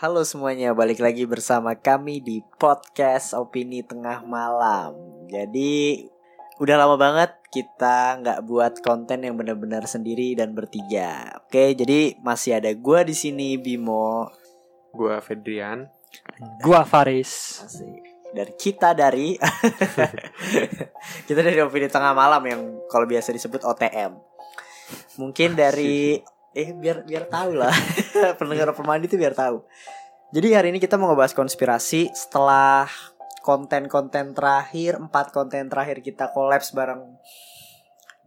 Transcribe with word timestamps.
Halo 0.00 0.24
semuanya, 0.24 0.72
balik 0.72 0.96
lagi 1.04 1.28
bersama 1.28 1.76
kami 1.76 2.24
di 2.24 2.40
podcast 2.56 3.36
Opini 3.36 3.84
Tengah 3.84 4.24
Malam. 4.24 4.96
Jadi 5.28 6.08
udah 6.56 6.80
lama 6.80 6.96
banget 6.96 7.36
kita 7.52 8.16
nggak 8.24 8.40
buat 8.48 8.80
konten 8.80 9.28
yang 9.28 9.36
benar-benar 9.36 9.84
sendiri 9.84 10.32
dan 10.32 10.56
bertiga. 10.56 11.44
Oke, 11.44 11.76
jadi 11.76 12.16
masih 12.24 12.56
ada 12.56 12.72
gua 12.72 13.04
di 13.04 13.12
sini 13.12 13.60
Bimo. 13.60 14.32
Gua 14.96 15.20
Fedrian. 15.20 15.84
Gua 16.64 16.88
Faris 16.88 17.60
Asik. 17.60 18.00
dari 18.32 18.56
kita 18.56 18.96
dari 18.96 19.36
kita 21.28 21.40
dari 21.44 21.60
Opini 21.60 21.92
Tengah 21.92 22.16
Malam 22.16 22.40
yang 22.48 22.60
kalau 22.88 23.04
biasa 23.04 23.36
disebut 23.36 23.68
OTM. 23.68 24.16
Mungkin 25.20 25.60
dari 25.60 26.24
eh 26.56 26.72
biar 26.72 27.04
biar 27.04 27.28
tahu 27.28 27.52
lah 27.52 27.76
pendengar 28.38 28.72
pemandi 28.74 29.06
itu 29.06 29.16
biar 29.16 29.34
tahu. 29.34 29.64
Jadi 30.30 30.48
hari 30.54 30.68
ini 30.70 30.78
kita 30.78 30.94
mau 30.94 31.10
ngebahas 31.10 31.34
konspirasi 31.34 32.14
setelah 32.14 32.86
konten-konten 33.42 34.36
terakhir 34.36 35.00
empat 35.00 35.34
konten 35.34 35.66
terakhir 35.66 36.04
kita 36.04 36.30
kolaps 36.30 36.70
bareng 36.70 37.18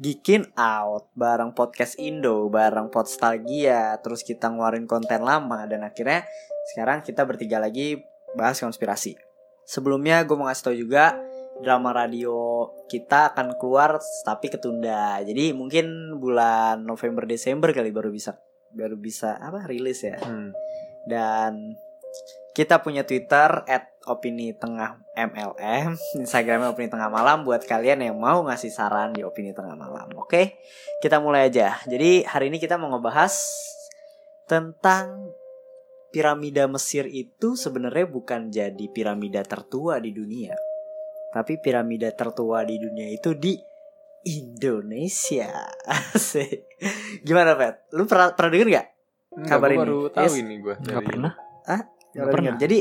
Geekin 0.01 0.51
Out, 0.57 1.13
bareng 1.13 1.53
podcast 1.53 1.95
Indo, 2.01 2.49
bareng 2.49 2.89
Podstalgia, 2.89 4.01
terus 4.01 4.25
kita 4.25 4.49
ngeluarin 4.49 4.89
konten 4.89 5.21
lama 5.21 5.69
dan 5.69 5.85
akhirnya 5.85 6.25
sekarang 6.73 7.05
kita 7.05 7.23
bertiga 7.23 7.61
lagi 7.61 8.01
bahas 8.35 8.59
konspirasi. 8.59 9.15
Sebelumnya 9.63 10.25
gue 10.27 10.35
mau 10.35 10.49
ngasih 10.49 10.63
tau 10.65 10.75
juga 10.75 11.15
drama 11.61 11.93
radio 11.93 12.67
kita 12.89 13.31
akan 13.31 13.55
keluar 13.61 14.01
tapi 14.25 14.51
ketunda. 14.51 15.21
Jadi 15.21 15.53
mungkin 15.53 16.17
bulan 16.19 16.83
November 16.83 17.29
Desember 17.29 17.71
kali 17.71 17.93
baru 17.93 18.09
bisa 18.09 18.35
baru 18.73 18.97
bisa 18.97 19.37
apa 19.37 19.65
rilis 19.69 20.03
ya. 20.03 20.17
Hmm. 20.19 20.51
Dan 21.05 21.77
kita 22.53 22.85
punya 22.85 23.01
Twitter 23.01 23.65
at 23.65 23.89
opini 24.05 24.53
tengah 24.53 25.01
MLM, 25.17 25.97
Instagramnya 26.21 26.69
opini 26.69 26.91
tengah 26.91 27.09
malam 27.09 27.41
buat 27.41 27.65
kalian 27.65 28.05
yang 28.05 28.17
mau 28.19 28.45
ngasih 28.45 28.69
saran 28.69 29.15
di 29.15 29.25
opini 29.25 29.55
tengah 29.55 29.73
malam. 29.73 30.11
Oke, 30.21 30.61
kita 31.01 31.17
mulai 31.17 31.49
aja. 31.49 31.81
Jadi 31.89 32.21
hari 32.27 32.53
ini 32.53 32.61
kita 32.61 32.77
mau 32.77 32.93
ngebahas 32.93 33.33
tentang 34.45 35.33
piramida 36.13 36.69
Mesir 36.69 37.09
itu 37.09 37.57
sebenarnya 37.57 38.05
bukan 38.05 38.53
jadi 38.53 38.85
piramida 38.93 39.41
tertua 39.41 39.97
di 39.97 40.13
dunia. 40.13 40.53
Tapi 41.33 41.57
piramida 41.57 42.13
tertua 42.13 42.61
di 42.61 42.77
dunia 42.77 43.09
itu 43.09 43.33
di 43.33 43.57
Indonesia. 44.23 45.51
Asik. 46.15 46.63
Gimana, 47.21 47.55
Pet? 47.55 47.87
Lu 47.91 48.07
pernah 48.07 48.31
pernah 48.31 48.51
denger 48.51 48.67
gak? 48.71 48.87
Enggak, 49.33 49.49
Kabar 49.49 49.67
gua 49.67 49.73
ini. 49.73 49.81
baru 49.81 49.99
tahu 50.09 50.25
Yes. 50.29 50.35
ini 50.39 50.55
gua 50.61 50.75
Gak 50.77 51.03
pernah 51.03 51.31
Pernah 51.33 51.81
Nggak 52.13 52.27
pernah. 52.29 52.51
denger? 52.53 52.61
Jadi 52.61 52.77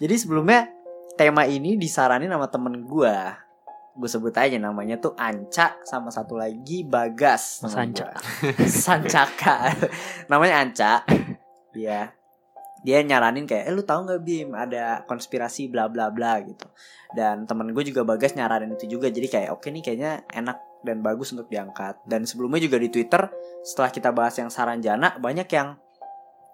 jadi 0.00 0.14
sebelumnya 0.18 0.60
tema 1.14 1.42
ini 1.46 1.78
disaranin 1.78 2.28
sama 2.28 2.48
temen 2.50 2.82
gua. 2.82 3.38
Gue 3.92 4.08
sebut 4.08 4.32
aja 4.32 4.56
namanya 4.56 4.96
tuh 4.96 5.12
Anca 5.14 5.76
sama 5.84 6.08
satu 6.08 6.34
lagi 6.34 6.80
Bagas. 6.82 7.60
Mas 7.60 7.76
Anca. 7.76 8.16
Sancaka. 8.66 9.76
namanya 10.26 10.64
Anca. 10.64 11.04
Dia 11.70 12.08
dia 12.82 12.98
nyaranin 12.98 13.46
kayak, 13.46 13.68
eh 13.68 13.70
lu 13.70 13.86
tahu 13.86 14.08
nggak 14.08 14.22
Bim 14.26 14.58
ada 14.58 15.06
konspirasi 15.06 15.70
bla 15.70 15.86
bla 15.86 16.10
bla 16.10 16.40
gitu. 16.40 16.66
Dan 17.14 17.46
temen 17.46 17.70
gue 17.70 17.84
juga 17.84 18.02
Bagas 18.02 18.34
nyaranin 18.34 18.74
itu 18.74 18.90
juga. 18.90 19.06
Jadi 19.06 19.28
kayak 19.28 19.54
oke 19.54 19.68
nih 19.68 19.84
kayaknya 19.84 20.12
enak 20.26 20.58
dan 20.82 21.00
bagus 21.00 21.32
untuk 21.32 21.48
diangkat. 21.48 22.02
Dan 22.04 22.26
sebelumnya 22.26 22.62
juga 22.62 22.78
di 22.78 22.90
Twitter 22.90 23.26
setelah 23.62 23.90
kita 23.90 24.10
bahas 24.10 24.34
yang 24.38 24.50
Saranjana 24.50 25.16
banyak 25.18 25.48
yang 25.50 25.78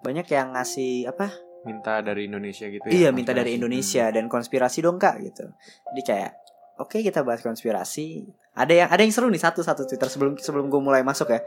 banyak 0.05 0.27
yang 0.31 0.55
ngasih 0.55 1.11
apa 1.11 1.33
minta 1.67 1.99
dari 2.01 2.31
Indonesia 2.31 2.71
gitu 2.71 2.87
ya. 2.87 2.93
Iya 2.93 3.09
minta 3.11 3.35
dari. 3.35 3.59
Indonesia 3.59 4.07
dan 4.15 4.31
konspirasi 4.31 4.79
dong 4.85 4.97
kak 4.97 5.19
gitu. 5.27 5.51
Jadi 5.93 6.03
kayak 6.07 6.33
oke 6.79 7.03
kita 7.03 7.27
bahas 7.27 7.43
konspirasi. 7.43 8.25
Ada 8.55 8.73
yang 8.75 8.89
ada 8.95 9.03
yang 9.03 9.11
seru 9.11 9.27
nih 9.27 9.43
satu 9.43 9.61
satu 9.67 9.83
Twitter 9.85 10.07
sebelum 10.07 10.39
sebelum 10.39 10.71
gue 10.71 10.81
mulai 10.81 11.03
masuk 11.03 11.35
ya 11.35 11.43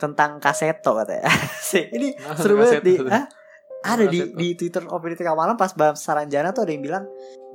tentang 0.00 0.40
kaseto 0.40 0.96
katanya. 0.96 1.28
Sih, 1.70 1.84
ini 1.92 2.16
Ah, 2.24 2.32
seru 2.32 2.56
banget 2.56 2.80
di. 2.80 2.96
Ada 3.80 4.12
di 4.12 4.20
di 4.36 4.48
Twitter 4.52 4.84
opini 4.92 5.16
tengah 5.16 5.32
malam 5.32 5.56
pas 5.56 5.72
bahas 5.72 5.96
Saranjana 5.96 6.52
tuh 6.52 6.68
ada 6.68 6.72
yang 6.76 6.84
bilang 6.84 7.04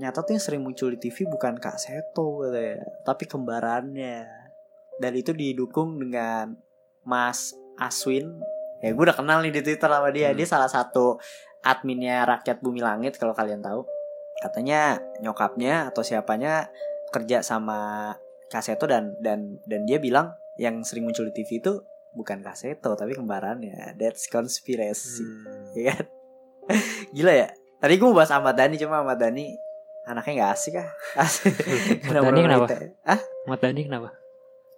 nyata 0.01 0.25
tuh 0.25 0.33
yang 0.33 0.41
sering 0.41 0.61
muncul 0.65 0.89
di 0.89 0.97
TV 0.97 1.29
bukan 1.29 1.61
Kak 1.61 1.77
Seto 1.77 2.41
katanya, 2.49 2.81
tapi 3.05 3.29
kembarannya. 3.29 4.25
Dan 4.97 5.11
itu 5.13 5.35
didukung 5.35 6.01
dengan 6.01 6.57
Mas 7.05 7.53
Aswin. 7.77 8.41
Ya 8.81 8.91
gue 8.91 9.03
udah 9.05 9.15
kenal 9.15 9.45
nih 9.45 9.53
di 9.53 9.61
Twitter 9.61 9.85
sama 9.85 10.09
dia. 10.09 10.33
Hmm. 10.33 10.37
Dia 10.39 10.47
salah 10.49 10.71
satu 10.71 11.21
adminnya 11.61 12.25
Rakyat 12.25 12.57
Bumi 12.63 12.81
Langit 12.81 13.21
kalau 13.21 13.37
kalian 13.37 13.61
tahu. 13.61 13.85
Katanya 14.41 14.97
nyokapnya 15.21 15.93
atau 15.93 16.01
siapanya 16.01 16.73
kerja 17.13 17.45
sama 17.45 18.11
Kaseto 18.49 18.89
dan 18.89 19.13
dan 19.21 19.61
dan 19.69 19.85
dia 19.85 20.01
bilang 20.01 20.33
yang 20.57 20.81
sering 20.81 21.05
muncul 21.07 21.27
di 21.27 21.33
TV 21.35 21.61
itu 21.61 21.85
bukan 22.15 22.39
Kaseto 22.41 22.95
tapi 22.95 23.13
kembarannya. 23.13 23.93
That's 23.99 24.31
conspiracy. 24.31 25.21
Hmm. 25.21 25.75
Ya 25.75 25.83
kan? 25.93 26.14
Gila 27.15 27.33
ya. 27.33 27.47
Tadi 27.79 27.93
gue 27.99 28.07
mau 28.07 28.17
bahas 28.17 28.31
Ahmad 28.33 28.57
Dhani 28.57 28.75
cuma 28.81 29.03
Ahmad 29.03 29.19
Dhani 29.19 29.53
anaknya 30.05 30.33
nggak 30.41 30.51
asik 30.53 30.75
ah. 30.79 30.89
Asik. 31.19 31.53
Ahmad 32.09 32.33
Dhani 32.33 32.41
kenapa? 32.45 32.67
Ah, 33.05 33.21
Ahmad 33.45 33.59
Dhani 33.61 33.81
kenapa? 33.85 34.09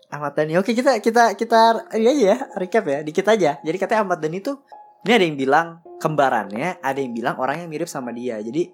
Ahmad 0.08 0.34
Dhani. 0.36 0.54
Oke, 0.60 0.72
kita 0.72 1.00
kita 1.04 1.36
kita 1.36 1.92
ini 2.00 2.08
aja 2.08 2.24
ya, 2.36 2.38
recap 2.56 2.86
ya, 2.88 3.00
dikit 3.04 3.28
aja. 3.28 3.60
Jadi 3.60 3.78
katanya 3.80 4.08
Ahmad 4.08 4.20
Dhani 4.24 4.40
tuh 4.40 4.64
ini 5.08 5.12
ada 5.14 5.26
yang 5.28 5.38
bilang 5.40 5.68
kembarannya, 6.00 6.80
ada 6.80 7.00
yang 7.00 7.14
bilang 7.16 7.36
orang 7.40 7.64
yang 7.64 7.70
mirip 7.72 7.88
sama 7.92 8.12
dia. 8.16 8.40
Jadi 8.40 8.72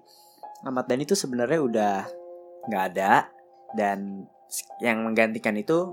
Ahmad 0.62 0.86
Dhani 0.86 1.04
tuh 1.06 1.18
sebenarnya 1.18 1.60
udah 1.60 1.94
nggak 2.70 2.84
ada 2.94 3.28
dan 3.74 4.24
yang 4.78 5.02
menggantikan 5.02 5.58
itu 5.58 5.90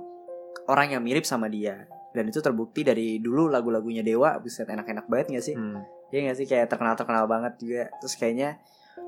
orang 0.70 0.94
yang 0.94 1.02
mirip 1.02 1.26
sama 1.26 1.50
dia. 1.50 1.90
Dan 2.12 2.28
itu 2.28 2.44
terbukti 2.44 2.84
dari 2.84 3.24
dulu 3.24 3.48
lagu-lagunya 3.48 4.04
Dewa, 4.04 4.36
buset 4.44 4.68
enak-enak 4.68 5.08
banget 5.08 5.40
gak 5.40 5.46
sih? 5.48 5.56
Hmm. 5.56 5.80
Iya 6.12 6.20
gak 6.32 6.38
sih? 6.38 6.46
Kayak 6.46 6.68
terkenal 6.70 6.94
terkenal 7.00 7.26
banget 7.26 7.56
juga. 7.58 7.84
Terus 8.04 8.14
kayaknya 8.20 8.60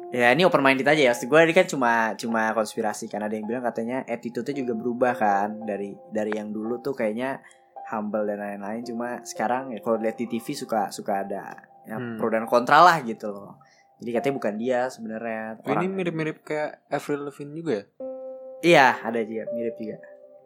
ya 0.10 0.30
ini 0.32 0.48
open 0.48 0.64
minded 0.64 0.88
aja 0.88 1.12
ya. 1.12 1.14
Gue 1.14 1.40
ini 1.44 1.54
kan 1.54 1.68
cuma 1.68 2.16
cuma 2.16 2.56
konspirasi 2.56 3.12
kan. 3.12 3.22
Ada 3.28 3.36
yang 3.36 3.46
bilang 3.46 3.64
katanya 3.64 4.08
attitude-nya 4.08 4.64
juga 4.64 4.74
berubah 4.74 5.14
kan. 5.14 5.68
Dari 5.68 5.94
dari 6.10 6.32
yang 6.34 6.50
dulu 6.50 6.80
tuh 6.80 6.96
kayaknya 6.96 7.44
humble 7.92 8.24
dan 8.24 8.40
lain-lain. 8.40 8.82
Cuma 8.88 9.20
sekarang 9.28 9.76
ya 9.76 9.80
kalau 9.84 10.00
lihat 10.00 10.16
di 10.16 10.26
TV 10.26 10.56
suka 10.56 10.90
suka 10.90 11.28
ada 11.28 11.60
ya, 11.84 12.00
Hmm. 12.00 12.16
pro 12.16 12.32
dan 12.32 12.48
kontra 12.48 12.80
lah 12.80 13.04
gitu 13.04 13.28
loh. 13.30 13.60
Jadi 14.00 14.10
katanya 14.16 14.36
bukan 14.40 14.54
dia 14.56 14.80
sebenarnya. 14.88 15.60
Ini 15.64 15.86
mirip-mirip 15.92 16.44
kayak 16.44 16.88
Avril 16.88 17.28
Lavigne 17.28 17.56
juga 17.56 17.74
ya? 17.76 17.86
iya 18.64 18.96
ada 19.04 19.20
juga 19.20 19.44
mirip 19.52 19.76
juga 19.76 20.00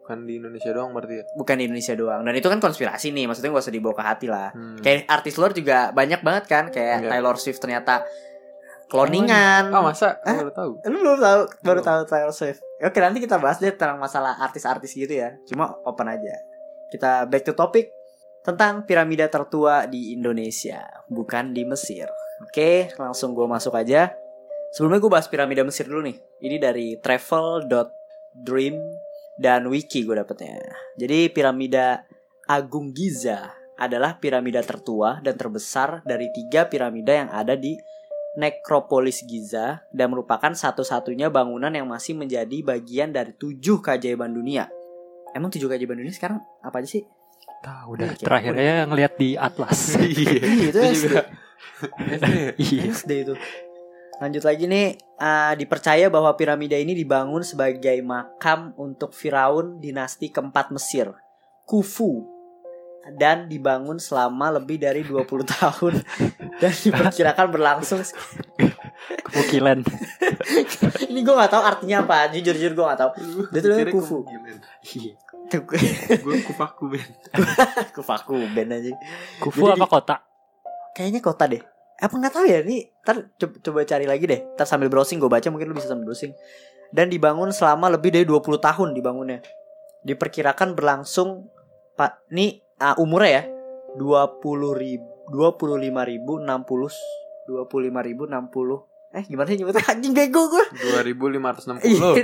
Bukan 0.08 0.24
di 0.24 0.40
Indonesia 0.40 0.72
doang 0.72 0.90
berarti 0.90 1.20
ya? 1.20 1.24
bukan 1.36 1.54
di 1.54 1.64
Indonesia 1.68 1.92
doang 1.92 2.20
dan 2.24 2.32
itu 2.32 2.48
kan 2.48 2.56
konspirasi 2.58 3.12
nih 3.12 3.28
maksudnya 3.28 3.52
gak 3.52 3.60
usah 3.60 3.74
dibawa 3.74 3.92
ke 3.92 4.02
hati 4.02 4.26
lah 4.26 4.48
Hmm. 4.50 4.80
kayak 4.80 5.04
artis 5.04 5.36
luar 5.36 5.52
juga 5.52 5.92
banyak 5.92 6.24
banget 6.24 6.44
kan 6.46 6.64
kayak 6.68 7.04
Enggak. 7.04 7.10
Taylor 7.12 7.36
Swift 7.36 7.60
ternyata 7.60 7.94
cloningan 8.86 9.68
Oh, 9.68 9.84
masa? 9.84 10.16
Hah? 10.24 10.32
Aku 10.32 10.40
baru 10.42 10.52
tahu. 10.54 10.70
Lu 10.82 10.96
belum 10.98 11.18
tahu, 11.18 11.40
baru 11.60 11.80
tahu 11.82 12.00
Taylor 12.08 12.32
Swift. 12.32 12.64
Oke, 12.80 12.98
nanti 12.98 13.20
kita 13.20 13.36
bahas 13.36 13.60
deh 13.60 13.68
tentang 13.68 14.00
masalah 14.00 14.40
artis-artis 14.40 14.96
gitu 14.96 15.12
ya. 15.12 15.36
Cuma 15.44 15.76
open 15.84 16.08
aja. 16.08 16.32
Kita 16.88 17.28
back 17.28 17.44
to 17.44 17.52
topic 17.52 17.92
tentang 18.40 18.88
piramida 18.88 19.28
tertua 19.28 19.84
di 19.84 20.16
Indonesia, 20.16 20.80
bukan 21.04 21.52
di 21.52 21.68
Mesir. 21.68 22.08
Oke, 22.40 22.88
langsung 22.96 23.36
gue 23.36 23.44
masuk 23.44 23.76
aja. 23.76 24.08
Sebelumnya 24.72 24.96
gue 24.98 25.10
bahas 25.10 25.28
piramida 25.28 25.60
Mesir 25.60 25.84
dulu 25.84 26.08
nih. 26.08 26.16
Ini 26.40 26.56
dari 26.56 26.96
travel.dream 26.96 28.76
dan 29.38 29.70
wiki 29.70 30.02
gue 30.02 30.18
dapetnya. 30.18 30.58
Jadi 30.98 31.30
piramida 31.30 32.04
Agung 32.50 32.90
Giza 32.90 33.54
adalah 33.78 34.18
piramida 34.18 34.58
tertua 34.60 35.22
dan 35.22 35.38
terbesar 35.38 36.02
dari 36.02 36.28
tiga 36.34 36.66
piramida 36.66 37.14
yang 37.14 37.30
ada 37.30 37.54
di 37.54 37.78
Nekropolis 38.38 39.22
Giza 39.26 39.82
dan 39.94 40.14
merupakan 40.14 40.50
satu-satunya 40.50 41.30
bangunan 41.30 41.70
yang 41.74 41.86
masih 41.86 42.18
menjadi 42.18 42.62
bagian 42.62 43.14
dari 43.14 43.34
tujuh 43.34 43.78
keajaiban 43.82 44.34
dunia. 44.34 44.66
Emang 45.34 45.50
tujuh 45.50 45.70
keajaiban 45.70 45.98
dunia 45.98 46.14
sekarang 46.14 46.38
apa 46.62 46.82
aja 46.82 46.98
sih? 46.98 47.02
Tahu 47.58 47.98
udah 47.98 48.06
Iya, 48.06 48.14
kayak 48.14 48.26
terakhirnya 48.26 48.74
ngelihat 48.86 49.12
di 49.18 49.30
atlas. 49.34 49.78
Iya. 49.98 50.06
Iya, 50.38 50.68
itu 50.70 50.78
SD. 50.78 51.02
juga. 51.02 51.22
Iya. 52.58 52.82
SD 52.94 53.10
itu. 53.26 53.34
Lanjut 54.18 54.42
lagi 54.42 54.66
nih 54.66 54.98
ah, 55.16 55.54
dipercaya 55.54 56.10
bahwa 56.10 56.34
piramida 56.34 56.74
ini 56.74 56.90
dibangun 56.92 57.46
sebagai 57.46 57.94
makam 58.02 58.74
untuk 58.74 59.14
Firaun 59.14 59.78
dinasti 59.78 60.34
keempat 60.34 60.74
Mesir, 60.74 61.14
Khufu. 61.64 62.34
Dan 63.08 63.48
dibangun 63.48 63.96
selama 63.96 64.52
lebih 64.60 64.76
dari 64.76 65.00
20 65.00 65.24
tahun 65.56 65.94
dan 66.60 66.72
diperkirakan 66.76 67.46
berlangsung 67.48 68.04
Kemukilan. 69.24 69.80
ini 71.08 71.20
gue 71.24 71.32
nggak 71.32 71.48
tahu 71.48 71.62
artinya 71.62 72.04
apa 72.04 72.28
jujur 72.34 72.52
jujur 72.52 72.76
gue 72.76 72.84
nggak 72.84 73.00
tahu 73.00 73.10
Dia 73.48 73.60
tuh 73.64 73.68
namanya 73.72 73.94
kufu. 73.96 74.16
Gue 76.20 76.36
kufaku 76.44 76.84
ben. 76.92 77.08
kufaku 77.96 78.34
band 78.52 78.76
aja 78.76 78.92
Kufu 79.40 79.64
Jadi 79.64 79.80
apa 79.80 79.86
kota? 79.88 80.16
kayaknya 80.92 81.22
kota 81.22 81.46
deh 81.46 81.62
apa 81.98 82.14
nggak 82.14 82.30
tahu 82.30 82.46
ya 82.46 82.62
nih 82.62 82.94
ntar 83.02 83.26
coba, 83.34 83.54
coba 83.58 83.78
cari 83.82 84.06
lagi 84.06 84.24
deh. 84.30 84.40
Ntar 84.54 84.66
sambil 84.70 84.86
browsing 84.86 85.18
gue 85.18 85.26
baca 85.26 85.50
mungkin 85.50 85.66
lu 85.66 85.74
bisa 85.74 85.90
sambil 85.90 86.14
browsing. 86.14 86.30
Dan 86.94 87.10
dibangun 87.10 87.50
selama 87.50 87.90
lebih 87.90 88.14
dari 88.14 88.24
20 88.24 88.62
tahun 88.62 88.88
dibangunnya. 88.94 89.42
Diperkirakan 90.06 90.78
berlangsung 90.78 91.50
pak 91.98 92.22
nih 92.30 92.62
ah, 92.78 92.94
umurnya 93.02 93.42
ya. 93.42 93.42
20 93.98 94.44
ribu 94.78 95.08
25 95.34 96.10
ribu 96.12 96.32
60 96.38 96.46
25 97.48 98.08
ribu 98.08 98.22
60 98.28 99.16
eh 99.16 99.24
gimana 99.24 99.48
sih 99.48 99.56
nyebutnya? 99.56 99.84
Anjing 99.88 100.12
bego 100.12 100.52
gue 100.52 100.64
2560. 100.68 101.88
Iya 101.88 102.22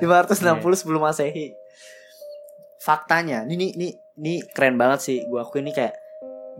2560 0.00 0.80
sebelum 0.80 1.04
masehi. 1.04 1.52
Faktanya 2.82 3.46
Ini, 3.46 3.54
ini, 3.54 3.66
ini, 3.78 3.88
ini 4.18 4.34
keren 4.42 4.74
banget 4.74 5.06
sih 5.06 5.22
Gue 5.30 5.38
akuin 5.38 5.62
ini 5.62 5.70
kayak 5.70 5.94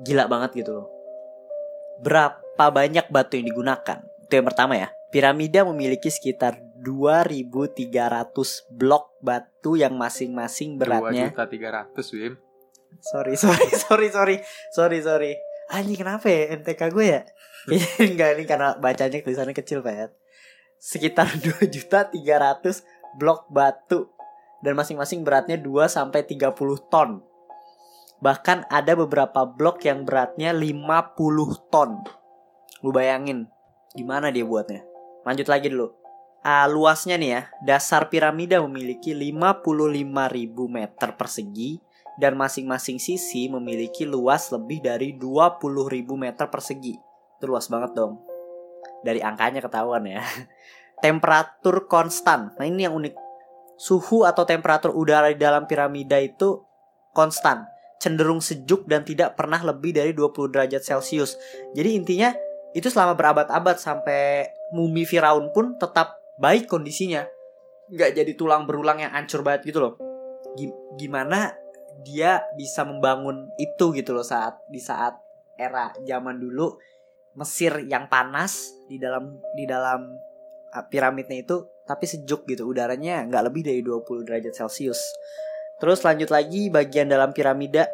Gila 0.07 0.31
banget 0.31 0.55
gitu 0.55 0.71
loh 0.71 1.02
Berapa 2.01 2.65
banyak 2.73 3.13
batu 3.13 3.37
yang 3.37 3.53
digunakan 3.53 3.99
Itu 4.25 4.33
yang 4.41 4.49
pertama 4.49 4.81
ya 4.81 4.89
Piramida 5.13 5.61
memiliki 5.69 6.09
sekitar 6.09 6.57
2300 6.81 8.73
blok 8.73 9.13
batu 9.21 9.77
yang 9.77 9.93
masing-masing 9.95 10.81
beratnya 10.81 11.29
2 11.29 11.37
juta 11.37 11.45
300 11.93 12.17
Wim. 12.17 12.35
Sorry, 12.99 13.37
sorry, 13.45 13.69
sorry, 13.77 14.09
sorry, 14.09 14.37
sorry, 14.73 14.99
sorry. 15.05 15.33
Anjing 15.69 16.01
kenapa 16.01 16.33
ya 16.33 16.57
MTK 16.57 16.81
gue 16.89 17.07
ya? 17.07 17.21
Enggak 18.09 18.41
ini 18.41 18.45
karena 18.49 18.73
bacanya 18.81 19.21
tulisannya 19.21 19.53
kecil 19.53 19.85
Pak. 19.85 20.17
Sekitar 20.81 21.29
2 21.61 21.69
juta 21.69 22.09
300 22.09 23.21
blok 23.21 23.47
batu 23.53 24.09
dan 24.65 24.73
masing-masing 24.75 25.23
beratnya 25.29 25.61
2 25.61 25.93
sampai 25.93 26.25
30 26.25 26.57
ton. 26.89 27.21
Bahkan 28.23 28.71
ada 28.71 28.95
beberapa 28.95 29.43
blok 29.43 29.83
yang 29.83 30.07
beratnya 30.07 30.55
50 30.55 31.19
ton. 31.75 32.07
Lu 32.87 32.95
bayangin 32.95 33.51
gimana 33.99 34.31
dia 34.31 34.47
buatnya. 34.47 34.87
Lanjut 35.27 35.51
lagi 35.51 35.75
dulu. 35.75 35.91
Ah, 36.43 36.67
luasnya 36.67 37.15
nih 37.19 37.31
ya, 37.39 37.43
dasar 37.63 38.11
piramida 38.11 38.59
memiliki 38.63 39.15
55.000 39.15 40.67
meter 40.67 41.15
persegi 41.15 41.79
dan 42.19 42.35
masing-masing 42.35 42.99
sisi 42.99 43.47
memiliki 43.47 44.03
luas 44.03 44.51
lebih 44.51 44.83
dari 44.83 45.15
20.000 45.15 45.63
meter 46.19 46.47
persegi. 46.51 46.99
Itu 47.39 47.45
luas 47.47 47.71
banget 47.71 47.95
dong. 47.95 48.23
Dari 49.07 49.23
angkanya 49.23 49.63
ketahuan 49.63 50.03
ya. 50.07 50.23
Temperatur 51.05 51.87
konstan. 51.87 52.55
Nah 52.59 52.67
ini 52.67 52.87
yang 52.87 52.95
unik. 52.95 53.15
Suhu 53.79 54.23
atau 54.23 54.47
temperatur 54.47 54.95
udara 54.95 55.31
di 55.31 55.39
dalam 55.39 55.67
piramida 55.67 56.19
itu 56.23 56.63
konstan. 57.11 57.67
Cenderung 58.03 58.43
sejuk 58.43 58.91
dan 58.91 59.07
tidak 59.07 59.39
pernah 59.39 59.63
lebih 59.63 59.95
dari 59.95 60.11
20 60.11 60.51
derajat 60.51 60.83
Celcius. 60.83 61.39
Jadi 61.71 61.95
intinya 61.95 62.35
itu 62.75 62.91
selama 62.91 63.15
berabad-abad 63.15 63.79
sampai 63.79 64.51
mumi 64.75 65.07
Firaun 65.07 65.55
pun 65.55 65.79
tetap 65.79 66.19
baik 66.43 66.67
kondisinya. 66.67 67.23
Nggak 67.87 68.11
jadi 68.19 68.33
tulang 68.35 68.67
berulang 68.67 68.99
yang 68.99 69.15
hancur 69.15 69.47
banget 69.47 69.71
gitu 69.71 69.79
loh. 69.79 69.95
Gi- 70.59 70.99
Gimana 70.99 71.55
dia 72.03 72.43
bisa 72.59 72.83
membangun 72.83 73.47
itu 73.55 73.95
gitu 73.95 74.11
loh 74.11 74.27
saat 74.27 74.59
di 74.67 74.83
saat 74.83 75.15
era 75.55 75.95
zaman 76.03 76.43
dulu 76.43 76.75
Mesir 77.33 77.87
yang 77.89 78.11
panas 78.13 78.75
di 78.91 79.01
dalam 79.01 79.41
di 79.57 79.65
dalam 79.65 80.05
uh, 80.75 80.85
piramidnya 80.91 81.41
itu 81.41 81.65
tapi 81.89 82.05
sejuk 82.05 82.45
gitu 82.45 82.69
udaranya 82.69 83.25
nggak 83.25 83.45
lebih 83.49 83.63
dari 83.65 83.81
20 83.81 84.27
derajat 84.27 84.53
Celcius. 84.53 85.01
Terus 85.83 85.99
lanjut 86.07 86.31
lagi 86.31 86.71
bagian 86.71 87.11
dalam 87.11 87.35
piramida. 87.35 87.91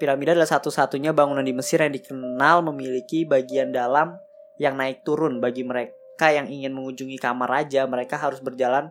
Piramida 0.00 0.32
adalah 0.32 0.48
satu-satunya 0.48 1.12
bangunan 1.12 1.44
di 1.44 1.52
Mesir 1.52 1.76
yang 1.76 1.92
dikenal 1.92 2.64
memiliki 2.72 3.28
bagian 3.28 3.68
dalam 3.68 4.16
yang 4.56 4.80
naik 4.80 5.04
turun. 5.04 5.36
Bagi 5.36 5.60
mereka 5.60 6.32
yang 6.32 6.48
ingin 6.48 6.72
mengunjungi 6.72 7.20
kamar 7.20 7.52
raja, 7.52 7.84
mereka 7.84 8.16
harus 8.16 8.40
berjalan 8.40 8.88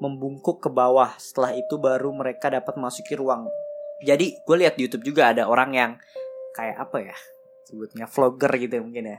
membungkuk 0.00 0.64
ke 0.64 0.72
bawah. 0.72 1.12
Setelah 1.20 1.52
itu 1.60 1.76
baru 1.76 2.08
mereka 2.16 2.48
dapat 2.48 2.72
memasuki 2.72 3.20
ruang. 3.20 3.52
Jadi 4.00 4.32
gue 4.48 4.56
lihat 4.64 4.80
di 4.80 4.88
YouTube 4.88 5.04
juga 5.04 5.36
ada 5.36 5.44
orang 5.44 5.76
yang 5.76 5.90
kayak 6.56 6.88
apa 6.88 7.12
ya? 7.12 7.16
Sebutnya 7.68 8.08
vlogger 8.08 8.64
gitu 8.64 8.80
mungkin 8.80 9.12
ya. 9.12 9.18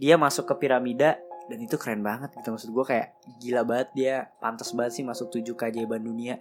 Dia 0.00 0.14
masuk 0.16 0.48
ke 0.48 0.64
piramida 0.64 1.20
dan 1.52 1.60
itu 1.60 1.76
keren 1.76 2.00
banget 2.00 2.32
gitu. 2.40 2.56
Maksud 2.56 2.72
gue 2.72 2.84
kayak 2.88 3.20
gila 3.44 3.68
banget. 3.68 3.88
Dia 3.92 4.32
pantas 4.40 4.72
banget 4.72 4.96
sih 4.96 5.04
masuk 5.04 5.28
tujuh 5.28 5.52
keajaiban 5.60 6.00
dunia 6.00 6.40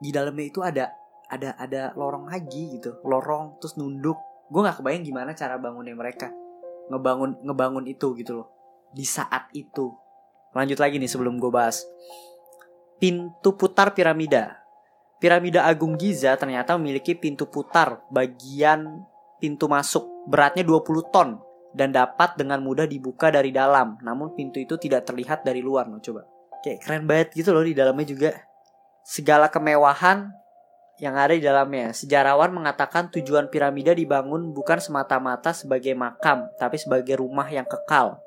di 0.00 0.10
dalamnya 0.12 0.46
itu 0.46 0.60
ada 0.60 0.92
ada 1.26 1.58
ada 1.58 1.82
lorong 1.98 2.30
lagi 2.30 2.78
gitu 2.78 3.02
lorong 3.02 3.58
terus 3.58 3.74
nunduk 3.74 4.18
gue 4.46 4.60
nggak 4.62 4.78
kebayang 4.78 5.02
gimana 5.02 5.34
cara 5.34 5.58
bangunnya 5.58 5.96
mereka 5.96 6.30
ngebangun 6.92 7.42
ngebangun 7.42 7.84
itu 7.90 8.14
gitu 8.14 8.42
loh 8.42 8.48
di 8.94 9.02
saat 9.02 9.50
itu 9.56 9.90
lanjut 10.54 10.78
lagi 10.78 11.02
nih 11.02 11.10
sebelum 11.10 11.42
gue 11.42 11.50
bahas 11.50 11.82
pintu 13.02 13.58
putar 13.58 13.92
piramida 13.92 14.66
Piramida 15.16 15.64
Agung 15.64 15.96
Giza 15.96 16.36
ternyata 16.36 16.76
memiliki 16.76 17.16
pintu 17.16 17.48
putar 17.48 18.04
bagian 18.12 19.00
pintu 19.40 19.64
masuk 19.64 20.28
beratnya 20.28 20.60
20 20.60 21.08
ton 21.08 21.40
dan 21.76 21.92
dapat 21.92 22.36
dengan 22.36 22.60
mudah 22.60 22.84
dibuka 22.84 23.32
dari 23.32 23.52
dalam. 23.52 23.96
Namun 24.00 24.36
pintu 24.36 24.60
itu 24.60 24.76
tidak 24.76 25.08
terlihat 25.08 25.44
dari 25.44 25.60
luar. 25.60 25.88
Nah, 25.88 26.00
coba. 26.00 26.24
Kayak 26.64 26.78
keren 26.84 27.04
banget 27.04 27.28
gitu 27.36 27.52
loh 27.52 27.64
di 27.64 27.76
dalamnya 27.76 28.06
juga. 28.08 28.30
Segala 29.06 29.46
kemewahan 29.46 30.34
yang 30.98 31.14
ada 31.14 31.36
di 31.36 31.44
dalamnya. 31.44 31.94
Sejarawan 31.94 32.50
mengatakan 32.50 33.12
tujuan 33.14 33.52
piramida 33.52 33.94
dibangun 33.94 34.50
bukan 34.50 34.82
semata-mata 34.82 35.54
sebagai 35.54 35.94
makam, 35.94 36.50
tapi 36.58 36.80
sebagai 36.80 37.20
rumah 37.20 37.46
yang 37.46 37.68
kekal. 37.68 38.18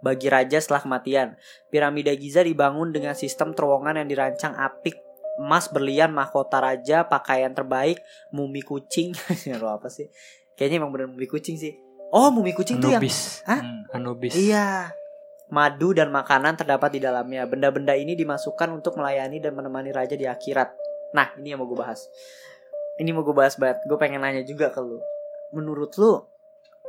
Bagi 0.00 0.32
raja 0.32 0.62
setelah 0.62 0.80
kematian, 0.80 1.34
piramida 1.68 2.14
Giza 2.14 2.40
dibangun 2.46 2.94
dengan 2.94 3.12
sistem 3.18 3.52
terowongan 3.52 4.00
yang 4.00 4.08
dirancang 4.08 4.54
apik 4.54 4.96
emas 5.36 5.68
berlian 5.68 6.10
mahkota 6.16 6.58
raja 6.58 7.04
pakaian 7.04 7.52
terbaik 7.52 8.00
mumi 8.32 8.64
kucing 8.64 9.12
lo 9.60 9.68
apa 9.68 9.92
sih 9.92 10.08
kayaknya 10.56 10.80
emang 10.80 10.96
bener 10.96 11.08
mumi 11.12 11.28
kucing 11.28 11.60
sih 11.60 11.76
oh 12.10 12.32
mumi 12.32 12.56
kucing 12.56 12.80
tuh 12.80 12.88
yang 12.88 13.04
Anubis. 13.04 13.44
Hmm. 13.44 13.84
Anubis. 13.92 14.32
iya 14.32 14.90
madu 15.50 15.94
dan 15.94 16.10
makanan 16.10 16.58
terdapat 16.58 16.98
di 16.98 17.00
dalamnya. 17.02 17.46
Benda-benda 17.46 17.94
ini 17.94 18.18
dimasukkan 18.18 18.70
untuk 18.74 18.98
melayani 18.98 19.38
dan 19.38 19.54
menemani 19.54 19.94
raja 19.94 20.18
di 20.18 20.26
akhirat. 20.26 20.74
Nah 21.14 21.34
ini 21.38 21.54
yang 21.54 21.62
mau 21.62 21.68
gue 21.70 21.78
bahas. 21.78 22.10
Ini 22.98 23.10
mau 23.14 23.22
gue 23.22 23.36
bahas 23.36 23.54
banget. 23.60 23.84
Gue 23.86 23.98
pengen 24.00 24.24
nanya 24.24 24.42
juga 24.42 24.72
ke 24.74 24.80
lu. 24.82 24.98
Menurut 25.54 25.94
lu 26.00 26.24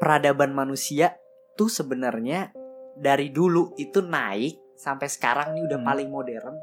peradaban 0.02 0.54
manusia 0.56 1.18
tuh 1.54 1.70
sebenarnya 1.70 2.54
dari 2.98 3.30
dulu 3.30 3.78
itu 3.78 4.02
naik 4.02 4.78
sampai 4.78 5.10
sekarang 5.10 5.54
nih 5.54 5.66
udah 5.70 5.80
Hmm. 5.82 5.90
paling 5.90 6.10
modern 6.10 6.56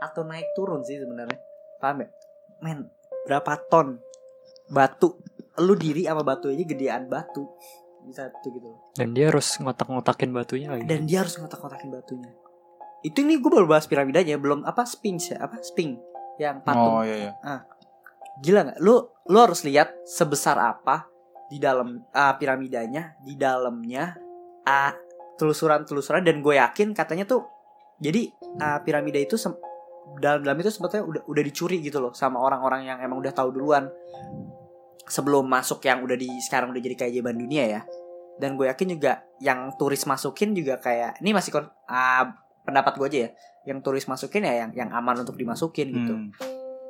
atau 0.00 0.22
naik 0.24 0.52
turun 0.52 0.84
sih 0.84 1.00
sebenarnya? 1.00 1.40
Paham 1.80 2.04
ya? 2.04 2.08
Men 2.60 2.92
berapa 3.24 3.56
ton 3.72 4.00
batu? 4.68 5.16
Lu 5.58 5.74
diri 5.74 6.06
sama 6.06 6.22
batu 6.22 6.52
aja 6.52 6.62
gedean 6.62 7.10
batu 7.10 7.48
bisa 8.08 8.32
tuh 8.40 8.50
gitu 8.56 8.72
loh. 8.72 8.80
Dan 8.96 9.12
dia 9.12 9.28
harus 9.28 9.46
ngotak-ngotakin 9.60 10.30
batunya 10.32 10.68
lagi. 10.72 10.84
dan 10.88 11.04
dia 11.04 11.20
harus 11.20 11.36
ngotak-ngotakin 11.36 11.88
batunya. 11.92 12.32
Itu 13.04 13.22
nih 13.22 13.38
gue 13.38 13.50
baru 13.52 13.68
bahas 13.68 13.86
piramidanya 13.86 14.40
belum 14.40 14.64
apa 14.64 14.82
sphinx 14.88 15.30
ya? 15.30 15.44
Apa 15.44 15.60
sphinx? 15.60 16.00
Yang 16.40 16.56
patung. 16.64 16.94
Oh 16.98 17.02
iya 17.04 17.16
iya. 17.28 17.32
gila 18.42 18.60
nggak? 18.66 18.78
Lu 18.80 19.06
lu 19.28 19.38
harus 19.38 19.60
lihat 19.62 19.92
sebesar 20.08 20.56
apa 20.56 21.06
di 21.48 21.60
dalam 21.60 22.04
ah, 22.12 22.36
piramidanya 22.36 23.16
di 23.20 23.36
dalamnya 23.36 24.16
ah, 24.64 24.92
telusuran-telusuran 25.40 26.24
dan 26.24 26.44
gue 26.44 26.54
yakin 26.56 26.92
katanya 26.92 27.24
tuh 27.24 27.44
jadi 28.00 28.28
ah, 28.60 28.78
piramida 28.84 29.16
itu 29.20 29.40
sem- 29.40 29.56
dalam 30.16 30.40
dalam 30.40 30.56
itu 30.60 30.72
sebetulnya 30.72 31.04
udah 31.04 31.22
udah 31.28 31.42
dicuri 31.44 31.84
gitu 31.84 32.00
loh 32.00 32.12
sama 32.16 32.40
orang-orang 32.40 32.88
yang 32.88 32.98
emang 33.04 33.20
udah 33.20 33.32
tahu 33.32 33.52
duluan 33.52 33.92
sebelum 35.08 35.44
masuk 35.44 35.82
yang 35.82 36.00
udah 36.00 36.14
di 36.14 36.28
sekarang 36.40 36.70
udah 36.70 36.80
jadi 36.80 36.96
keajaiban 36.96 37.34
dunia 37.34 37.64
ya. 37.64 37.80
Dan 38.38 38.54
gue 38.54 38.70
yakin 38.70 38.94
juga 38.94 39.26
yang 39.40 39.74
turis 39.74 40.06
masukin 40.06 40.54
juga 40.54 40.78
kayak 40.78 41.18
ini 41.18 41.34
masih 41.34 41.50
kon 41.50 41.66
ah, 41.86 42.30
pendapat 42.62 42.94
gue 42.94 43.06
aja 43.08 43.18
ya. 43.26 43.30
Yang 43.66 43.78
turis 43.82 44.04
masukin 44.06 44.44
ya 44.44 44.64
yang 44.64 44.70
yang 44.72 44.90
aman 44.90 45.20
untuk 45.20 45.34
dimasukin 45.34 45.88
gitu. 45.90 46.14
Hmm. 46.14 46.30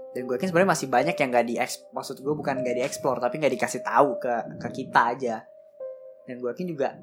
dan 0.08 0.24
gue 0.24 0.34
yakin 0.34 0.48
sebenarnya 0.48 0.72
masih 0.72 0.86
banyak 0.88 1.14
yang 1.14 1.28
gak 1.28 1.46
di 1.46 1.54
maksud 1.92 2.16
gue 2.18 2.32
bukan 2.32 2.64
gak 2.64 2.74
dieksplor 2.74 3.20
tapi 3.20 3.38
gak 3.38 3.52
dikasih 3.52 3.84
tahu 3.84 4.16
ke 4.16 4.34
ke 4.56 4.68
kita 4.82 5.14
aja. 5.14 5.36
Dan 6.24 6.40
gue 6.40 6.48
yakin 6.48 6.64
juga 6.66 6.96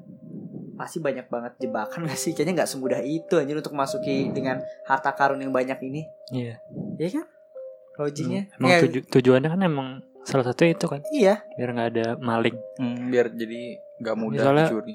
pasti 0.76 0.98
banyak 0.98 1.26
banget 1.26 1.56
jebakan 1.56 2.04
gak 2.04 2.18
sih? 2.18 2.34
Kayaknya 2.34 2.62
nggak 2.62 2.70
semudah 2.70 3.00
itu 3.00 3.34
anjir 3.38 3.56
untuk 3.56 3.72
masuki 3.72 4.28
dengan 4.30 4.58
harta 4.84 5.14
karun 5.14 5.38
yang 5.38 5.54
banyak 5.54 5.78
ini. 5.82 6.02
Iya. 6.28 6.58
Iya 6.98 7.08
kan? 7.16 7.26
Logiknya 7.96 8.42
Emang 8.58 8.68
Ya, 8.68 8.78
tuju- 8.84 9.06
tujuannya 9.08 9.48
kan 9.48 9.60
emang 9.62 9.88
salah 10.26 10.42
satu 10.44 10.66
itu 10.66 10.84
kan 10.84 11.00
iya 11.08 11.38
biar 11.54 11.70
nggak 11.70 11.88
ada 11.88 12.06
maling. 12.18 12.58
Hmm, 12.76 13.08
biar 13.08 13.30
jadi 13.30 13.60
nggak 13.96 14.16
mudah 14.16 14.42
Soalnya- 14.42 14.68
dicuri. 14.68 14.94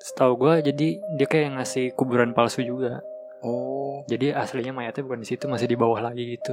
Setahu 0.00 0.32
gua 0.36 0.58
jadi 0.58 0.86
dia 1.14 1.26
kayak 1.26 1.54
ngasih 1.54 1.92
kuburan 1.92 2.30
palsu 2.30 2.62
juga. 2.62 3.02
Oh, 3.40 4.04
Jadi 4.04 4.30
aslinya 4.30 4.70
mayatnya 4.70 5.00
bukan 5.00 5.18
di 5.18 5.26
situ, 5.26 5.44
masih 5.46 5.64
di 5.64 5.74
bawah 5.74 5.98
lagi 5.98 6.36
gitu. 6.36 6.52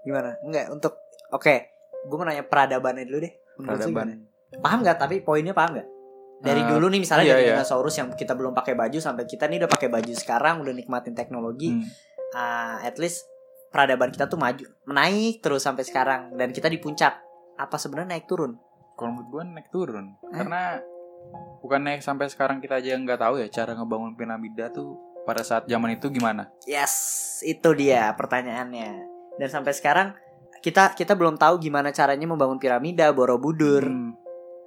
gimana 0.00 0.36
enggak 0.40 0.68
untuk 0.70 0.96
oke 1.28 1.54
gue 2.00 2.16
mau 2.16 2.24
nanya 2.24 2.40
peradabannya 2.42 3.04
dulu 3.04 3.18
deh 3.20 3.32
Menurut 3.56 3.76
peradaban. 3.78 4.08
paham 4.56 4.78
nggak 4.80 4.96
tapi 4.96 5.20
poinnya 5.20 5.52
paham 5.52 5.76
nggak 5.76 5.88
dari 6.40 6.56
Eh, 6.58 6.66
dulu 6.66 6.88
nih 6.88 7.00
misalnya 7.00 7.24
iya, 7.24 7.32
dari 7.34 7.44
iya. 7.44 7.52
dinosaurus 7.54 7.94
yang 7.94 8.08
kita 8.10 8.32
belum 8.32 8.52
pakai 8.52 8.72
baju 8.72 8.96
sampai 8.96 9.24
kita 9.24 9.44
nih 9.44 9.60
udah 9.60 9.68
pakai 9.68 9.88
baju 9.88 10.12
sekarang 10.14 10.60
udah 10.60 10.72
nikmatin 10.72 11.12
teknologi 11.12 11.68
Hmm. 11.70 11.84
ah, 12.32 12.80
at 12.80 12.96
least 12.96 13.28
peradaban 13.70 14.10
kita 14.10 14.26
tuh 14.26 14.36
maju 14.36 14.66
menaik 14.84 15.40
terus 15.40 15.62
sampai 15.62 15.82
sekarang 15.82 16.34
dan 16.34 16.50
kita 16.50 16.66
di 16.66 16.76
puncak 16.76 17.22
apa 17.54 17.76
sebenarnya 17.76 18.14
naik 18.14 18.26
turun 18.26 18.58
Kalau 18.94 19.16
menurut 19.16 19.28
gue 19.30 19.42
naik 19.48 19.68
turun. 19.70 20.06
Eh? 20.28 20.36
Karena 20.36 20.76
bukan 21.58 21.80
naik 21.80 22.00
sampai 22.00 22.26
sekarang 22.26 22.58
kita 22.58 22.76
aja 22.76 22.92
nggak 22.92 23.16
tahu 23.18 23.38
ya 23.38 23.48
cara 23.48 23.72
ngebangun 23.72 24.12
piramida 24.12 24.68
tuh 24.68 24.96
pada 25.22 25.40
saat 25.40 25.64
zaman 25.64 25.94
itu 25.94 26.08
gimana. 26.08 26.48
yes 26.64 26.92
itu 27.40 27.70
dia 27.72 28.12
pertanyaannya 28.12 28.90
dan 29.36 29.48
sampai 29.48 29.72
sekarang 29.72 30.08
kita 30.60 30.92
kita 30.92 31.12
belum 31.14 31.36
tahu 31.36 31.56
gimana 31.58 31.88
caranya 31.90 32.24
membangun 32.24 32.56
piramida 32.56 33.08
borobudur 33.10 33.84
Hmm, 33.84 34.12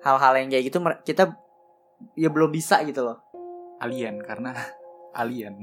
hal-hal 0.02 0.34
yang 0.36 0.50
kayak 0.50 0.64
gitu 0.68 0.78
kita 1.04 1.38
ya 2.14 2.30
belum 2.30 2.50
bisa 2.50 2.82
gitu 2.84 3.02
loh 3.04 3.18
alien 3.78 4.18
karena 4.20 4.54
alien. 5.14 5.62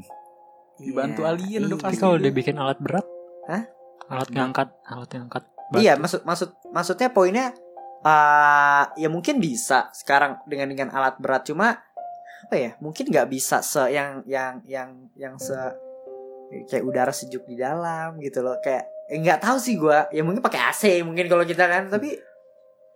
Dibantu 0.76 1.23
Iya, 1.23 1.30
alien 1.32 1.61
udah 1.64 1.70
iya. 1.70 1.76
Tapi 1.76 1.87
pasti. 1.90 2.00
kalau 2.00 2.16
dia 2.16 2.30
bikin 2.30 2.56
alat 2.56 2.78
berat, 2.78 3.06
Hah? 3.47 3.62
Alat 4.09 4.28
ngangkat, 4.28 4.68
alat 4.85 5.09
ngangkat. 5.09 5.42
Iya, 5.73 5.94
maksud 5.94 6.26
maksud 6.26 6.50
maksudnya 6.68 7.09
poinnya 7.09 7.54
uh, 8.02 8.90
ya 8.94 9.06
mungkin 9.06 9.38
bisa 9.38 9.87
sekarang 9.94 10.42
dengan 10.44 10.66
dengan 10.66 10.88
alat 10.90 11.14
berat 11.16 11.47
cuma 11.47 11.78
apa 12.42 12.54
ya? 12.56 12.70
Mungkin 12.82 13.06
nggak 13.06 13.30
bisa 13.30 13.62
se 13.62 13.87
yang 13.88 14.26
yang 14.26 14.59
yang 14.66 14.90
yang 15.14 15.35
se 15.37 15.54
kayak 16.66 16.82
udara 16.82 17.14
sejuk 17.14 17.47
di 17.47 17.54
dalam 17.54 18.18
gitu 18.18 18.42
loh. 18.42 18.59
Kayak 18.59 18.90
eh, 19.06 19.16
nggak 19.16 19.38
tahu 19.38 19.56
sih 19.56 19.78
gua. 19.78 20.11
Ya 20.11 20.26
mungkin 20.26 20.42
pakai 20.42 20.59
AC 20.59 20.82
mungkin 21.00 21.30
kalau 21.30 21.47
kita 21.47 21.70
kan, 21.70 21.87
tapi 21.87 22.18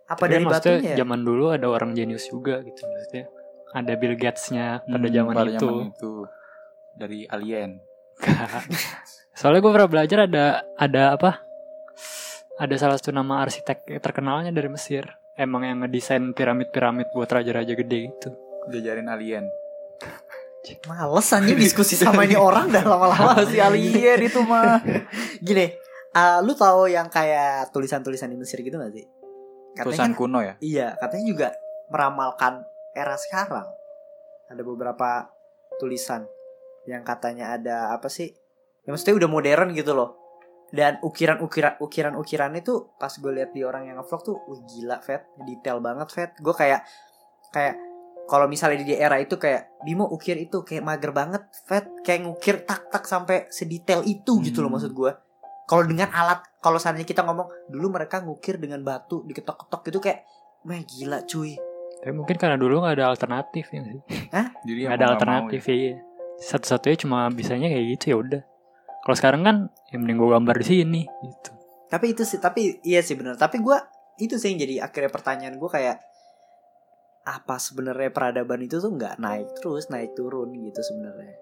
apa 0.05 0.19
Tapi 0.19 0.31
dari 0.35 0.43
maksudnya 0.43 0.75
batunya? 0.77 0.91
ya? 0.91 0.97
zaman 0.99 1.19
dulu 1.23 1.45
ada 1.49 1.65
orang 1.65 1.95
jenius 1.95 2.27
juga 2.27 2.59
gitu 2.59 2.83
maksudnya. 2.83 3.25
Ada 3.71 3.93
Bill 3.95 4.15
Gates-nya 4.15 4.83
pada 4.83 5.07
Hmm, 5.07 5.15
zaman 5.15 5.33
pada 5.33 5.47
itu. 5.49 5.63
zaman 5.63 5.89
itu 5.89 6.11
dari 6.95 7.19
alien. 7.25 7.71
Soalnya 9.35 9.59
gue 9.59 9.71
pernah 9.75 9.91
belajar 9.91 10.19
ada 10.31 10.63
ada 10.79 11.03
apa? 11.19 11.43
Ada 12.55 12.75
salah 12.79 12.95
satu 12.95 13.11
nama 13.11 13.43
arsitek 13.43 13.99
terkenalnya 13.99 14.55
dari 14.55 14.71
Mesir. 14.71 15.03
Emang 15.35 15.67
yang 15.67 15.83
ngedesain 15.83 16.31
piramid-piramid 16.31 17.11
buat 17.11 17.27
raja-raja 17.27 17.75
gede 17.75 18.15
gitu. 18.15 18.31
Diajarin 18.71 19.11
alien. 19.11 19.51
Males 20.87 21.27
anjing 21.35 21.59
diskusi 21.59 21.99
sama 21.99 22.23
ini 22.23 22.39
orang 22.47 22.71
dah 22.71 22.81
lama-lama 22.87 23.43
si 23.43 23.59
alien 23.59 24.23
itu 24.23 24.39
mah. 24.39 24.79
Gini, 25.43 25.67
uh, 26.15 26.39
lu 26.39 26.55
tahu 26.55 26.87
yang 26.87 27.11
kayak 27.11 27.75
tulisan-tulisan 27.75 28.31
di 28.31 28.39
Mesir 28.39 28.63
gitu 28.63 28.79
gak 28.79 28.95
sih? 28.95 29.03
Tulisan 29.75 30.15
kan- 30.15 30.17
kuno 30.17 30.39
ya. 30.39 30.55
Iya, 30.63 30.95
katanya 30.95 31.25
juga 31.27 31.47
meramalkan 31.91 32.63
era 32.95 33.19
sekarang. 33.19 33.67
Ada 34.47 34.63
beberapa 34.63 35.27
tulisan 35.75 36.23
yang 36.87 37.03
katanya 37.03 37.59
ada 37.59 37.91
apa 37.91 38.07
sih? 38.07 38.31
Ya 38.85 38.93
maksudnya 38.93 39.17
udah 39.17 39.29
modern 39.29 39.73
gitu 39.73 39.91
loh. 39.91 40.09
Dan 40.69 40.97
ukiran-ukiran 41.01 41.77
ukiran-ukiran 41.77 42.51
itu 42.57 42.89
pas 42.97 43.13
gue 43.13 43.31
lihat 43.31 43.53
di 43.53 43.61
orang 43.61 43.85
yang 43.89 44.01
ngevlog 44.01 44.21
tuh, 44.21 44.37
wih 44.49 44.61
gila, 44.65 44.97
Fat, 45.01 45.25
detail 45.45 45.77
banget, 45.79 46.07
Fat. 46.09 46.31
Gue 46.41 46.51
kayak 46.53 46.83
kayak 47.49 47.77
kalau 48.25 48.49
misalnya 48.49 48.81
di 48.81 48.97
era 48.97 49.21
itu 49.21 49.37
kayak 49.37 49.85
Bimo 49.85 50.09
ukir 50.09 50.35
itu 50.35 50.65
kayak 50.65 50.81
mager 50.81 51.13
banget, 51.13 51.45
Fat, 51.69 51.85
kayak 52.01 52.25
ngukir 52.25 52.65
tak-tak 52.65 53.05
sampai 53.05 53.45
sedetail 53.53 54.01
itu 54.03 54.41
gitu 54.41 54.65
loh 54.65 54.73
Hmm. 54.73 54.81
maksud 54.81 54.91
gue. 54.91 55.11
Kalau 55.65 55.81
dengan 55.85 56.09
alat, 56.13 56.45
kalau 56.61 56.77
seandainya 56.77 57.09
kita 57.09 57.25
ngomong 57.25 57.49
dulu 57.69 57.89
mereka 57.93 58.21
ngukir 58.21 58.61
dengan 58.61 58.81
batu 58.81 59.25
diketok-ketok 59.25 59.81
gitu 59.89 59.99
kayak, 60.01 60.25
meh 60.65 60.81
gila 60.85 61.25
cuy. 61.25 61.57
Tapi 62.01 62.13
mungkin 62.13 62.37
karena 62.37 62.57
dulu 62.57 62.85
nggak 62.85 63.01
ada 63.01 63.07
alternatif 63.09 63.69
ya 63.69 63.81
nggak 63.81 63.93
sih. 63.93 64.03
Jadi 64.65 64.79
Nggak 64.81 64.93
emang 64.93 64.97
ada 64.97 65.07
alternatif 65.13 65.61
ya. 65.65 65.73
iya. 65.73 65.93
Satu-satunya 66.37 66.97
cuma 67.01 67.29
bisanya 67.29 67.69
kayak 67.71 67.85
gitu 67.97 68.05
ya 68.13 68.17
udah. 68.19 68.41
Kalau 69.05 69.15
sekarang 69.15 69.41
kan 69.45 69.57
yang 69.93 70.01
mending 70.01 70.17
gue 70.17 70.29
gambar 70.33 70.55
di 70.57 70.65
sini 70.65 71.01
gitu. 71.05 71.49
Tapi 71.93 72.17
itu 72.17 72.25
sih, 72.25 72.41
tapi 72.41 72.81
iya 72.81 73.05
sih 73.05 73.13
bener. 73.13 73.37
Tapi 73.37 73.61
gue 73.61 73.77
itu 74.17 74.41
sih 74.41 74.49
yang 74.49 74.65
jadi 74.65 74.89
akhirnya 74.89 75.13
pertanyaan 75.13 75.61
gue 75.61 75.69
kayak 75.69 76.01
apa 77.25 77.57
sebenarnya 77.57 78.09
peradaban 78.09 78.61
itu 78.61 78.77
tuh 78.77 78.93
nggak 78.93 79.17
naik 79.17 79.57
terus 79.57 79.89
naik 79.93 80.17
turun 80.17 80.53
gitu 80.57 80.81
sebenarnya. 80.81 81.37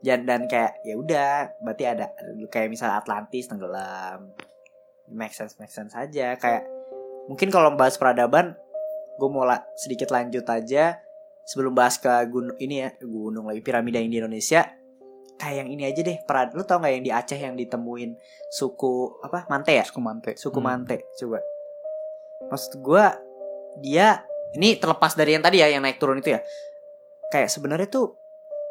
Dan 0.00 0.24
dan 0.24 0.46
kayak 0.46 0.80
ya 0.86 0.94
udah, 0.96 1.60
berarti 1.60 1.84
ada 1.84 2.14
kayak 2.46 2.70
misalnya 2.70 3.02
Atlantis 3.02 3.50
tenggelam. 3.50 4.30
Make 5.10 5.34
sense, 5.34 5.58
make 5.58 5.74
sense 5.74 5.98
aja. 5.98 6.38
Kayak 6.38 6.62
mungkin 7.26 7.50
kalau 7.50 7.74
bahas 7.74 7.98
peradaban, 7.98 8.54
gue 9.18 9.28
mau 9.28 9.42
la- 9.42 9.66
sedikit 9.74 10.14
lanjut 10.14 10.46
aja 10.46 11.02
sebelum 11.44 11.74
bahas 11.74 11.98
ke 11.98 12.08
gunung 12.30 12.54
ini 12.62 12.86
ya 12.86 12.94
gunung 13.02 13.50
lagi 13.50 13.58
piramida 13.60 13.98
yang 13.98 14.14
di 14.14 14.18
Indonesia. 14.22 14.79
Kayak 15.40 15.56
yang 15.64 15.68
ini 15.72 15.82
aja 15.88 16.00
deh. 16.04 16.20
Perad, 16.20 16.52
lu 16.52 16.60
tau 16.62 16.76
nggak 16.84 16.92
yang 17.00 17.04
di 17.04 17.12
Aceh 17.16 17.40
yang 17.40 17.56
ditemuin 17.56 18.12
suku 18.52 19.24
apa 19.24 19.48
Mante 19.48 19.72
ya? 19.72 19.84
Suku 19.88 20.00
Mante. 20.04 20.36
suku 20.36 20.60
Hmm. 20.60 20.66
Mante 20.68 20.96
coba 21.16 21.40
maksud 22.50 22.82
gua 22.82 23.14
dia 23.78 24.26
ini 24.52 24.74
terlepas 24.74 25.14
dari 25.14 25.38
yang 25.38 25.44
tadi 25.44 25.62
ya 25.62 25.70
yang 25.70 25.80
naik 25.86 26.02
turun 26.02 26.18
itu 26.18 26.34
ya 26.34 26.40
kayak 27.30 27.46
sebenarnya 27.46 27.86
tuh 27.86 28.18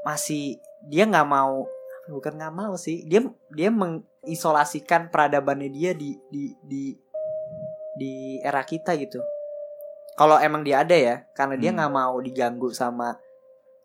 masih 0.04 0.60
dia 0.84 1.08
nggak 1.08 1.24
mau 1.24 1.64
bukan 2.12 2.36
nggak 2.36 2.52
mau 2.52 2.76
sih 2.76 3.08
dia 3.08 3.24
dia 3.56 3.70
mengisolasikan 3.72 5.08
peradabannya 5.08 5.70
dia 5.72 5.92
di 5.96 6.18
di 6.28 6.52
di 6.66 6.84
di 7.96 8.14
era 8.44 8.66
kita 8.68 9.00
gitu 9.00 9.24
kalau 10.20 10.36
emang 10.42 10.68
dia 10.68 10.84
ada 10.84 10.98
ya 10.98 11.24
karena 11.32 11.56
dia 11.56 11.72
Hmm. 11.72 11.78
nggak 11.80 11.94
mau 11.96 12.20
diganggu 12.20 12.74
sama 12.76 13.16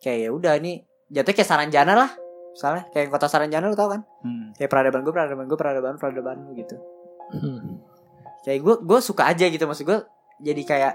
kayak 0.03 0.19
ya 0.27 0.31
udah 0.35 0.53
ini 0.59 0.83
jatuhnya 1.13 1.37
kayak 1.39 1.47
Saranjana 1.49 1.95
lah 1.95 2.11
misalnya 2.55 2.87
kayak 2.95 3.11
kota 3.11 3.27
Saranjana 3.27 3.67
lu 3.67 3.75
tau 3.75 3.91
kan? 3.91 4.07
Hmm. 4.23 4.55
kayak 4.55 4.71
peradaban 4.71 5.03
gue 5.03 5.11
peradaban 5.11 5.45
gue 5.51 5.59
peradaban 5.59 5.95
peradaban 5.99 6.37
gitu. 6.55 6.77
Hmm. 7.35 7.83
kayak 8.47 8.61
gue 8.63 8.75
gue 8.87 8.99
suka 9.03 9.27
aja 9.27 9.51
gitu. 9.51 9.67
Maksud 9.67 9.85
gue 9.85 9.99
jadi 10.39 10.63
kayak 10.63 10.95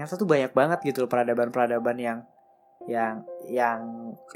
nyata 0.00 0.16
tuh 0.16 0.26
banyak 0.26 0.50
banget 0.56 0.78
gitu 0.88 1.04
loh 1.04 1.10
peradaban-peradaban 1.12 1.96
yang 2.00 2.18
yang 2.84 3.22
yang 3.48 3.80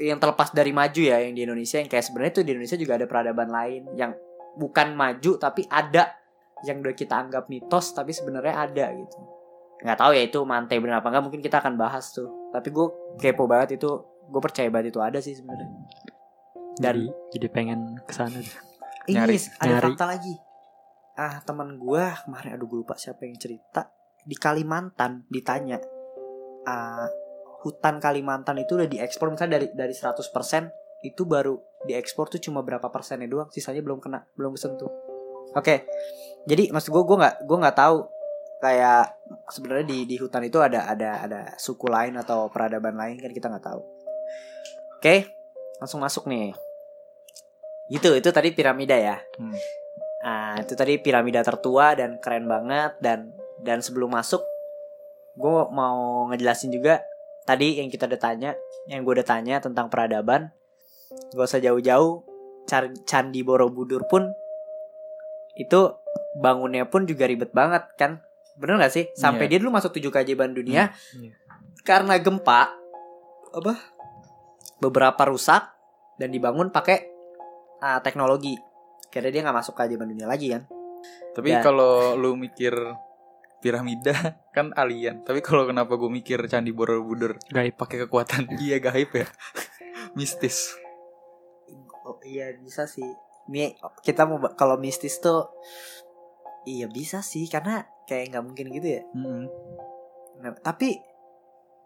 yang 0.01 0.17
terlepas 0.21 0.53
dari 0.53 0.69
maju 0.69 1.01
ya 1.01 1.17
yang 1.17 1.33
di 1.33 1.41
Indonesia. 1.49 1.81
Yang 1.81 1.89
kayak 1.97 2.05
sebenarnya 2.05 2.33
tuh 2.37 2.43
di 2.45 2.51
Indonesia 2.53 2.77
juga 2.77 2.93
ada 3.01 3.05
peradaban 3.09 3.49
lain 3.49 3.81
yang 3.97 4.13
bukan 4.53 4.93
maju 4.93 5.41
tapi 5.41 5.65
ada. 5.65 6.13
Yang 6.61 6.77
udah 6.85 6.95
kita 6.95 7.15
anggap 7.15 7.43
mitos 7.49 7.95
tapi 7.97 8.13
sebenarnya 8.13 8.69
ada 8.69 8.85
gitu. 8.93 9.17
Nggak 9.81 9.97
tahu 9.97 10.11
ya 10.13 10.21
itu 10.29 10.39
mantai 10.45 10.77
benar 10.77 11.01
apa 11.01 11.09
enggak 11.09 11.23
mungkin 11.25 11.41
kita 11.41 11.57
akan 11.57 11.73
bahas 11.73 12.13
tuh. 12.13 12.29
Tapi 12.53 12.69
gue 12.69 12.87
kepo 13.17 13.49
banget 13.49 13.81
itu 13.81 13.89
gue 14.29 14.41
percaya 14.43 14.69
banget 14.69 14.93
itu 14.93 14.99
ada 15.01 15.17
sih 15.17 15.33
sebenarnya 15.33 15.69
Jadi 16.79 17.05
jadi 17.35 17.47
pengen 17.51 17.99
ke 18.07 18.13
sana 18.15 18.39
deh. 18.39 18.55
Ini 19.11 19.15
Nyari, 19.19 19.37
ada 19.59 19.67
nyari. 19.67 19.85
fakta 19.91 20.05
lagi. 20.07 20.35
Ah, 21.19 21.43
teman 21.43 21.75
gua 21.75 22.15
kemarin 22.23 22.55
aduh 22.55 22.67
gue 22.71 22.79
lupa 22.79 22.95
siapa 22.95 23.27
yang 23.27 23.35
cerita 23.35 23.91
di 24.23 24.39
Kalimantan 24.39 25.27
ditanya 25.27 25.75
ah, 26.63 27.07
hutan 27.59 27.99
Kalimantan 27.99 28.63
itu 28.63 28.79
udah 28.79 28.87
diekspor 28.87 29.27
misalnya 29.27 29.59
dari 29.59 29.67
dari 29.75 29.91
100% 29.91 31.03
itu 31.03 31.21
baru 31.27 31.59
diekspor 31.87 32.27
tuh 32.27 32.39
cuma 32.43 32.63
berapa 32.63 32.87
persennya 32.91 33.27
doang, 33.27 33.47
sisanya 33.51 33.79
belum 33.83 33.99
kena, 34.03 34.27
belum 34.35 34.55
kesentuh. 34.55 34.91
Oke. 35.55 35.87
Jadi 36.47 36.71
maksud 36.71 36.91
gue 36.91 37.03
gue 37.03 37.17
nggak 37.19 37.35
gue 37.47 37.57
nggak 37.59 37.77
tahu 37.77 37.97
kayak 38.59 39.15
sebenarnya 39.47 39.87
di 39.87 40.03
di 40.03 40.15
hutan 40.19 40.43
itu 40.43 40.59
ada 40.59 40.91
ada 40.91 41.23
ada 41.23 41.41
suku 41.55 41.87
lain 41.87 42.19
atau 42.19 42.51
peradaban 42.51 42.95
lain 42.99 43.15
kan 43.19 43.31
kita 43.31 43.47
nggak 43.47 43.65
tahu. 43.65 43.81
Oke, 44.99 45.31
langsung 45.79 46.03
masuk 46.03 46.27
nih. 46.27 46.51
Gitu, 47.89 48.13
itu 48.13 48.29
tadi 48.29 48.53
piramida 48.53 48.93
ya. 48.95 49.17
Hmm. 49.37 49.53
Nah, 50.19 50.53
itu 50.61 50.77
tadi 50.77 50.99
piramida 51.01 51.41
tertua 51.41 51.95
dan 51.97 52.19
keren 52.21 52.45
banget 52.45 52.99
dan 53.01 53.33
dan 53.59 53.79
sebelum 53.79 54.13
masuk 54.13 54.43
gue 55.39 55.59
mau 55.71 56.27
ngejelasin 56.29 56.75
juga 56.75 56.99
tadi 57.47 57.79
yang 57.79 57.87
kita 57.87 58.05
udah 58.05 58.19
tanya, 58.19 58.51
yang 58.91 59.01
gue 59.01 59.13
udah 59.15 59.25
tanya 59.25 59.57
tentang 59.63 59.87
peradaban. 59.87 60.51
Gak 61.33 61.47
usah 61.49 61.63
jauh-jauh, 61.63 62.21
Candi 63.07 63.41
Borobudur 63.41 64.05
pun 64.05 64.29
itu 65.57 65.79
bangunnya 66.37 66.85
pun 66.85 67.09
juga 67.09 67.25
ribet 67.25 67.49
banget 67.49 67.89
kan. 67.97 68.21
Bener 68.59 68.77
gak 68.77 68.93
sih? 68.93 69.09
Sampai 69.17 69.47
Iya. 69.49 69.57
dia 69.57 69.59
dulu 69.65 69.71
masuk 69.73 69.95
tujuh 69.97 70.11
keajaiban 70.13 70.53
dunia 70.53 70.93
Iya. 71.17 71.33
karena 71.81 72.19
gempa 72.21 72.75
apa 73.49 73.73
beberapa 74.77 75.25
rusak 75.25 75.73
dan 76.21 76.29
dibangun 76.29 76.69
pakai 76.69 77.08
ah, 77.79 77.99
teknologi. 77.99 78.55
Karena 79.09 79.29
dia 79.29 79.41
nggak 79.41 79.57
masuk 79.57 79.73
ke 79.73 79.89
zaman 79.89 80.07
dunia 80.07 80.27
lagi 80.27 80.53
kan. 80.53 80.63
Tapi 81.33 81.49
Dan- 81.49 81.63
kalau 81.63 82.13
lu 82.13 82.35
mikir 82.35 82.75
piramida 83.59 84.13
kan 84.55 84.71
alien. 84.75 85.23
Tapi 85.23 85.39
kalau 85.41 85.65
kenapa 85.65 85.95
gue 85.95 86.07
mikir 86.07 86.39
candi 86.45 86.71
Borobudur 86.71 87.35
Gaib. 87.49 87.75
pakai 87.75 88.05
kekuatan 88.05 88.47
iya 88.63 88.77
gaib 88.77 89.11
ya. 89.11 89.27
Mistis. 90.13 90.75
Oh, 92.03 92.17
iya 92.23 92.53
bisa 92.55 92.85
sih. 92.85 93.05
Nih 93.49 93.73
kita 94.01 94.25
mau 94.25 94.37
kalau 94.53 94.77
mistis 94.77 95.17
tuh 95.17 95.49
iya 96.65 96.85
bisa 96.85 97.21
sih 97.21 97.49
karena 97.49 97.81
kayak 98.05 98.33
nggak 98.33 98.45
mungkin 98.45 98.65
gitu 98.73 98.87
ya. 98.99 99.01
Mm-mm. 99.13 99.45
Nah, 100.39 100.53
tapi 100.61 100.97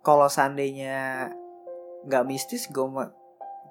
kalau 0.03 0.27
seandainya 0.27 1.31
nggak 2.03 2.27
mistis, 2.27 2.67
gue 2.67 2.83
mau 2.83 3.07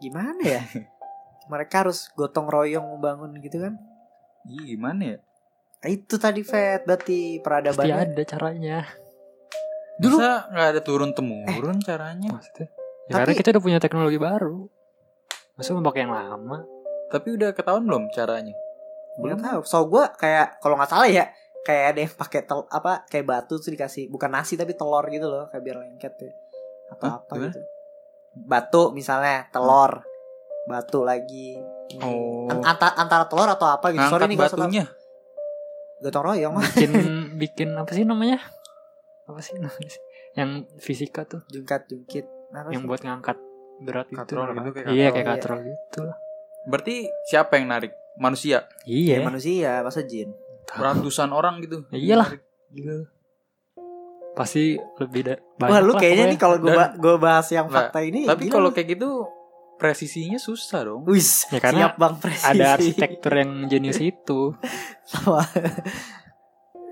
gimana 0.00 0.40
ya? 0.40 0.62
Mereka 1.44 1.74
harus 1.82 2.10
gotong 2.12 2.46
royong 2.46 2.86
membangun 2.88 3.34
gitu 3.38 3.58
kan? 3.58 3.74
Iya 4.44 4.62
gimana 4.68 5.02
ya? 5.02 5.18
Nah, 5.82 5.88
itu 5.88 6.14
tadi 6.14 6.42
Fat 6.42 6.82
berarti 6.82 7.36
Pasti 7.36 7.42
peradabannya. 7.42 7.94
ada 7.96 8.22
caranya. 8.22 8.78
Dulu- 9.96 10.18
Masa 10.18 10.32
nggak 10.48 10.68
ada 10.68 10.80
turun 10.80 11.10
temurun 11.12 11.78
caranya? 11.80 12.30
Maksudnya. 12.30 12.68
Ya, 13.02 13.12
Tapi- 13.12 13.18
karena 13.18 13.34
kita 13.34 13.48
udah 13.50 13.62
punya 13.62 13.78
teknologi 13.78 14.16
baru. 14.16 14.66
Masa 15.52 15.74
mau 15.74 15.84
pakai 15.84 16.00
yang 16.00 16.14
lama? 16.14 16.62
Tapi 17.08 17.28
udah 17.32 17.50
ketahuan 17.50 17.84
belum 17.84 18.08
caranya? 18.08 18.54
Belum 19.14 19.36
tahu. 19.36 19.60
So 19.62 19.84
gue 19.84 20.00
kayak 20.16 20.58
kalau 20.58 20.74
nggak 20.74 20.88
salah 20.88 21.04
ya 21.04 21.28
kayak 21.62 21.84
ada 21.92 21.98
yang 22.00 22.12
pakai 22.16 22.40
tel 22.42 22.64
apa 22.66 23.04
kayak 23.06 23.22
batu 23.24 23.54
tuh 23.54 23.70
dikasih 23.70 24.08
bukan 24.08 24.32
nasi 24.32 24.56
tapi 24.56 24.72
telur 24.72 25.04
gitu 25.06 25.28
loh 25.28 25.46
kayak 25.46 25.62
biar 25.62 25.76
lengket 25.78 26.14
ya 26.16 26.32
atau 26.90 27.06
Hah? 27.06 27.14
apa 27.20 27.32
Gimana? 27.32 27.46
gitu. 27.48 27.60
Batu 28.34 28.82
misalnya 28.90 29.46
telur, 29.52 30.02
batu 30.64 31.02
lagi. 31.02 31.58
ini. 31.88 32.00
Oh. 32.00 32.46
An- 32.46 32.64
Antara, 32.64 32.92
antara 32.96 33.24
telur 33.26 33.46
atau 33.46 33.66
apa 33.66 33.90
gitu. 33.90 34.00
Sorry 34.00 34.24
Ngangkat 34.24 34.28
nih 34.28 34.38
batunya. 34.38 34.84
Gotong 36.00 36.24
royong 36.24 36.54
Bikin 36.58 36.90
bikin 37.42 37.68
apa 37.72 37.90
sih 37.90 38.02
namanya? 38.02 38.38
Apa 39.24 39.38
sih 39.38 39.54
namanya? 39.56 39.88
sih? 39.88 40.02
Yang 40.32 40.50
fisika 40.78 41.22
tuh, 41.22 41.44
jungkat 41.46 41.86
jungkit. 41.86 42.26
Apa 42.50 42.70
yang 42.70 42.82
sih? 42.82 42.88
buat 42.88 43.00
ngangkat 43.00 43.38
berat 43.80 44.06
itu. 44.08 44.16
Katrol 44.16 44.46
loh. 44.46 44.54
gitu, 44.56 44.70
kayak 44.72 44.86
Iya, 44.88 45.06
katrol, 45.06 45.12
kayak 45.12 45.22
iya. 45.22 45.32
katrol 45.32 45.58
gitu 45.62 46.00
lah. 46.02 46.16
Berarti 46.64 46.94
siapa 47.24 47.52
yang 47.54 47.66
narik? 47.68 47.92
Manusia. 48.14 48.58
Ya, 48.82 48.96
Iya. 49.16 49.16
manusia 49.22 49.70
masa 49.80 50.02
jin. 50.02 50.30
Ratusan 50.68 51.30
orang 51.30 51.58
gitu. 51.60 51.84
Ya 51.88 51.98
iyalah. 51.98 52.28
Gila. 52.68 53.08
Pasti 54.32 54.74
lebih 54.96 55.22
da- 55.22 55.40
banyak 55.54 55.70
Wah 55.70 55.80
lu 55.82 55.92
lah 55.92 56.00
kayaknya 56.00 56.24
nih 56.26 56.38
kalau 56.40 56.56
gue 56.56 56.72
gue 56.72 57.14
bahas 57.16 57.44
yang 57.48 57.66
Nah, 57.66 57.74
fakta 57.84 58.00
ini. 58.00 58.24
Tapi 58.24 58.48
kalau 58.48 58.72
kayak 58.72 58.96
gitu 58.96 59.28
presisinya 59.82 60.38
susah 60.38 60.86
dong. 60.86 61.02
Wis, 61.04 61.50
Ya, 61.50 61.58
karena 61.58 61.90
siap 61.90 61.94
bang 61.98 62.14
presisi. 62.16 62.46
ada 62.48 62.64
arsitektur 62.72 63.32
yang 63.34 63.66
jenius 63.66 63.98
itu. 63.98 64.54
Sama. 65.10 65.42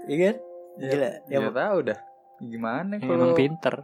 Iya 0.05 0.17
kan? 0.19 0.37
Gila. 0.77 1.11
Ya, 1.25 1.39
Ya, 1.39 1.51
tahu 1.51 1.79
dah. 1.85 1.99
Gimana 2.41 2.97
kalau 2.97 3.15
emang 3.17 3.33
pinter. 3.35 3.75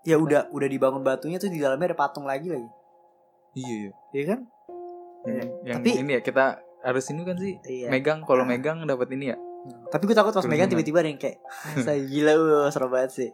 ya 0.00 0.16
udah 0.16 0.48
udah 0.50 0.64
dibangun 0.66 1.00
batunya 1.00 1.36
tuh 1.36 1.46
di 1.46 1.56
dalamnya 1.56 1.92
ada 1.92 1.98
patung 1.98 2.24
lagi 2.24 2.48
lagi. 2.48 2.68
Iya, 3.52 3.74
iya. 3.78 3.92
Iya 4.10 4.24
kan? 4.26 4.40
Yang, 5.22 5.30
Iya. 5.30 5.44
yang 5.62 5.78
Tapi- 5.78 5.96
ini 5.98 6.10
ya 6.12 6.20
kita 6.20 6.44
harus 6.80 7.04
ini 7.06 7.22
kan 7.22 7.36
sih 7.36 7.54
Iya. 7.62 7.88
megang 7.88 8.20
kalau 8.22 8.42
Nah. 8.42 8.50
megang 8.50 8.80
dapat 8.82 9.08
ini 9.12 9.28
ya. 9.28 9.36
Tapi 9.86 10.02
gue 10.02 10.16
takut 10.16 10.32
pas 10.32 10.40
Terus 10.40 10.48
megang 10.50 10.68
tiba-tiba 10.68 10.98
ada 10.98 11.08
yang 11.08 11.20
kayak 11.20 11.38
saya 11.84 12.00
gila 12.00 12.32
uh, 12.32 12.68
seru 12.68 12.88
banget 12.88 13.10
sih. 13.12 13.30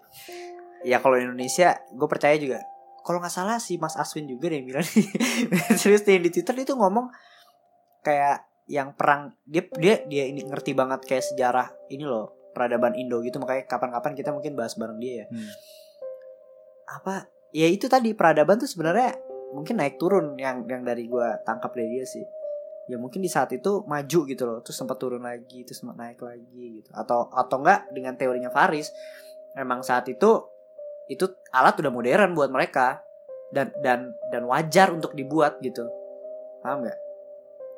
Ya 0.83 0.99
kalau 0.99 1.17
Indonesia 1.17 1.79
gue 1.89 2.07
percaya 2.07 2.35
juga. 2.35 2.59
Kalau 3.07 3.23
nggak 3.23 3.31
salah 3.31 3.63
si 3.63 3.79
Mas 3.79 3.95
Aswin 3.95 4.27
juga 4.27 4.51
deh 4.51 4.59
yang 4.59 4.67
bilang 4.75 4.83
serius 5.81 6.03
deh 6.03 6.19
di 6.19 6.35
Twitter 6.35 6.59
dia 6.59 6.67
tuh 6.67 6.75
ngomong 6.75 7.07
kayak 8.03 8.43
yang 8.67 8.99
perang 8.99 9.31
dia 9.47 9.63
dia 9.79 10.03
dia 10.11 10.27
ini 10.27 10.43
ngerti 10.43 10.75
banget 10.75 11.07
kayak 11.07 11.23
sejarah 11.23 11.71
ini 11.87 12.03
loh 12.03 12.51
peradaban 12.51 12.99
Indo 12.99 13.23
gitu 13.23 13.39
makanya 13.39 13.71
kapan-kapan 13.71 14.19
kita 14.19 14.35
mungkin 14.35 14.59
bahas 14.59 14.75
bareng 14.75 14.99
dia 14.99 15.23
ya. 15.23 15.27
Hmm. 15.31 15.53
Apa 16.99 17.15
ya 17.55 17.71
itu 17.71 17.87
tadi 17.87 18.11
peradaban 18.17 18.59
tuh 18.59 18.67
sebenarnya 18.67 19.15
mungkin 19.55 19.79
naik 19.79 20.01
turun 20.01 20.35
yang 20.41 20.67
yang 20.67 20.83
dari 20.83 21.07
gua 21.07 21.39
tangkap 21.47 21.77
dari 21.77 22.01
dia 22.01 22.09
sih. 22.09 22.25
Ya 22.87 22.97
mungkin 22.97 23.21
di 23.21 23.31
saat 23.31 23.51
itu 23.51 23.83
maju 23.83 24.21
gitu 24.31 24.43
loh, 24.47 24.63
terus 24.63 24.79
sempat 24.79 24.95
turun 24.97 25.27
lagi, 25.27 25.67
terus 25.67 25.83
sempat 25.83 25.99
naik 25.99 26.23
lagi 26.23 26.81
gitu. 26.81 26.91
Atau 26.95 27.27
atau 27.35 27.59
enggak 27.59 27.91
dengan 27.91 28.15
teorinya 28.15 28.49
Faris, 28.49 28.95
memang 29.59 29.83
saat 29.83 30.07
itu 30.07 30.47
itu 31.07 31.25
alat 31.51 31.75
udah 31.77 31.89
modern 31.89 32.33
buat 32.33 32.49
mereka 32.49 33.03
dan 33.49 33.71
dan 33.79 34.11
dan 34.29 34.43
wajar 34.45 34.91
untuk 34.91 35.13
dibuat 35.13 35.59
gitu. 35.59 35.87
Paham 36.61 36.83
nggak? 36.83 36.99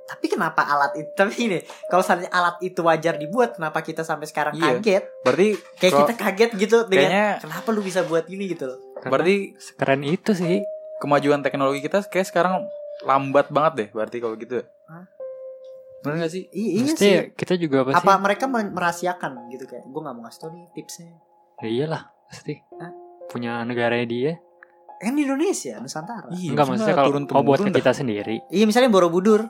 Tapi 0.09 0.25
kenapa 0.27 0.65
alat 0.65 0.97
itu? 0.97 1.11
Tapi 1.13 1.33
ini 1.39 1.59
kalau 1.85 2.01
seandainya 2.01 2.33
alat 2.33 2.57
itu 2.61 2.81
wajar 2.81 3.15
dibuat, 3.15 3.53
kenapa 3.55 3.81
kita 3.81 4.01
sampai 4.01 4.25
sekarang 4.25 4.57
Iya. 4.57 4.81
kaget? 4.81 5.05
Berarti 5.21 5.49
Kayak 5.77 5.93
kita 5.99 6.13
kaget 6.17 6.51
gitu 6.57 6.77
dengan 6.87 7.05
kayaknya 7.05 7.27
kenapa 7.39 7.69
lu 7.69 7.81
bisa 7.85 8.01
buat 8.03 8.25
gini 8.25 8.49
gitu 8.49 8.65
loh. 8.67 8.79
Berarti 8.99 9.37
keren 9.77 10.03
itu 10.03 10.33
sih. 10.33 10.65
kemajuan 10.99 11.39
teknologi 11.41 11.79
kita 11.79 12.03
kayak 12.03 12.27
sekarang 12.27 12.67
lambat 13.01 13.47
banget 13.49 13.73
deh 13.77 13.89
berarti 13.93 14.19
kalau 14.19 14.35
gitu. 14.35 14.59
ya. 14.59 14.65
Hah? 14.89 15.07
Bener 15.99 16.27
gak 16.27 16.33
sih? 16.33 16.43
I- 16.51 16.73
iya 16.75 16.91
Mesti 16.91 16.99
sih. 16.99 17.19
kita 17.35 17.55
juga 17.55 17.87
apa, 17.87 17.91
Apa 17.93 18.13
sih? 18.15 18.19
mereka 18.19 18.45
merahasiakan 18.51 19.47
gitu 19.47 19.63
kayak 19.65 19.87
gue 19.87 20.01
nggak 20.01 20.15
mau 20.15 20.27
ngasih 20.27 20.41
tau 20.41 20.51
nih 20.51 20.67
tipsnya. 20.73 21.15
Ya 21.59 21.69
iyalah, 21.69 22.03
pasti. 22.27 22.55
Hah? 22.83 22.91
Punya 23.29 23.63
negaranya 23.63 24.07
dia. 24.07 24.33
Kan 24.99 25.15
di 25.15 25.23
Indonesia, 25.23 25.79
Nusantara. 25.79 26.27
Iya, 26.35 26.51
Enggak 26.53 26.67
maksudnya 26.67 26.97
kalau 26.97 27.09
turun 27.15 27.25
oh 27.31 27.43
buat 27.47 27.61
ke 27.63 27.71
kita 27.71 27.93
sendiri. 27.95 28.43
Iya 28.51 28.65
misalnya 28.67 28.91
Borobudur. 28.91 29.47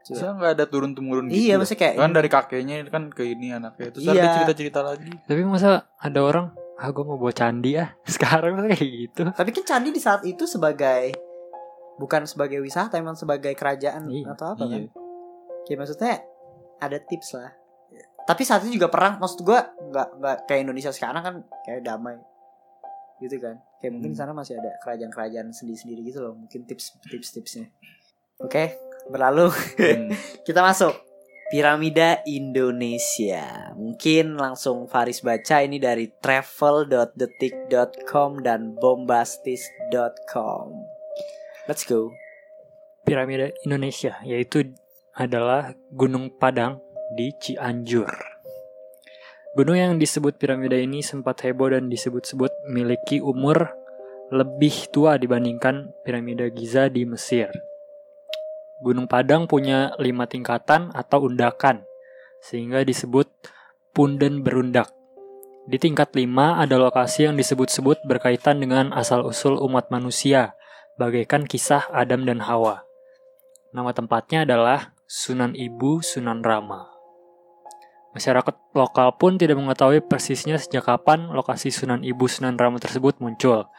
Saya 0.00 0.32
nggak 0.32 0.56
ada 0.56 0.64
turun 0.64 0.96
temurun 0.96 1.28
gitu. 1.28 1.36
Iya 1.36 1.52
dah. 1.54 1.56
maksudnya 1.60 1.80
kayak 1.84 1.94
kan 2.00 2.12
dari 2.16 2.28
kakeknya 2.32 2.76
kan 2.88 3.02
ke 3.12 3.22
ini 3.28 3.52
anaknya 3.52 3.92
terus 3.92 4.08
Iya. 4.08 4.16
ada 4.16 4.28
cerita-cerita 4.40 4.80
lagi. 4.80 5.12
Tapi 5.28 5.40
masa 5.44 5.84
ada 6.00 6.20
orang 6.24 6.56
ah 6.80 6.88
gue 6.88 7.04
mau 7.04 7.20
buat 7.20 7.36
candi 7.36 7.76
ah 7.76 7.92
sekarang 8.08 8.56
kayak 8.64 8.80
gitu 8.80 9.28
Tapi 9.28 9.50
kan 9.52 9.64
candi 9.68 9.92
di 9.92 10.00
saat 10.00 10.24
itu 10.24 10.48
sebagai 10.48 11.12
bukan 12.00 12.24
sebagai 12.24 12.64
wisata, 12.64 12.96
emang 12.96 13.12
sebagai 13.12 13.52
kerajaan 13.52 14.08
Iya, 14.08 14.32
atau 14.32 14.56
apa 14.56 14.64
kan? 14.64 14.80
Iya. 14.80 14.90
Kayak 15.68 15.78
maksudnya 15.84 16.14
ada 16.80 16.96
tips 16.96 17.36
lah. 17.36 17.52
Tapi 18.24 18.42
saat 18.48 18.64
itu 18.64 18.80
juga 18.80 18.88
perang, 18.88 19.20
maksud 19.20 19.44
gua 19.44 19.68
nggak 19.76 20.08
nggak 20.16 20.36
kayak 20.48 20.60
Indonesia 20.64 20.88
sekarang 20.88 21.20
kan 21.20 21.34
kayak 21.60 21.84
damai, 21.84 22.16
gitu 23.20 23.36
kan? 23.38 23.60
Kayak 23.78 23.92
mungkin 23.96 24.12
Hmm. 24.12 24.18
sana 24.18 24.32
masih 24.32 24.56
ada 24.56 24.72
kerajaan-kerajaan 24.80 25.52
sendiri-sendiri 25.52 26.02
gitu 26.08 26.20
loh, 26.20 26.34
mungkin 26.34 26.64
tips 26.64 26.96
tips-tipsnya. 27.06 27.68
Oke, 28.40 28.72
berlalu 29.06 29.52
Hmm. 29.76 30.10
kita 30.48 30.64
masuk 30.64 30.96
piramida 31.50 32.22
Indonesia. 32.24 33.74
Mungkin 33.74 34.38
langsung 34.38 34.86
Faris 34.86 35.20
baca 35.20 35.60
ini 35.60 35.76
dari 35.76 36.08
travel.detik.com 36.22 38.40
dan 38.40 38.72
bombastis.com. 38.78 40.66
Let's 41.68 41.84
go. 41.84 42.14
piramida 43.00 43.50
Indonesia 43.66 44.22
yaitu 44.22 44.70
adalah 45.16 45.74
Gunung 45.90 46.30
Padang 46.38 46.78
di 47.10 47.34
Cianjur. 47.42 48.06
Gunung 49.50 49.74
yang 49.74 49.98
disebut 49.98 50.38
piramida 50.38 50.78
ini 50.78 51.02
sempat 51.02 51.42
heboh 51.42 51.74
dan 51.74 51.90
disebut-sebut 51.90 52.70
memiliki 52.70 53.18
umur 53.18 53.74
lebih 54.30 54.86
tua 54.94 55.18
dibandingkan 55.18 55.90
piramida 56.06 56.46
Giza 56.54 56.86
di 56.86 57.02
Mesir. 57.02 57.50
Gunung 58.78 59.10
Padang 59.10 59.50
punya 59.50 59.90
lima 59.98 60.30
tingkatan 60.30 60.94
atau 60.94 61.26
undakan, 61.26 61.82
sehingga 62.38 62.86
disebut 62.86 63.26
punden 63.90 64.46
berundak. 64.46 64.86
Di 65.66 65.82
tingkat 65.82 66.14
lima 66.14 66.62
ada 66.62 66.78
lokasi 66.78 67.26
yang 67.26 67.34
disebut-sebut 67.34 68.06
berkaitan 68.06 68.62
dengan 68.62 68.94
asal-usul 68.94 69.58
umat 69.66 69.90
manusia, 69.90 70.54
bagaikan 70.94 71.42
kisah 71.42 71.90
Adam 71.90 72.22
dan 72.22 72.46
Hawa. 72.46 72.86
Nama 73.74 73.90
tempatnya 73.90 74.46
adalah 74.46 74.94
Sunan 75.10 75.58
Ibu 75.58 76.06
Sunan 76.06 76.46
Rama. 76.46 76.89
Masyarakat 78.10 78.74
lokal 78.74 79.14
pun 79.14 79.38
tidak 79.38 79.54
mengetahui 79.62 80.02
persisnya 80.02 80.58
sejak 80.58 80.82
kapan 80.90 81.30
lokasi 81.30 81.70
Sunan 81.70 82.02
Ibu 82.02 82.26
Sunan 82.26 82.58
Rama 82.58 82.82
tersebut 82.82 83.22
muncul. 83.22 83.70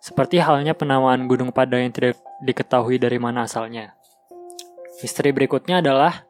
Seperti 0.00 0.40
halnya 0.40 0.72
penamaan 0.72 1.28
Gunung 1.28 1.52
Padang 1.52 1.84
yang 1.84 1.92
tidak 1.92 2.16
diketahui 2.40 2.96
dari 2.96 3.20
mana 3.20 3.44
asalnya. 3.44 3.92
Misteri 5.04 5.36
berikutnya 5.36 5.84
adalah 5.84 6.24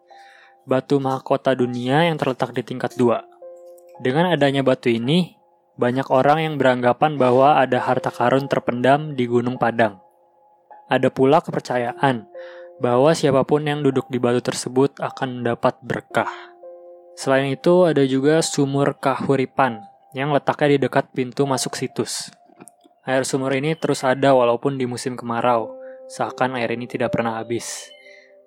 batu 0.66 0.98
mahkota 0.98 1.54
dunia 1.54 2.10
yang 2.10 2.18
terletak 2.18 2.50
di 2.56 2.62
tingkat 2.66 2.98
2. 2.98 4.02
Dengan 4.02 4.34
adanya 4.34 4.66
batu 4.66 4.90
ini, 4.90 5.38
banyak 5.78 6.10
orang 6.10 6.38
yang 6.42 6.54
beranggapan 6.58 7.18
bahwa 7.18 7.58
ada 7.58 7.78
harta 7.82 8.10
karun 8.10 8.50
terpendam 8.50 9.14
di 9.14 9.30
Gunung 9.30 9.58
Padang. 9.58 10.02
Ada 10.90 11.10
pula 11.10 11.38
kepercayaan 11.38 12.26
bahwa 12.82 13.14
siapa 13.14 13.46
pun 13.46 13.62
yang 13.62 13.82
duduk 13.82 14.10
di 14.10 14.18
batu 14.18 14.42
tersebut 14.42 14.98
akan 14.98 15.42
mendapat 15.42 15.78
berkah. 15.82 16.53
Selain 17.14 17.46
itu, 17.46 17.87
ada 17.87 18.03
juga 18.03 18.42
sumur 18.42 18.98
kahuripan 18.98 19.79
yang 20.14 20.31
letaknya 20.31 20.79
di 20.79 20.79
dekat 20.87 21.11
pintu 21.11 21.46
masuk 21.46 21.74
situs. 21.79 22.31
Air 23.05 23.29
sumur 23.29 23.53
ini 23.53 23.77
terus 23.77 24.07
ada 24.07 24.33
walaupun 24.33 24.81
di 24.81 24.87
musim 24.88 25.14
kemarau, 25.18 25.74
seakan 26.09 26.57
air 26.57 26.72
ini 26.72 26.88
tidak 26.88 27.12
pernah 27.12 27.37
habis. 27.37 27.90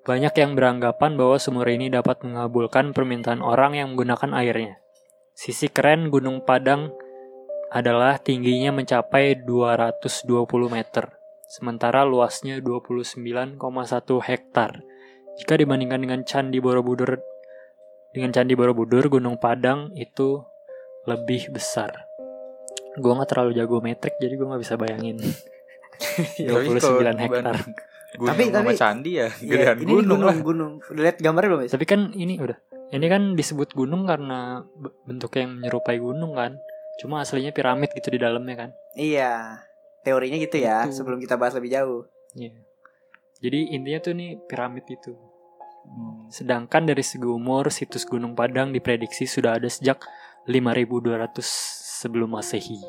Banyak 0.07 0.33
yang 0.39 0.55
beranggapan 0.55 1.19
bahwa 1.19 1.35
sumur 1.35 1.67
ini 1.67 1.91
dapat 1.91 2.23
mengabulkan 2.23 2.95
permintaan 2.95 3.43
orang 3.43 3.75
yang 3.75 3.93
menggunakan 3.93 4.31
airnya. 4.33 4.79
Sisi 5.35 5.67
keren 5.69 6.09
Gunung 6.09 6.41
Padang 6.41 6.89
adalah 7.69 8.15
tingginya 8.17 8.71
mencapai 8.71 9.43
220 9.43 10.47
meter, 10.71 11.11
sementara 11.51 12.07
luasnya 12.07 12.57
29,1 12.63 13.59
hektar. 14.23 14.81
Jika 15.37 15.53
dibandingkan 15.53 16.01
dengan 16.01 16.21
Candi 16.25 16.57
Borobudur 16.57 17.19
dengan 18.17 18.33
Candi 18.33 18.57
Borobudur, 18.57 19.05
Gunung 19.07 19.37
Padang 19.37 19.93
itu 19.93 20.41
lebih 21.05 21.53
besar. 21.53 21.93
Gue 22.97 23.13
nggak 23.13 23.29
terlalu 23.29 23.53
jago 23.53 23.77
metrik, 23.77 24.17
jadi 24.17 24.33
gue 24.33 24.47
nggak 24.49 24.61
bisa 24.61 24.73
bayangin. 24.73 25.21
29 26.37 26.81
hektar. 27.13 27.55
Gunung 28.17 28.29
Tapi- 28.33 28.49
sama 28.49 28.71
tapi- 28.71 28.79
candi 28.79 29.11
ya, 29.19 29.27
Iya, 29.37 29.45
gedean 29.45 29.77
ini 29.83 29.91
gunung, 29.93 30.21
lah. 30.23 30.35
gunung. 30.35 30.71
Udah 30.81 31.01
lihat 31.03 31.17
gambarnya 31.19 31.49
belum? 31.51 31.61
Tapi 31.69 31.85
kan 31.85 32.01
ini 32.11 32.39
udah. 32.39 32.57
Ini 32.87 33.05
kan 33.05 33.35
disebut 33.35 33.75
gunung 33.75 34.07
karena 34.07 34.63
be- 34.63 34.95
bentuknya 35.03 35.43
yang 35.43 35.53
menyerupai 35.59 35.99
gunung 35.99 36.33
kan. 36.33 36.55
Cuma 36.97 37.21
aslinya 37.21 37.51
piramid 37.51 37.91
gitu 37.91 38.09
di 38.09 38.17
dalamnya 38.17 38.55
kan. 38.57 38.69
Iya. 38.95 39.61
Teorinya 40.01 40.39
gitu 40.39 40.57
ya, 40.57 40.87
Itu. 40.87 40.95
sebelum 40.95 41.19
kita 41.19 41.35
bahas 41.35 41.53
lebih 41.53 41.69
jauh. 41.69 42.07
Iya. 42.33 42.55
Jadi 43.37 43.75
intinya 43.75 43.99
tuh 44.01 44.13
nih 44.15 44.29
piramid 44.47 44.87
itu. 44.87 45.13
Hmm. 45.87 46.27
Sedangkan 46.27 46.83
dari 46.83 47.01
segi 47.01 47.25
umur, 47.25 47.71
situs 47.71 48.03
Gunung 48.03 48.35
Padang 48.35 48.75
diprediksi 48.75 49.23
sudah 49.25 49.55
ada 49.55 49.71
sejak 49.71 50.03
5200 50.45 51.39
sebelum 52.03 52.35
Masehi. 52.35 52.79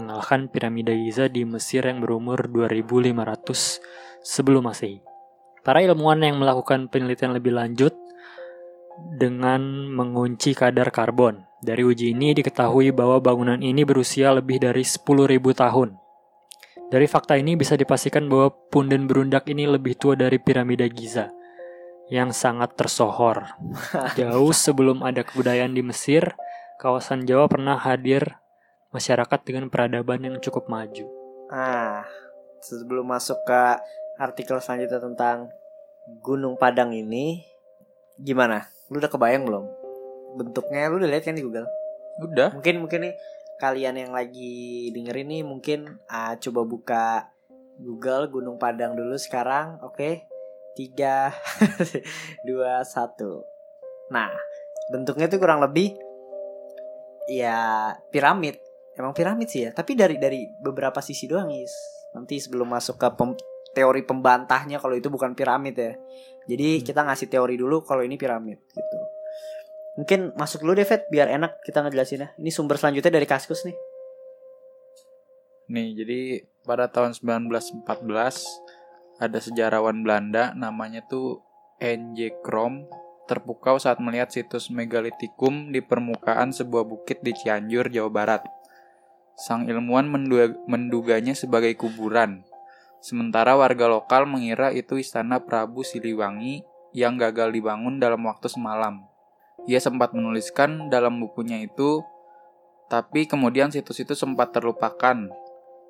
Mengalahkan 0.00 0.48
piramida 0.48 0.90
Giza 0.96 1.28
di 1.28 1.44
Mesir 1.44 1.84
yang 1.84 2.00
berumur 2.00 2.48
2500 2.48 4.24
sebelum 4.24 4.64
Masehi. 4.64 5.04
Para 5.62 5.84
ilmuwan 5.84 6.24
yang 6.24 6.40
melakukan 6.42 6.90
penelitian 6.90 7.36
lebih 7.36 7.54
lanjut 7.54 7.94
dengan 9.14 9.62
mengunci 9.92 10.56
kadar 10.56 10.90
karbon. 10.90 11.44
Dari 11.62 11.86
uji 11.86 12.10
ini 12.10 12.34
diketahui 12.34 12.90
bahwa 12.90 13.22
bangunan 13.22 13.62
ini 13.62 13.86
berusia 13.86 14.34
lebih 14.34 14.58
dari 14.58 14.82
10.000 14.82 15.38
tahun. 15.38 15.94
Dari 16.90 17.06
fakta 17.06 17.38
ini 17.38 17.54
bisa 17.54 17.78
dipastikan 17.78 18.26
bahwa 18.26 18.50
punden 18.68 19.06
berundak 19.06 19.46
ini 19.48 19.70
lebih 19.70 19.94
tua 19.94 20.18
dari 20.18 20.42
piramida 20.42 20.84
Giza 20.90 21.30
yang 22.12 22.28
sangat 22.28 22.76
tersohor. 22.76 23.56
Jauh 24.20 24.52
sebelum 24.52 25.00
ada 25.00 25.24
kebudayaan 25.24 25.72
di 25.72 25.80
Mesir, 25.80 26.36
kawasan 26.76 27.24
Jawa 27.24 27.48
pernah 27.48 27.80
hadir 27.80 28.36
masyarakat 28.92 29.40
dengan 29.40 29.72
peradaban 29.72 30.20
yang 30.20 30.36
cukup 30.44 30.68
maju. 30.68 31.08
Ah, 31.48 32.04
sebelum 32.60 33.08
masuk 33.08 33.40
ke 33.48 33.80
artikel 34.20 34.60
selanjutnya 34.60 35.00
tentang 35.00 35.48
Gunung 36.20 36.60
Padang 36.60 36.92
ini, 36.92 37.40
gimana? 38.20 38.68
Lu 38.92 39.00
udah 39.00 39.08
kebayang 39.08 39.48
belum? 39.48 39.64
Bentuknya 40.36 40.92
lu 40.92 41.00
udah 41.00 41.08
lihat 41.08 41.24
kan 41.24 41.32
di 41.32 41.40
Google? 41.40 41.64
Udah. 42.20 42.52
Mungkin 42.52 42.84
mungkin 42.84 43.08
nih 43.08 43.14
kalian 43.56 43.96
yang 43.96 44.12
lagi 44.12 44.92
dengerin 44.92 45.32
nih 45.32 45.42
mungkin 45.48 45.96
ah, 46.12 46.36
coba 46.36 46.60
buka 46.68 47.04
Google 47.80 48.28
Gunung 48.28 48.60
Padang 48.60 49.00
dulu 49.00 49.16
sekarang, 49.16 49.80
oke? 49.80 50.31
Tiga, 50.72 51.30
dua, 52.48 52.80
satu. 52.82 53.44
Nah, 54.08 54.32
bentuknya 54.88 55.28
tuh 55.28 55.40
kurang 55.40 55.60
lebih 55.60 55.96
ya 57.28 57.92
piramid. 58.08 58.56
Emang 58.92 59.16
piramid 59.16 59.48
sih 59.48 59.68
ya, 59.68 59.70
tapi 59.72 59.96
dari 59.96 60.20
dari 60.20 60.44
beberapa 60.60 61.00
sisi 61.00 61.24
doang 61.24 61.48
is. 61.52 61.72
Nanti 62.12 62.36
sebelum 62.36 62.68
masuk 62.68 63.00
ke 63.00 63.08
pem- 63.16 63.40
teori 63.72 64.04
pembantahnya 64.04 64.76
kalau 64.76 64.92
itu 64.92 65.08
bukan 65.08 65.32
piramid 65.32 65.76
ya. 65.76 65.92
Jadi 66.44 66.80
Hmm. 66.80 66.84
kita 66.84 67.00
ngasih 67.08 67.28
teori 67.32 67.56
dulu 67.56 67.80
kalau 67.84 68.04
ini 68.04 68.20
piramid 68.20 68.60
gitu. 68.68 68.98
Mungkin 69.96 70.32
masuk 70.36 70.64
dulu 70.64 70.76
deh 70.76 70.88
Vet, 70.88 71.08
biar 71.12 71.28
enak 71.28 71.60
kita 71.64 71.84
ngejelasinnya. 71.84 72.36
Ini 72.40 72.50
sumber 72.52 72.80
selanjutnya 72.80 73.12
dari 73.12 73.28
Kaskus 73.28 73.64
nih. 73.68 73.76
Nih, 75.72 75.88
jadi 75.96 76.20
pada 76.64 76.88
tahun 76.88 77.16
1914 77.16 77.84
ada 79.22 79.38
sejarawan 79.38 80.02
Belanda 80.02 80.50
namanya 80.58 81.06
tuh 81.06 81.46
N.J. 81.78 82.42
Krom 82.42 82.90
terpukau 83.30 83.78
saat 83.78 84.02
melihat 84.02 84.34
situs 84.34 84.66
megalitikum 84.66 85.70
di 85.70 85.78
permukaan 85.78 86.50
sebuah 86.50 86.82
bukit 86.82 87.22
di 87.22 87.30
Cianjur, 87.30 87.86
Jawa 87.86 88.10
Barat. 88.10 88.42
Sang 89.38 89.70
ilmuwan 89.70 90.10
mendu- 90.10 90.58
menduganya 90.66 91.38
sebagai 91.38 91.78
kuburan. 91.78 92.42
Sementara 92.98 93.54
warga 93.54 93.86
lokal 93.86 94.26
mengira 94.26 94.74
itu 94.74 94.98
istana 94.98 95.38
Prabu 95.38 95.86
Siliwangi 95.86 96.66
yang 96.90 97.14
gagal 97.14 97.54
dibangun 97.54 98.02
dalam 98.02 98.26
waktu 98.26 98.50
semalam. 98.50 99.06
Ia 99.70 99.78
sempat 99.78 100.18
menuliskan 100.18 100.90
dalam 100.90 101.22
bukunya 101.22 101.62
itu, 101.62 102.02
tapi 102.90 103.30
kemudian 103.30 103.70
situs 103.70 104.02
itu 104.02 104.18
sempat 104.18 104.50
terlupakan. 104.50 105.30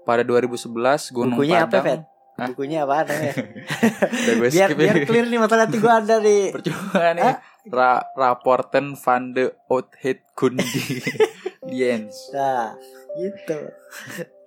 Pada 0.02 0.22
2011 0.26 1.14
Gunung 1.14 1.38
Bukunya 1.40 1.64
apa, 1.64 1.78
Padang 1.80 1.86
Vet? 1.86 2.11
Hah? 2.32 2.48
Bukunya 2.48 2.88
apa 2.88 3.04
namanya? 3.04 3.44
Gue 4.40 4.48
biar 4.48 4.72
skip 4.72 4.80
biar 4.80 5.04
clear 5.04 5.28
nih 5.28 5.36
masalah 5.36 5.68
nanti 5.68 5.76
gue 5.76 5.92
ada 5.92 6.16
nih. 6.16 6.56
Percuma 6.56 7.12
nih 7.12 7.36
Ra 7.68 8.08
Rapporten 8.16 8.96
van 8.98 9.30
de 9.36 9.52
Oudheidkundienst 9.68 12.32
Nah, 12.36 12.72
gitu. 13.20 13.68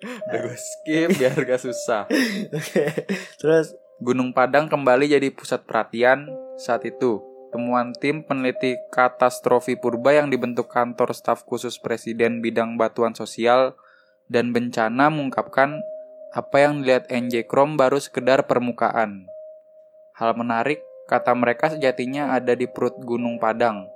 Udah 0.04 0.40
gue 0.50 0.58
skip 0.58 1.14
biar 1.16 1.38
gak 1.46 1.62
susah 1.62 2.10
Oke. 2.58 3.06
Terus 3.38 3.78
Gunung 4.02 4.34
Padang 4.36 4.68
kembali 4.68 5.08
jadi 5.08 5.32
pusat 5.32 5.64
perhatian 5.64 6.28
saat 6.60 6.84
itu. 6.84 7.24
Temuan 7.56 7.96
tim 7.96 8.28
peneliti 8.28 8.76
katastrofi 8.92 9.80
purba 9.80 10.12
yang 10.12 10.28
dibentuk 10.28 10.68
kantor 10.68 11.16
staf 11.16 11.48
khusus 11.48 11.80
presiden 11.80 12.44
bidang 12.44 12.76
batuan 12.76 13.16
sosial 13.16 13.80
dan 14.28 14.52
bencana 14.52 15.08
mengungkapkan 15.08 15.80
apa 16.36 16.68
yang 16.68 16.84
dilihat 16.84 17.08
NJ 17.08 17.48
Krom 17.48 17.80
baru 17.80 17.96
sekedar 17.96 18.44
permukaan. 18.44 19.24
Hal 20.20 20.36
menarik, 20.36 20.84
kata 21.08 21.32
mereka 21.32 21.72
sejatinya 21.72 22.36
ada 22.36 22.52
di 22.60 22.68
perut 22.68 23.00
Gunung 23.08 23.40
Padang. 23.40 23.88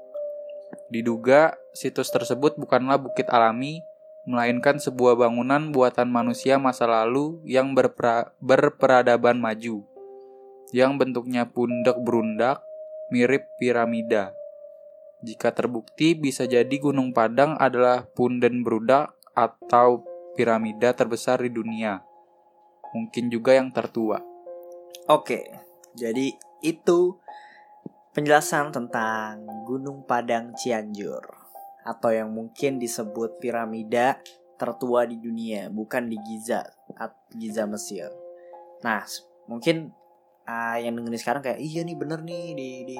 Diduga 0.88 1.60
situs 1.76 2.08
tersebut 2.08 2.56
bukanlah 2.56 2.96
bukit 2.96 3.28
alami, 3.28 3.84
melainkan 4.24 4.80
sebuah 4.80 5.20
bangunan 5.20 5.76
buatan 5.76 6.08
manusia 6.08 6.56
masa 6.56 6.88
lalu 6.88 7.44
yang 7.44 7.76
berpera- 7.76 8.32
berperadaban 8.40 9.36
maju, 9.36 9.84
yang 10.72 10.96
bentuknya 10.96 11.44
pundak 11.44 12.00
berundak, 12.00 12.64
mirip 13.12 13.52
piramida. 13.60 14.32
Jika 15.20 15.52
terbukti, 15.52 16.16
bisa 16.16 16.48
jadi 16.48 16.72
Gunung 16.80 17.12
Padang 17.12 17.60
adalah 17.60 18.08
punden 18.08 18.64
berudak 18.64 19.12
atau 19.36 20.08
piramida 20.40 20.96
terbesar 20.96 21.44
di 21.44 21.52
dunia. 21.52 22.09
Mungkin 22.96 23.30
juga 23.30 23.54
yang 23.54 23.70
tertua. 23.70 24.18
Oke, 25.10 25.46
jadi 25.94 26.34
itu 26.62 27.18
penjelasan 28.14 28.74
tentang 28.74 29.46
Gunung 29.66 30.06
Padang 30.06 30.54
Cianjur 30.58 31.24
atau 31.86 32.10
yang 32.12 32.30
mungkin 32.30 32.78
disebut 32.78 33.40
piramida 33.40 34.20
tertua 34.60 35.08
di 35.08 35.16
dunia, 35.18 35.72
bukan 35.72 36.12
di 36.12 36.20
Giza, 36.20 36.68
Giza 37.32 37.64
Mesir. 37.64 38.12
Nah, 38.84 39.02
mungkin 39.48 39.90
ah, 40.44 40.76
yang 40.78 41.00
dengerin 41.00 41.22
sekarang 41.22 41.42
kayak 41.46 41.62
iya 41.64 41.82
nih 41.86 41.96
bener 41.96 42.20
nih 42.22 42.54
di 42.54 42.70
di 42.90 43.00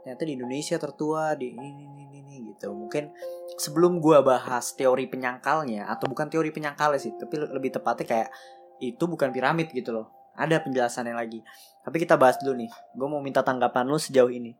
ternyata 0.00 0.22
di 0.24 0.32
Indonesia 0.40 0.76
tertua 0.80 1.36
di 1.36 1.52
ini 1.52 1.68
ini 1.68 2.02
ini, 2.08 2.18
ini 2.24 2.36
gitu. 2.54 2.72
Mungkin 2.72 3.12
sebelum 3.60 4.00
gua 4.00 4.24
bahas 4.24 4.72
teori 4.72 5.04
penyangkalnya 5.10 5.84
atau 5.92 6.08
bukan 6.08 6.32
teori 6.32 6.48
penyangkalnya 6.48 6.96
sih, 6.96 7.12
tapi 7.20 7.36
le- 7.36 7.52
lebih 7.52 7.76
tepatnya 7.76 8.06
kayak 8.08 8.30
itu 8.80 9.04
bukan 9.04 9.30
piramid 9.30 9.68
gitu 9.70 9.90
loh. 9.90 10.06
Ada 10.34 10.62
penjelasannya 10.62 11.12
lagi. 11.12 11.42
Tapi 11.82 11.96
kita 11.98 12.14
bahas 12.14 12.38
dulu 12.38 12.56
nih. 12.56 12.70
Gue 12.94 13.06
mau 13.06 13.18
minta 13.18 13.42
tanggapan 13.42 13.84
lu 13.84 13.98
sejauh 13.98 14.30
ini. 14.30 14.54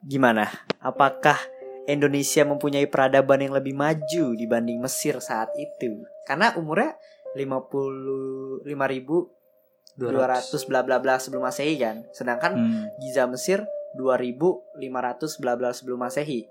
Gimana? 0.00 0.46
Apakah 0.78 1.34
Indonesia 1.86 2.42
mempunyai 2.42 2.86
peradaban 2.86 3.38
yang 3.40 3.54
lebih 3.54 3.74
maju 3.74 4.24
dibanding 4.34 4.78
Mesir 4.78 5.18
saat 5.18 5.50
itu? 5.56 6.02
Karena 6.24 6.54
umurnya 6.54 6.94
50 7.34 8.62
5200 9.96 10.68
bla 10.68 10.80
bla 10.82 10.96
bla 10.98 11.14
sebelum 11.16 11.42
Masehi 11.42 11.74
kan. 11.76 12.04
Sedangkan 12.12 12.52
Hmm. 12.54 12.84
Giza 12.98 13.24
Mesir 13.26 13.64
2500 13.96 15.40
bla 15.40 15.52
bla 15.56 15.70
sebelum 15.72 15.98
Masehi. 15.98 16.44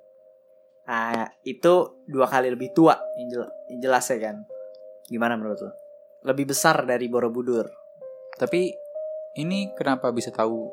Nah, 0.86 1.26
itu 1.42 1.74
dua 2.06 2.26
kali 2.26 2.50
lebih 2.50 2.70
tua 2.72 2.94
yang, 3.18 3.28
jel- 3.30 3.54
yang 3.70 3.80
jelas 3.82 4.06
ya 4.06 4.18
kan. 4.22 4.36
Gimana 5.06 5.34
menurut 5.34 5.58
lo? 5.62 5.72
Lebih 6.26 6.50
besar 6.50 6.82
dari 6.84 7.06
Borobudur. 7.06 7.70
Tapi 8.36 8.74
ini 9.38 9.72
kenapa 9.78 10.10
bisa 10.10 10.34
tahu 10.34 10.68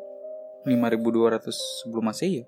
5200 0.65 1.85
sebelum 1.85 2.09
Masehi 2.09 2.43
ya? 2.43 2.47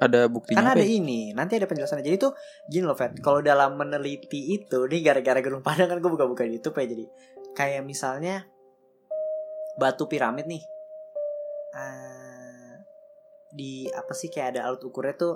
Ada 0.00 0.30
buktinya 0.32 0.64
Karena 0.64 0.72
ada 0.80 0.86
ya? 0.86 0.96
ini, 0.96 1.20
nanti 1.36 1.60
ada 1.60 1.68
penjelasannya. 1.68 2.04
Jadi 2.06 2.16
tuh 2.16 2.32
gini 2.64 2.88
loh, 2.88 2.96
Fat. 2.96 3.20
Kalau 3.20 3.44
dalam 3.44 3.76
meneliti 3.76 4.56
itu, 4.56 4.88
nih 4.88 5.00
gara-gara 5.04 5.44
Gunung 5.44 5.60
Padang 5.60 5.92
kan 5.92 5.98
gue 6.00 6.10
buka-buka 6.10 6.48
di 6.48 6.56
YouTube 6.56 6.80
ya 6.80 6.86
jadi. 6.88 7.06
kayak 7.50 7.82
misalnya 7.82 8.46
batu 9.74 10.06
piramid 10.06 10.46
nih 10.46 10.62
Eh, 11.70 12.72
di 13.54 13.86
apa 13.94 14.10
sih 14.10 14.26
kayak 14.26 14.58
ada 14.58 14.60
alat 14.66 14.82
ukurnya 14.82 15.14
tuh 15.14 15.34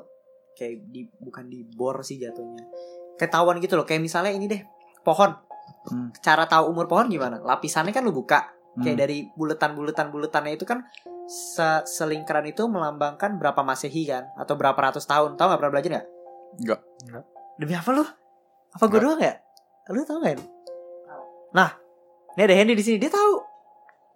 kayak 0.58 0.82
di 0.90 1.06
bukan 1.22 1.46
di 1.46 1.62
bor 1.62 2.02
sih 2.02 2.18
jatuhnya 2.18 2.66
ketahuan 3.14 3.62
gitu 3.62 3.78
loh 3.78 3.86
kayak 3.86 4.02
misalnya 4.02 4.34
ini 4.34 4.50
deh 4.50 4.62
pohon 5.06 5.30
Hmm. 5.84 6.08
cara 6.16 6.48
tahu 6.48 6.72
umur 6.72 6.88
pohon 6.88 7.06
gimana? 7.06 7.40
Lapisannya 7.40 7.92
kan 7.92 8.02
lu 8.02 8.12
buka. 8.12 8.48
Kayak 8.74 8.96
Hmm. 8.96 9.02
dari 9.04 9.18
buletan-buletan 9.32 10.08
buletannya 10.08 10.56
itu 10.56 10.64
kan 10.64 10.82
se- 11.24 11.84
selingkaran 11.86 12.42
itu 12.44 12.64
melambangkan 12.64 13.36
berapa 13.36 13.60
masehi 13.60 14.08
kan? 14.08 14.32
Atau 14.34 14.56
berapa 14.56 14.74
ratus 14.74 15.04
tahun. 15.04 15.36
Tahu 15.36 15.46
nggak 15.46 15.60
pernah 15.60 15.72
belajar 15.72 15.90
nggak? 15.92 16.06
Nggak. 16.60 16.80
demi 17.54 17.70
apa 17.70 17.90
lu? 17.90 18.02
Apa 18.74 18.84
gue 18.84 18.90
Nggak. 18.90 19.02
doang 19.04 19.20
ya? 19.20 19.34
Lu 19.88 20.02
tahu 20.02 20.18
nggak? 20.18 20.34
Ini? 20.34 20.44
nah 21.52 21.70
ini 22.34 22.42
ada 22.42 22.54
Hendy 22.54 22.74
di 22.74 22.82
sini. 22.82 22.98
Dia 22.98 23.08
tahu. 23.08 23.34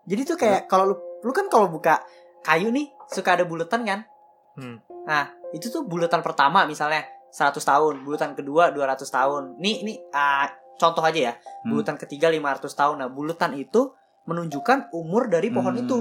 Jadi 0.05 0.23
tuh 0.25 0.35
kayak 0.35 0.67
kalau 0.67 0.91
lu 0.91 0.97
lu 1.21 1.31
kan 1.31 1.47
kalau 1.47 1.69
buka 1.69 2.03
kayu 2.41 2.71
nih 2.71 2.89
suka 3.07 3.39
ada 3.39 3.45
buletan 3.45 3.83
kan? 3.83 4.03
Hmm. 4.55 4.83
nah 5.07 5.25
itu 5.51 5.71
tuh 5.71 5.87
buletan 5.87 6.19
pertama 6.19 6.67
misalnya 6.67 7.07
100 7.31 7.63
tahun 7.63 8.03
buletan 8.03 8.35
kedua 8.35 8.75
200 8.75 9.07
tahun. 9.07 9.55
Nih 9.57 9.87
nih 9.87 9.97
ah, 10.11 10.51
contoh 10.79 11.03
aja 11.03 11.21
ya 11.21 11.35
Hmm. 11.37 11.75
buletan 11.75 11.99
ketiga 11.99 12.31
500 12.31 12.71
tahun 12.73 12.97
nah 13.03 13.11
buletan 13.11 13.53
itu 13.53 13.93
menunjukkan 14.25 14.95
umur 14.95 15.27
dari 15.27 15.51
pohon 15.51 15.75
Hmm. 15.75 15.83
itu 15.85 15.99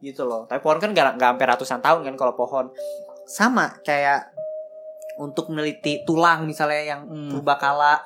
gitu 0.00 0.28
loh 0.28 0.44
tapi 0.44 0.60
pohon 0.60 0.78
kan 0.78 0.92
nggak 0.92 1.16
nggak 1.16 1.30
sampai 1.34 1.46
ratusan 1.48 1.80
tahun 1.80 2.00
kan 2.04 2.14
kalau 2.14 2.34
pohon 2.36 2.68
sama 3.24 3.80
kayak 3.80 4.28
untuk 5.16 5.48
meneliti 5.48 6.04
tulang 6.04 6.44
misalnya 6.44 6.82
yang 6.84 7.00
Hmm. 7.08 7.30
purbakala 7.32 8.04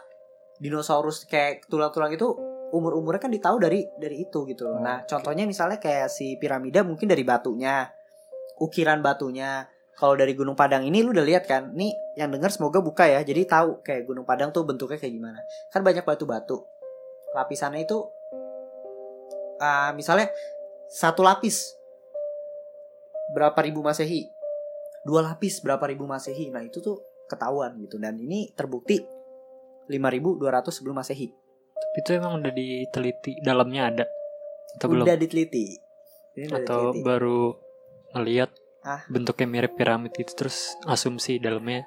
dinosaurus 0.59 1.27
kayak 1.27 1.67
tulang-tulang 1.67 2.13
itu 2.13 2.27
umur-umurnya 2.69 3.23
kan 3.23 3.33
ditahu 3.33 3.57
dari 3.57 3.89
dari 3.97 4.29
itu 4.29 4.45
gitu 4.45 4.69
loh. 4.69 4.77
Nah, 4.77 5.01
Oke. 5.01 5.09
contohnya 5.09 5.49
misalnya 5.49 5.81
kayak 5.81 6.13
si 6.13 6.37
piramida 6.37 6.85
mungkin 6.85 7.09
dari 7.09 7.25
batunya, 7.25 7.89
ukiran 8.61 9.01
batunya. 9.01 9.65
Kalau 9.99 10.15
dari 10.15 10.31
Gunung 10.39 10.55
Padang 10.55 10.87
ini 10.87 11.03
lu 11.03 11.11
udah 11.11 11.27
lihat 11.27 11.51
kan? 11.51 11.75
Nih 11.75 11.91
yang 12.15 12.31
denger 12.31 12.55
semoga 12.55 12.79
buka 12.79 13.11
ya. 13.11 13.19
Jadi 13.27 13.43
tahu 13.51 13.83
kayak 13.83 14.07
Gunung 14.07 14.23
Padang 14.23 14.55
tuh 14.55 14.63
bentuknya 14.63 14.95
kayak 14.95 15.11
gimana. 15.11 15.43
Kan 15.75 15.83
banyak 15.83 16.07
batu-batu. 16.07 16.63
Lapisannya 17.35 17.83
itu 17.83 17.99
ah, 19.59 19.91
misalnya 19.99 20.31
satu 20.87 21.27
lapis 21.27 21.75
berapa 23.35 23.59
ribu 23.67 23.83
masehi? 23.83 24.31
Dua 25.03 25.21
lapis 25.27 25.59
berapa 25.67 25.83
ribu 25.91 26.07
masehi? 26.07 26.55
Nah, 26.55 26.63
itu 26.63 26.79
tuh 26.79 27.03
ketahuan 27.29 27.77
gitu 27.83 28.01
dan 28.01 28.17
ini 28.17 28.55
terbukti 28.55 29.03
5200 29.91 30.71
sebelum 30.71 30.97
masehi. 31.03 31.29
Tapi 31.75 31.99
itu 32.01 32.11
emang 32.15 32.39
udah 32.39 32.53
diteliti 32.55 33.43
dalamnya 33.43 33.83
ada 33.91 34.07
atau 34.79 34.87
belum? 34.89 35.05
Udah 35.05 35.17
diteliti. 35.19 35.75
Ini 36.39 36.45
udah 36.55 36.59
Atau 36.63 36.81
diteliti. 36.95 37.03
baru 37.03 37.41
ngelihat 38.15 38.51
Ah. 38.89 39.01
bentuknya 39.05 39.45
mirip 39.45 39.77
piramid 39.77 40.17
itu 40.17 40.33
terus 40.33 40.81
asumsi 40.89 41.37
dalamnya 41.37 41.85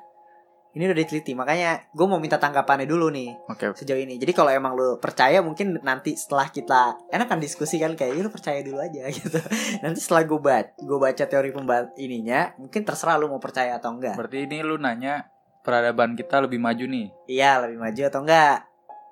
Ini 0.72 0.88
udah 0.88 0.96
diteliti. 0.96 1.36
Makanya 1.36 1.92
gue 1.92 2.08
mau 2.08 2.16
minta 2.16 2.40
tanggapannya 2.40 2.88
dulu 2.88 3.12
nih 3.12 3.36
oke. 3.44 3.76
sejauh 3.76 4.00
ini. 4.00 4.16
Jadi 4.16 4.32
kalau 4.32 4.56
emang 4.56 4.72
lu 4.72 5.04
percaya 5.04 5.44
mungkin 5.44 5.76
nanti 5.84 6.16
setelah 6.16 6.48
kita 6.48 6.96
enak 7.12 7.28
kan 7.28 7.44
diskusi 7.44 7.76
kan 7.76 7.92
kayak 7.92 8.16
"Ih, 8.16 8.24
lu 8.24 8.32
percaya 8.32 8.64
dulu 8.64 8.80
aja 8.80 9.04
gitu. 9.20 9.36
Nanti 9.84 10.00
setelah 10.00 10.24
gue 10.24 10.40
baca, 10.40 10.72
gue 10.80 10.96
baca 10.96 11.24
teori 11.28 11.52
pemba 11.52 11.92
ininya, 12.00 12.56
mungkin 12.56 12.88
terserah 12.88 13.20
lu 13.20 13.28
mau 13.28 13.44
percaya 13.44 13.76
atau 13.84 13.92
enggak. 13.92 14.16
Berarti 14.16 14.48
ini 14.48 14.64
lu 14.64 14.80
nanya 14.80 15.28
peradaban 15.60 16.16
kita 16.16 16.40
lebih 16.40 16.64
maju 16.64 16.88
nih. 16.88 17.08
Iya, 17.28 17.68
lebih 17.68 17.76
maju 17.76 18.02
atau 18.08 18.20
enggak? 18.24 18.58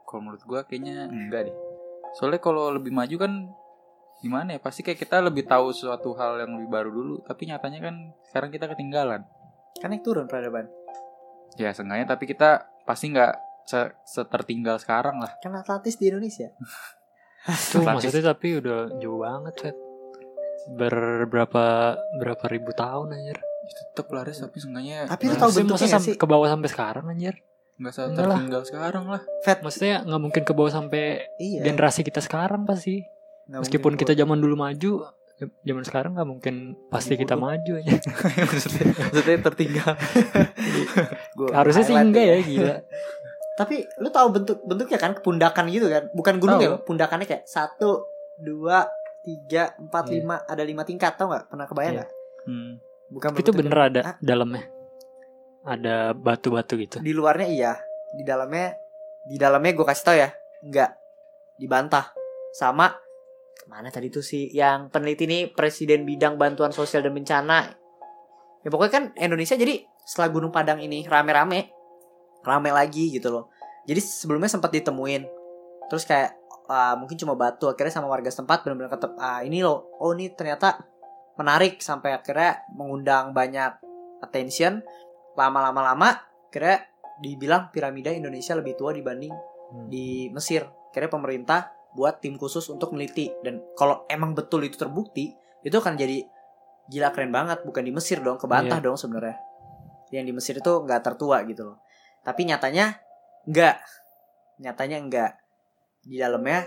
Kalau 0.07 0.21
menurut 0.23 0.43
gua 0.47 0.63
kayaknya 0.63 1.11
enggak 1.11 1.51
deh. 1.51 1.55
Soalnya 2.15 2.39
kalau 2.39 2.71
lebih 2.71 2.95
maju 2.95 3.15
kan 3.19 3.51
gimana 4.19 4.53
ya? 4.53 4.59
Pasti 4.59 4.81
kayak 4.81 4.97
kita 4.97 5.19
lebih 5.19 5.43
tahu 5.43 5.69
suatu 5.69 6.11
hal 6.13 6.39
yang 6.39 6.53
lebih 6.53 6.69
baru 6.69 6.89
dulu. 6.89 7.15
Tapi 7.21 7.45
nyatanya 7.45 7.79
kan 7.81 7.95
sekarang 8.25 8.49
kita 8.49 8.65
ketinggalan. 8.67 9.23
Kan 9.75 9.89
naik 9.89 10.01
turun 10.01 10.25
peradaban. 10.25 10.67
Ya 11.55 11.71
seenggaknya 11.71 12.05
tapi 12.05 12.23
kita 12.25 12.63
pasti 12.83 13.09
nggak 13.09 13.33
se- 13.63 13.95
setertinggal 14.05 14.77
sekarang 14.77 15.17
lah. 15.17 15.31
Kan 15.39 15.53
Atlantis 15.53 15.95
di 15.95 16.07
Indonesia. 16.07 16.51
Atlantis. 17.41 18.05
maksudnya 18.05 18.23
tapi 18.29 18.59
udah 18.59 18.79
jauh 18.95 19.19
banget, 19.19 19.53
Fed. 19.57 19.77
Berberapa 20.69 21.65
berapa 22.15 22.45
ribu 22.47 22.71
tahun 22.71 23.11
anjir. 23.11 23.39
Ya, 23.39 23.73
tetep 23.85 24.07
lah 24.09 24.23
Riz, 24.23 24.37
tapi 24.37 24.57
seenggaknya 24.57 25.05
Tapi 25.05 25.23
lu 25.23 25.29
nggak- 25.29 25.41
tahu 25.41 25.51
bentuknya 25.53 25.89
sampai 25.89 26.11
sih? 26.11 26.17
ke 26.17 26.25
bawah 26.25 26.47
sampai 26.47 26.69
sekarang 26.69 27.05
anjir. 27.07 27.35
nggak 27.75 27.95
Enggak 27.95 27.95
lah. 27.95 28.35
setertinggal 28.35 28.63
sekarang 28.65 29.05
lah. 29.07 29.21
Fat. 29.39 29.59
Maksudnya 29.61 30.03
nggak 30.03 30.21
mungkin 30.21 30.43
ke 30.43 30.51
bawah 30.51 30.67
sampai 30.69 31.03
Iya. 31.37 31.63
generasi 31.63 32.01
kita 32.01 32.19
sekarang 32.19 32.67
pasti. 32.67 33.07
Nggak 33.49 33.59
Meskipun 33.65 33.91
mungkin 33.93 34.01
kita 34.05 34.13
zaman 34.13 34.37
dulu 34.37 34.55
maju, 34.55 34.91
zaman 35.65 35.83
sekarang 35.83 36.11
nggak 36.13 36.29
mungkin 36.29 36.77
pasti 36.87 37.17
kita 37.17 37.33
maju 37.33 37.71
aja. 37.81 37.97
maksudnya, 38.49 38.93
maksudnya 38.93 39.39
tertinggal. 39.41 39.91
Gua 41.37 41.47
Harusnya 41.57 41.81
sih 41.81 41.95
enggak 41.97 42.23
ya 42.23 42.35
gila. 42.45 42.75
Tapi 43.57 43.75
lu 43.99 44.07
tahu 44.07 44.27
bentuk 44.31 44.57
bentuknya 44.63 44.99
kan 45.01 45.17
pundakan 45.19 45.65
gitu 45.73 45.89
kan? 45.89 46.07
Bukan 46.13 46.37
gunung 46.37 46.61
Tahu. 46.61 46.67
ya, 46.69 46.79
pundakannya 46.79 47.25
kayak 47.25 47.43
satu, 47.43 48.05
dua, 48.39 48.87
tiga, 49.25 49.75
empat, 49.75 50.07
Iya. 50.07 50.13
lima, 50.21 50.35
ada 50.45 50.63
lima 50.63 50.85
tingkat 50.85 51.17
tau 51.17 51.27
nggak? 51.27 51.49
Pernah 51.49 51.65
kebayang 51.67 51.91
Iya. 51.91 51.99
nggak? 51.99 52.09
Hmm. 52.47 52.71
Bukan 53.09 53.29
Tapi 53.33 53.41
itu 53.41 53.51
bener 53.51 53.75
ada 53.75 54.01
Ah. 54.05 54.15
dalamnya. 54.21 54.63
Ada 55.65 56.13
batu-batu 56.15 56.77
gitu. 56.77 57.01
Di 57.01 57.11
luarnya 57.11 57.47
iya, 57.49 57.73
di 58.15 58.23
dalamnya, 58.23 58.77
di 59.27 59.35
dalamnya 59.35 59.71
gue 59.75 59.85
kasih 59.85 60.05
tau 60.05 60.15
ya, 60.15 60.29
nggak 60.63 60.91
dibantah 61.59 62.15
sama 62.55 62.95
mana 63.67 63.91
tadi 63.91 64.07
tuh 64.07 64.23
sih 64.23 64.47
yang 64.53 64.87
peneliti 64.87 65.27
nih 65.27 65.51
presiden 65.51 66.07
bidang 66.07 66.39
bantuan 66.39 66.71
sosial 66.71 67.03
dan 67.03 67.11
bencana. 67.11 67.75
Ya 68.63 68.69
pokoknya 68.71 68.91
kan 68.93 69.03
Indonesia 69.19 69.55
jadi 69.55 69.83
setelah 70.03 70.29
Gunung 70.31 70.53
Padang 70.53 70.79
ini 70.79 71.03
rame-rame, 71.07 71.71
rame 72.43 72.69
lagi 72.71 73.11
gitu 73.11 73.31
loh. 73.33 73.45
Jadi 73.87 73.99
sebelumnya 73.99 74.51
sempat 74.51 74.71
ditemuin, 74.71 75.23
terus 75.89 76.05
kayak 76.05 76.35
ah, 76.69 76.93
mungkin 76.95 77.17
cuma 77.17 77.33
batu 77.33 77.65
akhirnya 77.67 77.99
sama 77.99 78.07
warga 78.07 78.29
setempat 78.29 78.63
benar-benar 78.63 78.91
ketep 78.93 79.11
ah 79.17 79.41
ini 79.41 79.65
loh, 79.65 79.89
oh 79.99 80.13
ini 80.13 80.31
ternyata 80.35 80.79
menarik 81.39 81.79
sampai 81.79 82.13
akhirnya 82.13 82.67
mengundang 82.75 83.31
banyak 83.31 83.79
attention 84.19 84.83
lama-lama 85.39 85.95
lama 85.95 86.09
akhirnya 86.51 86.83
dibilang 87.23 87.71
piramida 87.71 88.11
Indonesia 88.11 88.59
lebih 88.59 88.75
tua 88.75 88.91
dibanding 88.91 89.31
Hmm. 89.69 89.87
di 89.87 90.27
Mesir. 90.33 90.65
Akhirnya 90.89 91.11
pemerintah 91.13 91.59
buat 91.93 92.21
tim 92.21 92.37
khusus 92.37 92.69
untuk 92.69 92.93
meneliti 92.93 93.33
dan 93.41 93.65
kalau 93.73 94.05
emang 94.09 94.37
betul 94.37 94.61
itu 94.61 94.77
terbukti, 94.77 95.33
itu 95.65 95.75
akan 95.75 95.97
jadi 95.97 96.25
gila 96.89 97.09
keren 97.13 97.33
banget. 97.33 97.61
Bukan 97.65 97.85
di 97.85 97.93
Mesir 97.93 98.21
dong, 98.21 98.37
kebantah 98.37 98.81
dong 98.81 98.97
sebenarnya. 98.97 99.37
Yang 100.09 100.25
di 100.25 100.33
Mesir 100.33 100.55
itu 100.57 100.71
nggak 100.85 101.01
tertua 101.05 101.45
gitu 101.45 101.73
loh. 101.73 101.77
Tapi 102.25 102.49
nyatanya 102.49 102.97
enggak. 103.45 103.81
Nyatanya 104.59 104.97
enggak. 105.01 105.31
Di 106.05 106.17
dalamnya 106.17 106.65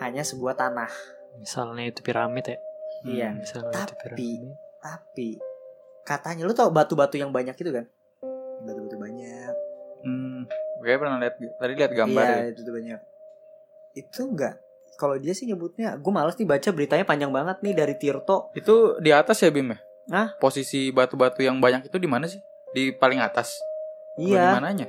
hanya 0.00 0.24
sebuah 0.24 0.56
tanah. 0.56 0.90
Misalnya 1.38 1.84
itu 1.88 2.00
piramid 2.00 2.44
ya. 2.44 2.58
Iya. 3.04 3.28
Misalnya 3.36 3.72
itu 3.72 3.94
Tapi- 3.94 4.00
piramid. 4.02 4.42
Tapi 4.78 5.28
katanya 6.06 6.48
lu 6.48 6.54
tau 6.56 6.72
batu-batu 6.72 7.20
yang 7.20 7.34
banyak 7.34 7.52
itu 7.52 7.70
kan? 7.70 7.84
Batu-batu 8.64 8.96
banyak. 8.96 9.52
Hmm. 10.06 10.48
Kayak 10.80 10.98
pernah 11.02 11.18
lihat 11.18 11.34
tadi 11.58 11.72
lihat 11.74 11.92
gambar 11.92 12.24
iya, 12.24 12.38
ya. 12.38 12.46
itu 12.54 12.60
tuh 12.62 12.74
banyak. 12.74 13.00
Itu 13.98 14.30
enggak. 14.30 14.62
Kalau 14.98 15.14
dia 15.14 15.30
sih 15.30 15.46
nyebutnya, 15.46 15.94
gue 15.94 16.12
males 16.12 16.34
nih 16.34 16.46
baca 16.46 16.68
beritanya 16.74 17.06
panjang 17.06 17.30
banget 17.30 17.62
nih 17.62 17.74
dari 17.74 17.94
Tirto. 17.94 18.50
Itu 18.54 18.98
di 18.98 19.14
atas 19.14 19.38
ya 19.42 19.50
Bim 19.50 19.70
ya? 19.70 19.78
Hah? 20.10 20.28
Posisi 20.42 20.90
batu-batu 20.90 21.42
yang 21.42 21.62
banyak 21.62 21.86
itu 21.86 21.96
di 22.02 22.08
mana 22.10 22.26
sih? 22.26 22.42
Di 22.74 22.90
paling 22.94 23.22
atas. 23.22 23.58
Apa 23.58 24.18
Di 24.18 24.34
Iya, 24.34 24.46
mananya? 24.58 24.86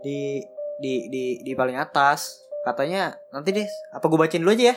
di 0.00 0.40
di 0.80 1.10
di 1.10 1.24
di 1.42 1.52
paling 1.52 1.74
atas. 1.76 2.46
Katanya 2.62 3.16
nanti 3.34 3.50
deh, 3.50 3.66
apa 3.90 4.04
gue 4.06 4.18
bacain 4.20 4.38
dulu 4.40 4.52
aja 4.54 4.70
ya? 4.70 4.76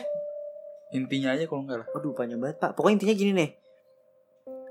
Intinya 0.90 1.36
aja 1.38 1.44
kalau 1.46 1.62
enggak 1.62 1.78
lah. 1.84 1.86
Waduh 1.94 2.12
panjang 2.16 2.40
banget 2.42 2.56
pak. 2.58 2.70
Pokoknya 2.74 2.94
intinya 3.02 3.14
gini 3.14 3.32
nih. 3.34 3.50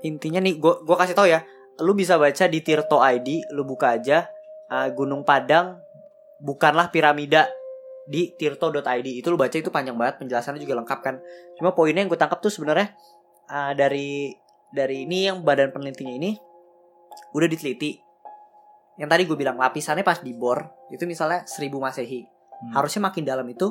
Intinya 0.04 0.40
nih, 0.44 0.60
gue 0.60 0.74
gua 0.84 0.96
kasih 1.00 1.16
tau 1.16 1.24
ya. 1.24 1.40
Lu 1.80 1.96
bisa 1.96 2.20
baca 2.20 2.44
di 2.44 2.60
Tirto 2.60 3.00
ID, 3.00 3.50
lu 3.56 3.64
buka 3.64 3.96
aja 3.96 4.28
uh, 4.68 4.88
Gunung 4.92 5.24
Padang 5.24 5.80
bukanlah 6.38 6.92
piramida 6.92 7.48
di 8.04 8.36
tirto.id 8.36 9.08
itu 9.08 9.26
lu 9.32 9.40
baca 9.40 9.56
itu 9.56 9.72
panjang 9.72 9.96
banget 9.96 10.20
penjelasannya 10.20 10.60
juga 10.60 10.76
lengkap 10.80 11.00
kan? 11.00 11.16
Cuma 11.56 11.72
poinnya 11.72 12.04
yang 12.04 12.10
gue 12.12 12.20
tangkap 12.20 12.40
tuh 12.40 12.52
sebenarnya 12.52 12.92
uh, 13.48 13.72
dari 13.72 14.32
dari 14.68 15.08
ini 15.08 15.30
yang 15.30 15.40
badan 15.40 15.72
penelitinya 15.72 16.12
ini 16.12 16.36
udah 17.32 17.48
diteliti. 17.48 17.96
Yang 18.94 19.08
tadi 19.08 19.22
gue 19.24 19.36
bilang 19.36 19.56
lapisannya 19.58 20.04
pas 20.04 20.20
di 20.20 20.36
bor 20.36 20.60
itu 20.92 21.02
misalnya 21.04 21.42
1000 21.48 21.70
masehi. 21.80 22.22
Hmm. 22.54 22.70
harusnya 22.70 23.10
makin 23.10 23.26
dalam 23.26 23.44
itu 23.50 23.66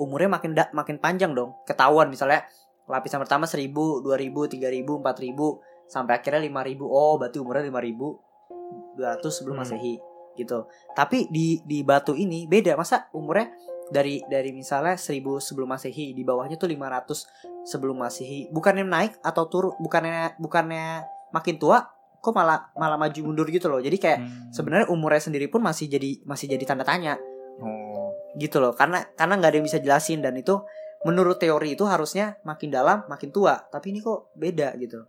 umurnya 0.00 0.26
makin 0.26 0.56
da- 0.56 0.72
makin 0.72 0.96
panjang 0.96 1.36
dong 1.36 1.52
ketahuan. 1.68 2.08
Misalnya 2.08 2.48
lapisan 2.88 3.20
pertama 3.20 3.44
1000 3.44 3.68
2000 4.02 4.48
3000 4.48 4.88
4000 4.88 5.60
sampai 5.86 6.16
akhirnya 6.16 6.40
5000 6.40 6.80
oh 6.80 7.20
berarti 7.20 7.38
umurnya 7.38 7.68
5200 7.68 9.30
sebelum 9.30 9.60
Hmm. 9.60 9.62
masehi 9.68 9.94
gitu. 10.36 10.66
Tapi 10.92 11.28
di 11.28 11.60
di 11.64 11.82
batu 11.82 12.16
ini 12.16 12.46
beda. 12.48 12.76
Masa 12.76 13.08
umurnya 13.12 13.52
dari 13.92 14.24
dari 14.26 14.50
misalnya 14.56 14.96
1000 14.96 15.40
sebelum 15.40 15.68
Masehi 15.68 16.16
di 16.16 16.22
bawahnya 16.24 16.56
tuh 16.56 16.70
500 16.70 17.28
sebelum 17.68 18.00
Masehi. 18.00 18.48
Bukannya 18.48 18.88
naik 18.88 19.20
atau 19.20 19.44
turun 19.46 19.76
bukannya 19.78 20.40
bukannya 20.40 21.04
makin 21.32 21.56
tua 21.60 21.84
kok 22.22 22.30
malah 22.30 22.70
malah 22.78 22.94
maju 22.96 23.20
mundur 23.26 23.50
gitu 23.50 23.66
loh. 23.66 23.82
Jadi 23.82 23.98
kayak 23.98 24.18
Hmm. 24.22 24.54
sebenarnya 24.54 24.86
umurnya 24.94 25.22
sendiri 25.26 25.50
pun 25.50 25.58
masih 25.58 25.90
jadi 25.90 26.22
masih 26.22 26.46
jadi 26.46 26.64
tanda 26.64 26.86
tanya. 26.86 27.18
Oh. 27.60 27.90
gitu 28.32 28.64
loh. 28.64 28.72
Karena 28.72 29.04
karena 29.12 29.36
nggak 29.36 29.50
ada 29.52 29.56
yang 29.60 29.66
bisa 29.68 29.76
jelasin 29.76 30.24
dan 30.24 30.32
itu 30.32 30.56
menurut 31.04 31.36
teori 31.36 31.76
itu 31.76 31.84
harusnya 31.84 32.40
makin 32.48 32.72
dalam 32.72 33.04
makin 33.04 33.28
tua. 33.28 33.60
Tapi 33.68 33.92
ini 33.92 34.00
kok 34.00 34.32
beda 34.32 34.72
gitu. 34.80 35.04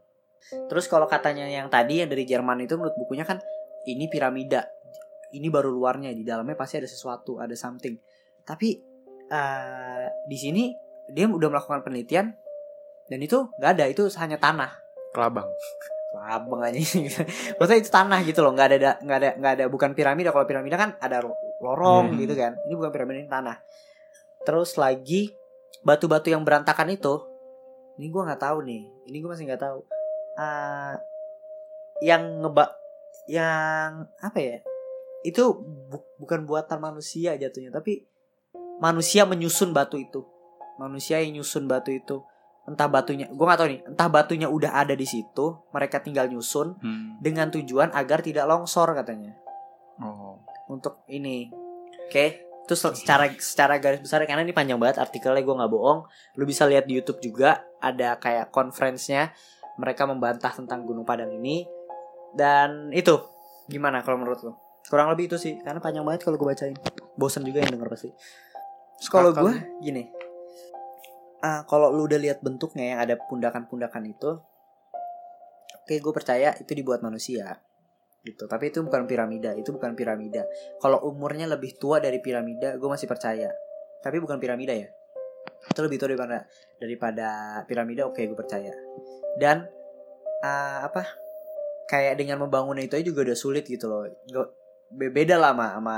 Terus 0.68 0.92
kalau 0.92 1.08
katanya 1.08 1.48
yang 1.48 1.72
tadi 1.72 2.04
yang 2.04 2.12
dari 2.12 2.28
Jerman 2.28 2.68
itu 2.68 2.76
menurut 2.76 3.00
bukunya 3.00 3.24
kan 3.24 3.40
ini 3.88 4.12
piramida 4.12 4.68
ini 5.34 5.48
baru 5.50 5.74
luarnya 5.74 6.14
di 6.14 6.22
dalamnya 6.22 6.54
pasti 6.54 6.78
ada 6.78 6.88
sesuatu 6.88 7.42
ada 7.42 7.54
something. 7.58 7.98
Tapi 8.46 8.78
eh, 9.28 10.06
di 10.30 10.38
sini 10.38 10.64
dia 11.10 11.28
udah 11.28 11.50
melakukan 11.50 11.84
penelitian 11.84 12.32
dan 13.10 13.20
itu 13.20 13.50
nggak 13.60 13.72
ada 13.78 13.86
itu 13.90 14.08
hanya 14.18 14.38
tanah. 14.40 14.72
Kelabang. 15.14 15.50
abang 16.14 16.62
aja. 16.62 16.78
Maksudnya 17.58 17.80
itu 17.82 17.90
tanah 17.90 18.22
gitu 18.22 18.46
loh 18.46 18.54
nggak 18.54 18.68
ada 18.70 18.78
nggak 19.02 19.18
ada 19.18 19.30
nggak 19.34 19.54
ada 19.60 19.66
bukan 19.66 19.98
piramida. 19.98 20.30
Kalau 20.30 20.46
piramida 20.46 20.78
kan 20.78 20.94
ada 21.02 21.26
ro- 21.26 21.36
lorong 21.58 22.14
Hmm. 22.14 22.22
gitu 22.22 22.38
kan. 22.38 22.54
Ini 22.70 22.74
bukan 22.78 22.94
piramida 22.94 23.18
ini 23.26 23.30
tanah. 23.30 23.58
Terus 24.46 24.78
lagi 24.78 25.34
batu-batu 25.82 26.30
yang 26.30 26.46
berantakan 26.46 26.94
itu 26.94 27.18
ini 27.98 28.14
gua 28.14 28.30
nggak 28.30 28.42
tahu 28.46 28.62
nih 28.62 28.84
ini 29.10 29.18
gua 29.26 29.34
masih 29.34 29.46
nggak 29.50 29.62
tahu. 29.66 29.80
Ah, 30.38 30.96
yang 32.06 32.46
ngeba 32.46 32.78
yang 33.26 34.06
apa 34.22 34.38
ya 34.38 34.58
itu 35.24 35.44
bu- 35.88 36.06
bukan 36.18 36.44
buatan 36.44 36.78
manusia 36.78 37.34
jatuhnya 37.34 37.72
tapi 37.72 38.04
manusia 38.78 39.24
menyusun 39.24 39.72
batu 39.72 39.96
itu. 39.96 40.24
Manusia 40.76 41.22
yang 41.22 41.40
nyusun 41.40 41.66
batu 41.66 41.90
itu. 41.90 42.22
Entah 42.64 42.88
batunya 42.88 43.28
gue 43.28 43.44
nggak 43.44 43.60
tahu 43.60 43.70
nih 43.70 43.82
entah 43.86 44.08
batunya 44.08 44.48
udah 44.48 44.72
ada 44.74 44.96
di 44.96 45.04
situ 45.04 45.60
mereka 45.70 46.00
tinggal 46.00 46.28
nyusun 46.28 46.80
Hmm. 46.80 47.20
dengan 47.20 47.48
tujuan 47.50 47.92
agar 47.92 48.20
tidak 48.20 48.46
longsor 48.46 48.92
katanya. 48.94 49.36
Oh. 49.96 50.40
untuk 50.66 51.04
ini. 51.06 51.52
Oke 52.08 52.40
itu 52.64 52.74
se- 52.74 52.96
secara 52.96 53.28
secara 53.36 53.76
garis 53.78 54.00
besar 54.00 54.24
karena 54.24 54.40
ini 54.42 54.56
panjang 54.56 54.80
banget 54.80 54.96
artikelnya 54.98 55.44
gue 55.44 55.56
nggak 55.56 55.70
bohong. 55.70 56.08
Lu 56.34 56.44
bisa 56.44 56.64
lihat 56.64 56.88
di 56.88 56.96
YouTube 56.96 57.20
juga 57.20 57.62
ada 57.78 58.16
kayak 58.16 58.48
conference-nya. 58.50 59.36
Mereka 59.76 60.08
membantah 60.08 60.50
tentang 60.50 60.88
Gunung 60.88 61.04
Padang 61.04 61.30
ini. 61.30 61.68
Dan 62.32 62.90
itu 62.90 63.20
gimana 63.66 64.00
kalau 64.02 64.18
menurut 64.18 64.40
lu 64.42 64.56
kurang 64.88 65.12
lebih 65.16 65.32
itu 65.32 65.38
sih 65.40 65.54
karena 65.64 65.80
panjang 65.80 66.04
banget 66.04 66.28
kalau 66.28 66.36
gue 66.36 66.48
bacain. 66.48 66.76
Bosan 67.16 67.48
juga 67.48 67.64
yang 67.64 67.78
denger 67.78 67.90
pasti. 67.92 68.10
Terus 69.00 69.10
kalau 69.10 69.32
gue 69.32 69.54
gini. 69.80 70.10
Ah 71.44 71.68
kalau 71.68 71.92
lu 71.92 72.08
udah 72.08 72.20
lihat 72.20 72.40
bentuknya 72.40 72.96
yang 72.96 73.00
ada 73.04 73.16
pundakan-pundakan 73.20 74.04
itu 74.08 74.32
oke 75.84 75.94
gue 76.00 76.14
percaya 76.16 76.56
itu 76.56 76.72
dibuat 76.72 77.04
manusia 77.04 77.60
gitu. 78.24 78.48
Tapi 78.48 78.72
itu 78.72 78.80
bukan 78.84 79.04
piramida 79.04 79.52
itu 79.56 79.76
bukan 79.76 79.96
piramida. 79.96 80.48
Kalau 80.80 81.04
umurnya 81.04 81.48
lebih 81.48 81.76
tua 81.76 82.00
dari 82.00 82.24
piramida 82.24 82.80
gue 82.80 82.90
masih 82.90 83.08
percaya. 83.08 83.52
Tapi 84.04 84.20
bukan 84.20 84.40
piramida 84.40 84.72
ya. 84.72 84.88
Itu 85.68 85.84
lebih 85.84 86.00
tua 86.00 86.12
daripada 86.12 86.48
daripada 86.80 87.28
piramida 87.68 88.08
oke 88.08 88.20
gue 88.20 88.38
percaya. 88.40 88.72
Dan 89.36 89.68
ah, 90.44 90.88
apa 90.88 91.04
kayak 91.88 92.20
dengan 92.20 92.40
membangunnya 92.44 92.88
itu 92.88 92.96
aja 92.96 93.06
juga 93.06 93.28
udah 93.28 93.38
sulit 93.38 93.68
gitu 93.68 93.92
loh 93.92 94.08
beda 94.94 95.36
lah 95.42 95.52
sama, 95.54 95.68
sama 95.78 95.98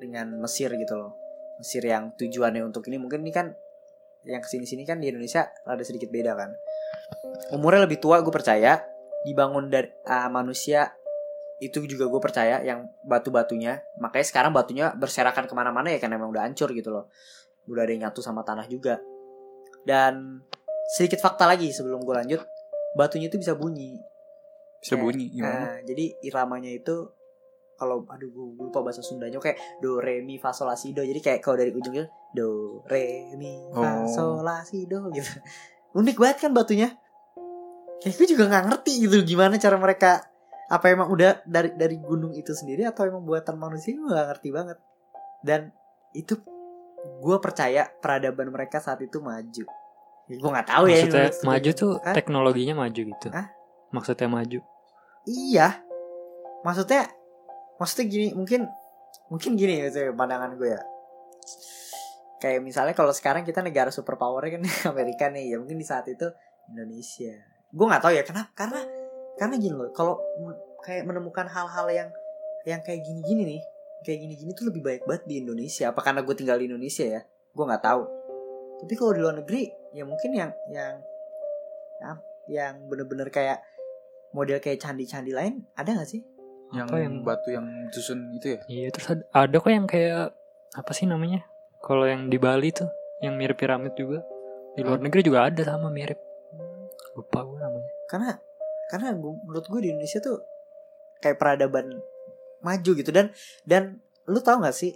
dengan 0.00 0.26
Mesir 0.40 0.72
gitu 0.74 0.94
loh. 0.96 1.12
Mesir 1.60 1.84
yang 1.86 2.12
tujuannya 2.18 2.64
untuk 2.66 2.84
ini 2.90 2.98
mungkin 2.98 3.22
ini 3.22 3.32
kan 3.32 3.54
yang 4.24 4.40
ke 4.40 4.48
sini 4.48 4.64
sini 4.64 4.82
kan 4.88 4.98
di 4.98 5.12
Indonesia 5.12 5.52
ada 5.68 5.80
sedikit 5.84 6.08
beda 6.08 6.32
kan. 6.34 6.50
Umurnya 7.52 7.84
lebih 7.84 8.00
tua 8.00 8.24
gue 8.24 8.32
percaya. 8.32 8.80
Dibangun 9.24 9.72
dari 9.72 9.88
ah, 10.04 10.28
manusia 10.28 10.92
itu 11.62 11.80
juga 11.88 12.08
gue 12.08 12.20
percaya 12.20 12.60
yang 12.60 12.88
batu-batunya. 13.04 13.80
Makanya 14.00 14.26
sekarang 14.26 14.52
batunya 14.52 14.92
berserakan 14.92 15.48
ke 15.48 15.54
mana-mana 15.56 15.92
ya 15.92 15.98
karena 16.00 16.20
emang 16.20 16.32
udah 16.32 16.44
hancur 16.44 16.72
gitu 16.72 16.92
loh. 16.92 17.08
Udah 17.68 17.88
ada 17.88 17.92
yang 17.92 18.08
nyatu 18.08 18.20
sama 18.20 18.44
tanah 18.44 18.68
juga. 18.68 19.00
Dan 19.84 20.44
sedikit 20.92 21.20
fakta 21.24 21.48
lagi 21.48 21.72
sebelum 21.72 22.04
gue 22.04 22.14
lanjut. 22.16 22.40
Batunya 22.96 23.32
itu 23.32 23.40
bisa 23.40 23.56
bunyi. 23.56 23.96
Bisa 24.80 24.96
Kayak, 24.96 25.04
bunyi 25.04 25.26
gimana? 25.32 25.56
Nah, 25.56 25.76
jadi 25.84 26.04
iramanya 26.20 26.70
itu 26.72 27.08
kalau 27.74 28.06
aduh 28.06 28.30
gue 28.30 28.70
lupa 28.70 28.80
bahasa 28.80 29.02
Sundanya 29.02 29.38
kayak 29.38 29.58
do 29.82 29.98
re 29.98 30.22
mi 30.22 30.38
fa 30.38 30.54
sol 30.54 30.70
la 30.70 30.78
si 30.78 30.94
do. 30.94 31.02
Jadi 31.02 31.18
kayak 31.18 31.40
kalau 31.42 31.58
dari 31.58 31.74
ujungnya 31.74 32.06
do 32.30 32.80
re 32.86 33.34
mi 33.34 33.58
fa 33.74 34.04
Oh. 34.04 34.08
sol 34.08 34.42
la 34.42 34.62
si 34.62 34.86
do 34.86 35.10
gitu. 35.10 35.30
Unik 35.94 36.16
banget 36.18 36.46
kan 36.46 36.52
batunya. 36.54 36.94
Kayak 37.98 38.14
gue 38.20 38.26
juga 38.36 38.44
nggak 38.46 38.64
ngerti 38.70 38.92
gitu 39.06 39.16
gimana 39.24 39.58
cara 39.58 39.74
mereka 39.74 40.22
apa 40.64 40.86
emang 40.88 41.12
udah 41.12 41.44
dari 41.44 41.74
dari 41.76 41.96
gunung 42.00 42.32
itu 42.32 42.54
sendiri 42.56 42.88
atau 42.88 43.04
emang 43.04 43.22
buatan 43.22 43.58
manusia 43.58 43.94
gue 43.94 44.06
nggak 44.06 44.28
ngerti 44.34 44.48
banget. 44.50 44.78
Dan 45.44 45.60
itu 46.14 46.38
gue 47.20 47.36
percaya 47.42 47.90
peradaban 48.00 48.48
mereka 48.48 48.80
saat 48.80 49.02
itu 49.02 49.18
maju. 49.20 49.64
Ya, 50.24 50.36
gue 50.40 50.50
nggak 50.50 50.68
tahu 50.70 50.84
ya. 50.88 51.04
Maksudnya 51.04 51.30
maju 51.44 51.70
tuh 51.76 51.92
Hah? 52.00 52.14
teknologinya 52.16 52.74
maju 52.80 53.00
gitu. 53.12 53.28
Hah? 53.28 53.52
Maksudnya 53.92 54.28
maju. 54.30 54.58
Iya. 55.28 55.68
Maksudnya 56.64 57.12
maksudnya 57.78 58.06
gini, 58.10 58.26
mungkin 58.34 58.66
mungkin 59.30 59.56
gini 59.56 59.88
gitu 59.88 60.10
ya 60.10 60.12
pandangan 60.12 60.54
gue 60.54 60.70
ya. 60.74 60.82
Kayak 62.38 62.60
misalnya 62.60 62.92
kalau 62.92 63.12
sekarang 63.14 63.42
kita 63.42 63.64
negara 63.64 63.88
superpower 63.88 64.44
kan 64.52 64.62
Amerika 64.92 65.32
nih, 65.32 65.54
ya 65.54 65.56
mungkin 65.58 65.80
di 65.80 65.86
saat 65.86 66.04
itu 66.10 66.28
Indonesia. 66.70 67.34
Gue 67.72 67.86
nggak 67.88 68.02
tahu 68.04 68.12
ya 68.14 68.22
kenapa 68.22 68.50
karena 68.52 68.80
karena 69.34 69.54
gini 69.58 69.74
loh, 69.74 69.90
kalau 69.90 70.20
kayak 70.84 71.08
menemukan 71.08 71.48
hal-hal 71.48 71.86
yang 71.90 72.08
yang 72.64 72.80
kayak 72.84 73.02
gini-gini 73.02 73.56
nih, 73.56 73.62
kayak 74.04 74.18
gini-gini 74.24 74.50
tuh 74.52 74.68
lebih 74.70 74.82
baik 74.84 75.02
banget 75.08 75.24
di 75.26 75.34
Indonesia. 75.42 75.90
Apa 75.90 76.00
karena 76.04 76.20
gue 76.22 76.34
tinggal 76.36 76.60
di 76.60 76.68
Indonesia 76.68 77.04
ya? 77.04 77.20
Gue 77.52 77.64
nggak 77.64 77.84
tahu. 77.84 78.02
Tapi 78.84 78.92
kalau 79.00 79.12
di 79.16 79.20
luar 79.24 79.36
negeri, 79.40 79.64
ya 79.96 80.04
mungkin 80.04 80.30
yang 80.36 80.52
yang 80.68 80.94
yang, 82.02 82.16
yang 82.50 82.74
bener-bener 82.90 83.32
kayak 83.32 83.64
model 84.34 84.58
kayak 84.60 84.82
candi-candi 84.82 85.32
lain 85.32 85.64
ada 85.78 85.94
nggak 85.94 86.10
sih? 86.10 86.33
Yang, 86.74 86.86
Apa 86.86 86.98
yang- 86.98 87.22
batu 87.22 87.48
yang 87.48 87.66
susun 87.88 88.34
itu 88.34 88.46
ya? 88.54 88.60
Iya 88.66 88.88
terus 88.90 89.06
ada, 89.08 89.22
ada 89.32 89.56
kok 89.56 89.70
yang 89.70 89.86
kayak 89.86 90.34
apa 90.74 90.90
sih 90.90 91.06
namanya? 91.06 91.46
Kalau 91.78 92.04
yang 92.04 92.26
di 92.26 92.36
Bali 92.36 92.70
tuh 92.70 92.90
yang 93.20 93.34
mirip 93.34 93.54
piramid 93.54 93.94
juga. 93.94 94.20
Di 94.74 94.82
luar 94.82 94.98
negeri 94.98 95.22
juga 95.22 95.46
ada 95.46 95.62
sama 95.62 95.86
mirip. 95.86 96.18
Lupa 97.14 97.40
gue 97.40 97.56
namanya. 97.56 97.90
Karena 98.04 98.30
karena 98.84 99.14
gua- 99.14 99.38
menurut 99.40 99.64
gue 99.64 99.80
di 99.80 99.88
Indonesia 99.88 100.18
tuh 100.18 100.42
kayak 101.18 101.38
peradaban 101.38 101.88
maju 102.60 102.90
gitu 102.92 103.08
dan 103.08 103.30
dan 103.62 103.96
lu 104.24 104.40
tahu 104.40 104.60
nggak 104.60 104.74
sih 104.74 104.92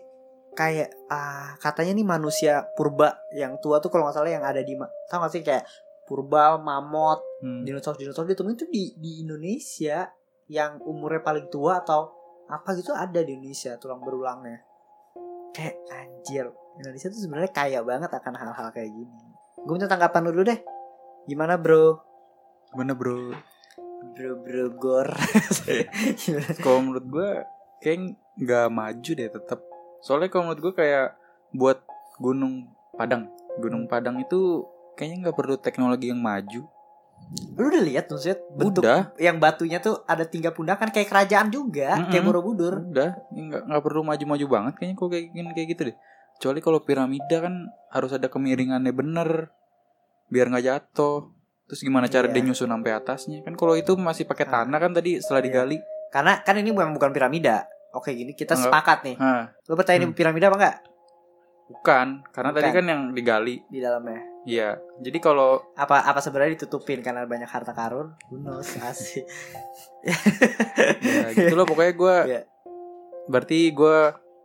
kayak 0.53 0.91
ah 1.07 1.55
katanya 1.59 1.95
nih 1.95 2.05
manusia 2.05 2.67
purba 2.75 3.17
yang 3.31 3.57
tua 3.59 3.79
tuh 3.79 3.88
kalau 3.88 4.05
nggak 4.05 4.17
salah 4.17 4.29
yang 4.29 4.43
ada 4.43 4.61
di 4.61 4.75
tahu 5.07 5.19
nggak 5.19 5.33
sih 5.33 5.43
kayak 5.43 5.64
purba 6.05 6.57
mamut 6.57 7.21
Hmm. 7.38 7.62
dinosaurus 7.62 8.03
dinosaurus 8.03 8.35
ditemuin 8.35 8.57
tuh 8.57 8.67
di 8.67 8.99
di 8.99 9.23
Indonesia 9.23 10.11
yang 10.49 10.81
umurnya 10.85 11.21
paling 11.21 11.47
tua 11.53 11.85
atau 11.85 12.13
apa 12.49 12.73
gitu 12.77 12.97
ada 12.97 13.21
di 13.21 13.37
Indonesia 13.37 13.77
tulang 13.77 14.01
berulangnya 14.01 14.65
kayak 15.53 15.77
anjir 15.93 16.49
Indonesia 16.81 17.13
tuh 17.13 17.21
sebenarnya 17.21 17.53
kaya 17.53 17.81
banget 17.85 18.09
akan 18.09 18.35
hal-hal 18.35 18.69
kayak 18.73 18.91
gini 18.93 19.21
gue 19.61 19.73
minta 19.77 19.91
tanggapan 19.91 20.25
lu 20.25 20.33
dulu 20.33 20.45
deh 20.49 20.61
gimana 21.29 21.61
bro 21.61 22.09
Gimana 22.69 22.93
bro? 22.93 23.33
bro 24.13 24.33
bro 24.45 24.65
gor 24.77 25.09
Gimana? 26.21 26.53
Kalau 26.61 26.79
menurut 26.85 27.07
gue 27.09 27.31
kayak 27.81 27.99
nggak 28.37 28.67
maju 28.69 29.11
deh 29.17 29.29
tetap. 29.33 29.61
Soalnya 30.05 30.29
kalau 30.29 30.53
menurut 30.53 30.63
gue 30.69 30.75
kayak 30.77 31.17
buat 31.57 31.81
Gunung 32.20 32.68
Padang, 32.93 33.33
Gunung 33.57 33.89
Padang 33.89 34.20
itu 34.20 34.68
kayaknya 35.01 35.29
nggak 35.29 35.37
perlu 35.39 35.57
teknologi 35.57 36.12
yang 36.12 36.20
maju. 36.20 36.68
Lu 37.55 37.69
udah 37.69 37.83
lihat 37.83 38.09
maksudnya 38.09 38.39
bentuk 38.51 38.83
Udah, 38.83 39.12
yang 39.16 39.37
batunya 39.37 39.79
tuh 39.79 40.01
ada 40.05 40.25
tiga 40.25 40.49
pundakan 40.49 40.89
kayak 40.89 41.07
kerajaan 41.07 41.49
juga 41.49 41.99
Mm-mm. 41.99 42.09
kayak 42.09 42.25
Borobudur 42.25 42.81
udah, 42.81 43.11
nggak 43.29 43.62
nggak 43.69 43.83
perlu 43.83 44.01
maju-maju 44.03 44.47
banget 44.49 44.73
kayaknya 44.77 44.97
kok 44.97 45.09
kayak 45.09 45.25
gini 45.31 45.51
kayak 45.53 45.69
gitu 45.69 45.83
deh. 45.93 45.97
Kecuali 46.39 46.59
kalau 46.59 46.79
piramida 46.81 47.37
kan 47.39 47.55
harus 47.91 48.11
ada 48.11 48.27
kemiringannya 48.27 48.93
bener 48.93 49.51
biar 50.29 50.49
nggak 50.49 50.64
jatuh. 50.64 51.29
Terus 51.66 51.81
gimana 51.83 52.07
cara 52.07 52.27
Iya. 52.27 52.33
dia 52.33 52.43
nyusun 52.47 52.71
sampai 52.71 52.93
atasnya? 52.95 53.39
Kan 53.43 53.53
kalau 53.53 53.75
itu 53.75 53.93
masih 53.93 54.25
pakai 54.25 54.47
Ah. 54.47 54.64
tanah 54.64 54.79
kan 54.79 54.93
tadi 54.93 55.21
setelah 55.21 55.41
Iya. 55.41 55.47
digali. 55.47 55.79
karena 56.09 56.41
kan 56.41 56.57
ini 56.57 56.73
memang 56.73 56.97
bukan 56.97 57.12
piramida 57.12 57.69
oke 57.93 58.09
gini 58.09 58.33
kita 58.33 58.57
Enggak. 58.57 58.73
sepakat 58.73 58.99
nih 59.05 59.16
Hah, 59.21 59.53
lu 59.69 59.77
percaya 59.77 60.01
ini 60.01 60.09
Hmm. 60.09 60.16
piramida 60.16 60.49
apa 60.49 60.57
enggak 60.57 60.77
bukan, 61.69 62.07
karena 62.33 62.51
tadi 62.51 62.64
Bukan. 62.64 62.77
kan 62.81 62.85
yang 62.89 63.03
digali. 63.12 63.57
di 63.66 63.77
dalamnya 63.77 64.16
Iya. 64.49 64.80
Jadi 64.99 65.18
kalau 65.18 65.61
apa 65.76 66.01
apa 66.01 66.18
sebenarnya 66.18 66.57
ditutupin 66.57 67.05
karena 67.05 67.28
banyak 67.28 67.44
harta 67.44 67.70
karun 67.70 68.16
who 68.26 68.40
knows 68.40 68.72
asik 68.80 69.28
ya 70.01 70.16
gitu 71.36 71.53
loh 71.53 71.68
pokoknya 71.68 71.92
gue 71.92 72.16
Iya. 72.32 72.42
berarti 73.28 73.59
gue 73.70 73.99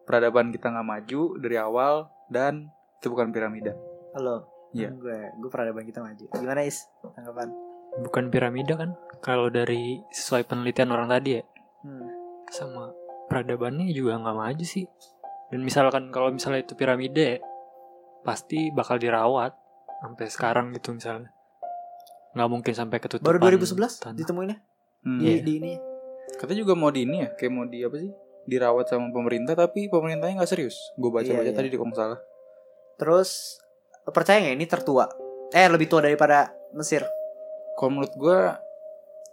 peradaban 0.03 0.51
kita 0.51 0.67
nggak 0.69 0.83
maju 0.85 1.21
dari 1.39 1.55
awal 1.55 2.11
dan 2.27 2.67
itu 2.99 3.07
bukan 3.07 3.31
piramida. 3.31 3.71
Halo. 4.11 4.43
Iya. 4.75 4.91
Gue 4.91 5.31
gue 5.31 5.47
peradaban 5.47 5.87
kita 5.87 6.03
maju. 6.03 6.23
Gimana 6.29 6.61
Is? 6.63 6.83
Tanggapan? 7.15 7.47
Bukan 8.03 8.27
piramida 8.27 8.75
kan? 8.75 8.99
Kalau 9.21 9.47
dari 9.47 10.03
sesuai 10.09 10.43
penelitian 10.43 10.91
orang 10.91 11.07
tadi 11.07 11.39
ya, 11.39 11.43
Hmm. 11.79 12.07
sama 12.47 12.91
peradabannya 13.27 13.91
juga 13.91 14.15
nggak 14.17 14.35
maju 14.35 14.63
sih. 14.63 14.83
Dan 15.47 15.61
misalkan 15.61 16.09
kalau 16.09 16.27
misalnya 16.27 16.59
itu 16.61 16.73
piramida 16.73 17.35
ya, 17.35 17.37
pasti 18.21 18.71
bakal 18.71 18.97
dirawat 18.97 19.51
sampai 20.03 20.27
sekarang 20.27 20.65
gitu 20.71 20.91
misalnya. 20.91 21.31
Nggak 22.33 22.49
mungkin 22.49 22.73
sampai 22.73 22.97
ketutupan. 22.99 23.29
Baru 23.29 23.39
2011 23.39 24.03
tanah. 24.03 24.15
ditemuinnya 24.15 24.57
Hmm. 25.01 25.19
di, 25.19 25.27
Iya. 25.29 25.39
di 25.41 25.53
ini. 25.57 25.73
Katanya 26.33 26.59
juga 26.59 26.73
mau 26.73 26.87
di 26.87 27.03
ini 27.03 27.19
ya, 27.19 27.29
kayak 27.33 27.51
mau 27.51 27.63
di 27.63 27.79
apa 27.79 27.95
sih? 27.97 28.11
Dirawat 28.43 28.85
sama 28.85 29.07
pemerintah 29.09 29.53
tapi 29.53 29.87
pemerintahnya 29.87 30.37
nggak 30.37 30.47
serius. 30.49 30.75
Gue 30.93 31.07
baca-baca 31.09 31.39
Iya, 31.41 31.43
iya. 31.45 31.55
tadi 31.55 31.67
di 31.67 31.75
kalau 31.75 31.91
salah. 31.93 32.19
Terus 32.95 33.59
percaya 34.05 34.39
nggak 34.39 34.55
ini 34.55 34.65
tertua? 34.65 35.07
Eh 35.49 35.63
lebih 35.65 35.87
tua 35.87 36.01
daripada 36.01 36.51
Mesir. 36.71 37.03
Kalau 37.73 37.89
menurut 37.91 38.11
gue 38.13 38.39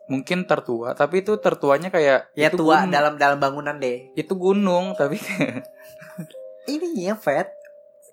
mungkin 0.09 0.43
tertua, 0.43 0.91
tapi 0.93 1.23
itu 1.23 1.39
tertuanya 1.39 1.87
kayak 1.89 2.35
Ya 2.35 2.51
itu 2.51 2.59
tua 2.59 2.83
gunung. 2.83 2.91
dalam 2.91 3.15
dalam 3.17 3.39
bangunan 3.39 3.77
deh. 3.77 4.11
itu 4.13 4.35
gunung 4.35 4.93
tapi 4.93 5.19
Ininya 6.67 7.15
Fat. 7.15 7.47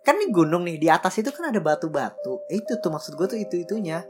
Kan 0.08 0.24
ini 0.24 0.32
gunung 0.32 0.64
nih 0.64 0.80
di 0.80 0.88
atas 0.88 1.20
itu 1.20 1.36
kan 1.36 1.52
ada 1.52 1.60
batu-batu. 1.60 2.48
Itu 2.48 2.80
tuh 2.80 2.88
maksud 2.96 3.20
gue 3.20 3.28
tuh 3.28 3.36
itu 3.36 3.60
itunya. 3.60 4.08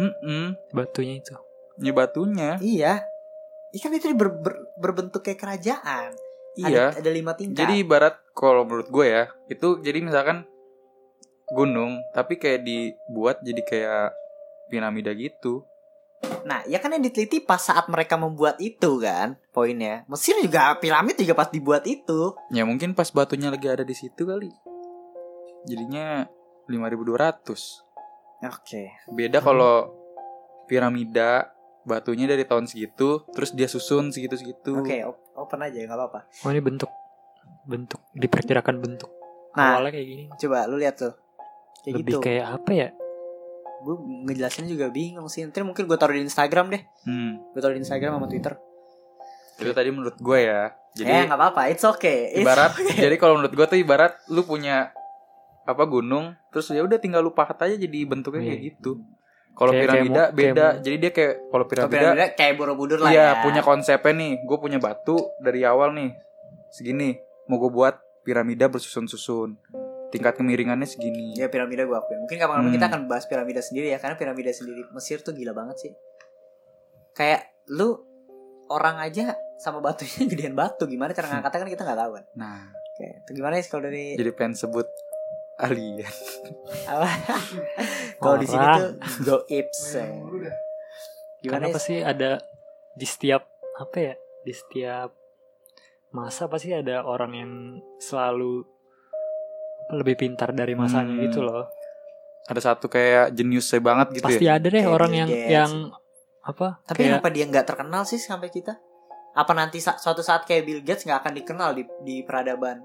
Mm-mm. 0.00 0.56
Batunya 0.72 1.20
itu. 1.20 1.36
ya 1.76 1.92
batunya. 1.92 2.56
Iya. 2.58 3.04
Ikan 3.76 3.92
itu 3.92 4.08
ber- 4.16 4.40
ber- 4.40 4.64
berbentuk 4.80 5.20
kayak 5.20 5.44
kerajaan. 5.44 6.16
Iya. 6.56 6.96
Ada, 6.96 7.04
ada 7.04 7.10
lima 7.12 7.36
tingkat. 7.36 7.68
Jadi 7.68 7.84
ibarat 7.84 8.16
kalau 8.32 8.64
menurut 8.64 8.88
gue 8.88 9.06
ya, 9.12 9.28
itu 9.52 9.76
jadi 9.84 10.00
misalkan 10.00 10.48
gunung 11.52 12.00
tapi 12.16 12.40
kayak 12.40 12.64
dibuat 12.64 13.44
jadi 13.44 13.60
kayak 13.60 14.08
piramida 14.72 15.12
gitu. 15.12 15.68
Nah, 16.48 16.64
ya 16.64 16.80
kan 16.80 16.96
yang 16.96 17.04
diteliti 17.04 17.44
pas 17.44 17.60
saat 17.60 17.86
mereka 17.92 18.16
membuat 18.16 18.56
itu 18.58 18.98
kan, 18.98 19.36
poinnya. 19.52 20.08
Mesir 20.08 20.34
juga 20.40 20.74
piramid 20.80 21.20
juga 21.20 21.36
pas 21.36 21.52
dibuat 21.52 21.84
itu. 21.84 22.32
Ya 22.50 22.64
mungkin 22.64 22.96
pas 22.96 23.12
batunya 23.12 23.52
lagi 23.52 23.68
ada 23.68 23.84
di 23.84 23.92
situ 23.92 24.24
kali. 24.24 24.48
Jadinya 25.64 26.28
5200. 26.66 28.44
Oke. 28.44 28.82
Beda 29.08 29.40
kalau 29.40 29.90
piramida 30.64 31.50
batunya 31.82 32.28
dari 32.28 32.44
tahun 32.44 32.68
segitu, 32.68 33.24
terus 33.32 33.50
dia 33.50 33.66
susun 33.66 34.12
segitu-segitu. 34.12 34.76
Oke, 34.76 35.00
op- 35.02 35.24
open 35.34 35.64
aja 35.64 35.80
nggak 35.80 35.96
apa-apa. 35.96 36.20
Oh 36.44 36.52
ini 36.52 36.60
bentuk 36.60 36.92
bentuk 37.64 38.00
diperkirakan 38.12 38.76
bentuk 38.78 39.08
Nah. 39.56 39.74
awalnya 39.74 39.96
kayak 39.96 40.06
gini. 40.06 40.24
Coba 40.36 40.68
lu 40.68 40.76
lihat 40.76 41.00
tuh. 41.00 41.14
Kayak 41.80 41.94
Lebih 41.98 42.12
gitu. 42.12 42.18
kayak 42.20 42.46
apa 42.54 42.70
ya? 42.70 42.88
Gue 43.80 43.94
ngejelasinnya 44.28 44.70
juga 44.70 44.86
bingung 44.92 45.26
sih. 45.26 45.42
Nanti 45.42 45.64
mungkin 45.64 45.88
gue 45.88 45.96
taruh 45.96 46.12
di 46.12 46.22
Instagram 46.22 46.70
deh. 46.70 46.82
Hmm. 47.02 47.40
Gue 47.50 47.58
taruh 47.58 47.74
di 47.74 47.82
Instagram 47.82 48.20
sama 48.20 48.26
Twitter. 48.28 48.54
Itu 49.58 49.72
tadi 49.72 49.88
menurut 49.90 50.14
gue 50.14 50.38
ya. 50.38 50.70
eh 50.70 50.70
Jadi 50.94 51.10
nggak 51.26 51.34
apa-apa, 51.34 51.62
it's 51.70 51.82
okay. 51.82 52.30
It's 52.30 52.42
ibarat 52.42 52.74
okay. 52.74 52.94
jadi 52.98 53.16
kalau 53.16 53.38
menurut 53.38 53.54
gue 53.54 53.66
tuh 53.66 53.78
ibarat 53.78 54.18
lu 54.28 54.42
punya 54.42 54.90
apa 55.68 55.84
gunung 55.84 56.32
terus 56.48 56.64
ya 56.68 56.80
udah 56.80 56.96
tinggal 56.96 57.20
lu 57.20 57.30
pahat 57.30 57.60
aja 57.60 57.76
jadi 57.76 57.98
bentuknya 58.02 58.40
kayak 58.42 58.56
Iya. 58.56 58.68
gitu. 58.72 58.92
Kalau 59.52 59.70
Kayak- 59.70 59.84
piramida 59.84 60.14
kayak 60.14 60.32
beda. 60.32 60.54
kayak- 60.54 60.76
Jadi 60.80 60.96
dia 60.96 61.10
kayak 61.10 61.34
kalau 61.44 61.64
piramida 61.66 61.92
piramida 61.92 62.26
kayak 62.32 62.54
Borobudur 62.54 62.98
lah 63.00 63.10
Iya 63.10 63.18
ya. 63.18 63.42
punya 63.42 63.60
konsepnya 63.60 64.12
nih 64.14 64.32
Gue 64.40 64.54
punya 64.56 64.78
batu 64.78 65.18
dari 65.36 65.60
awal 65.62 65.92
nih 65.92 66.14
Segini 66.70 67.10
Mau 67.44 67.58
gue 67.58 67.66
buat 67.68 67.94
piramida 68.22 68.64
bersusun-susun 68.66 69.58
Tingkat 70.08 70.38
kemiringannya 70.38 70.86
segini 70.86 71.34
Ya 71.34 71.50
piramida 71.50 71.82
gue 71.82 71.92
akuin. 71.92 72.22
Mungkin 72.22 72.38
kapan-kapan 72.38 72.64
Hmm. 72.64 72.76
kita 72.78 72.86
akan 72.86 73.00
bahas 73.04 73.26
piramida 73.26 73.58
sendiri 73.58 73.90
ya, 73.90 73.98
karena 73.98 74.14
piramida 74.14 74.48
sendiri 74.48 74.86
Mesir 74.88 75.20
tuh 75.20 75.34
gila 75.34 75.50
banget 75.52 75.76
sih. 75.80 75.92
Kayak 77.12 77.42
lu 77.68 77.98
orang 78.68 79.00
aja 79.00 79.32
sama 79.56 79.82
batunya 79.82 80.22
gedean 80.30 80.54
batu, 80.54 80.86
gimana 80.86 81.10
cara 81.10 81.28
ngangkatnya 81.28 81.60
kan 81.60 81.68
kita 81.68 81.82
nggak 81.82 81.98
tahu 81.98 82.10
kan. 82.14 82.24
Nah 82.36 82.62
Oke, 82.70 83.06
itu 83.20 83.30
gimana 83.32 83.54
sih 83.56 83.68
kalau 83.68 83.84
dari 83.84 84.14
jadi 84.14 84.30
pengen 84.32 84.54
sebut 84.54 84.86
alien 85.58 86.06
kalau 88.18 88.36
di 88.36 88.46
sini 88.46 88.64
tuh 88.64 88.88
goibs. 89.22 89.80
ya. 89.92 90.06
Gimana 91.38 91.50
Karena 91.52 91.66
sih? 91.66 91.74
pasti 91.74 91.94
ada 92.00 92.30
di 92.92 93.06
setiap 93.06 93.42
apa 93.76 93.96
ya? 93.96 94.14
Di 94.42 94.52
setiap 94.52 95.10
masa 96.10 96.46
pasti 96.46 96.72
ada 96.72 97.04
orang 97.04 97.32
yang 97.32 97.52
selalu 97.98 98.64
lebih 99.90 100.16
pintar 100.16 100.50
dari 100.50 100.74
masanya 100.74 101.14
Hmm. 101.14 101.24
gitu 101.24 101.40
loh. 101.40 101.66
Ada 102.48 102.72
satu 102.72 102.88
kayak 102.88 103.36
jeniusnya 103.36 103.78
banget 103.78 104.18
gitu 104.18 104.24
Pasti 104.24 104.42
ya 104.42 104.56
ada 104.56 104.66
deh 104.66 104.80
Kayak 104.80 104.88
orang 104.90 105.12
yang 105.12 105.28
Gates. 105.28 105.52
yang 105.52 105.72
apa? 106.40 106.80
Tapi 106.82 106.96
kayak 106.98 107.08
kenapa 107.20 107.28
dia 107.28 107.44
nggak 107.44 107.66
terkenal 107.66 108.02
sih 108.02 108.16
sampai 108.16 108.48
kita? 108.48 108.72
Apa 109.36 109.52
nanti 109.52 109.78
suatu 109.78 110.24
saat 110.24 110.42
kayak 110.42 110.64
Bill 110.64 110.80
Gates 110.80 111.04
nggak 111.04 111.20
akan 111.22 111.32
dikenal 111.36 111.70
di 111.72 111.84
di 112.02 112.16
peradaban 112.22 112.80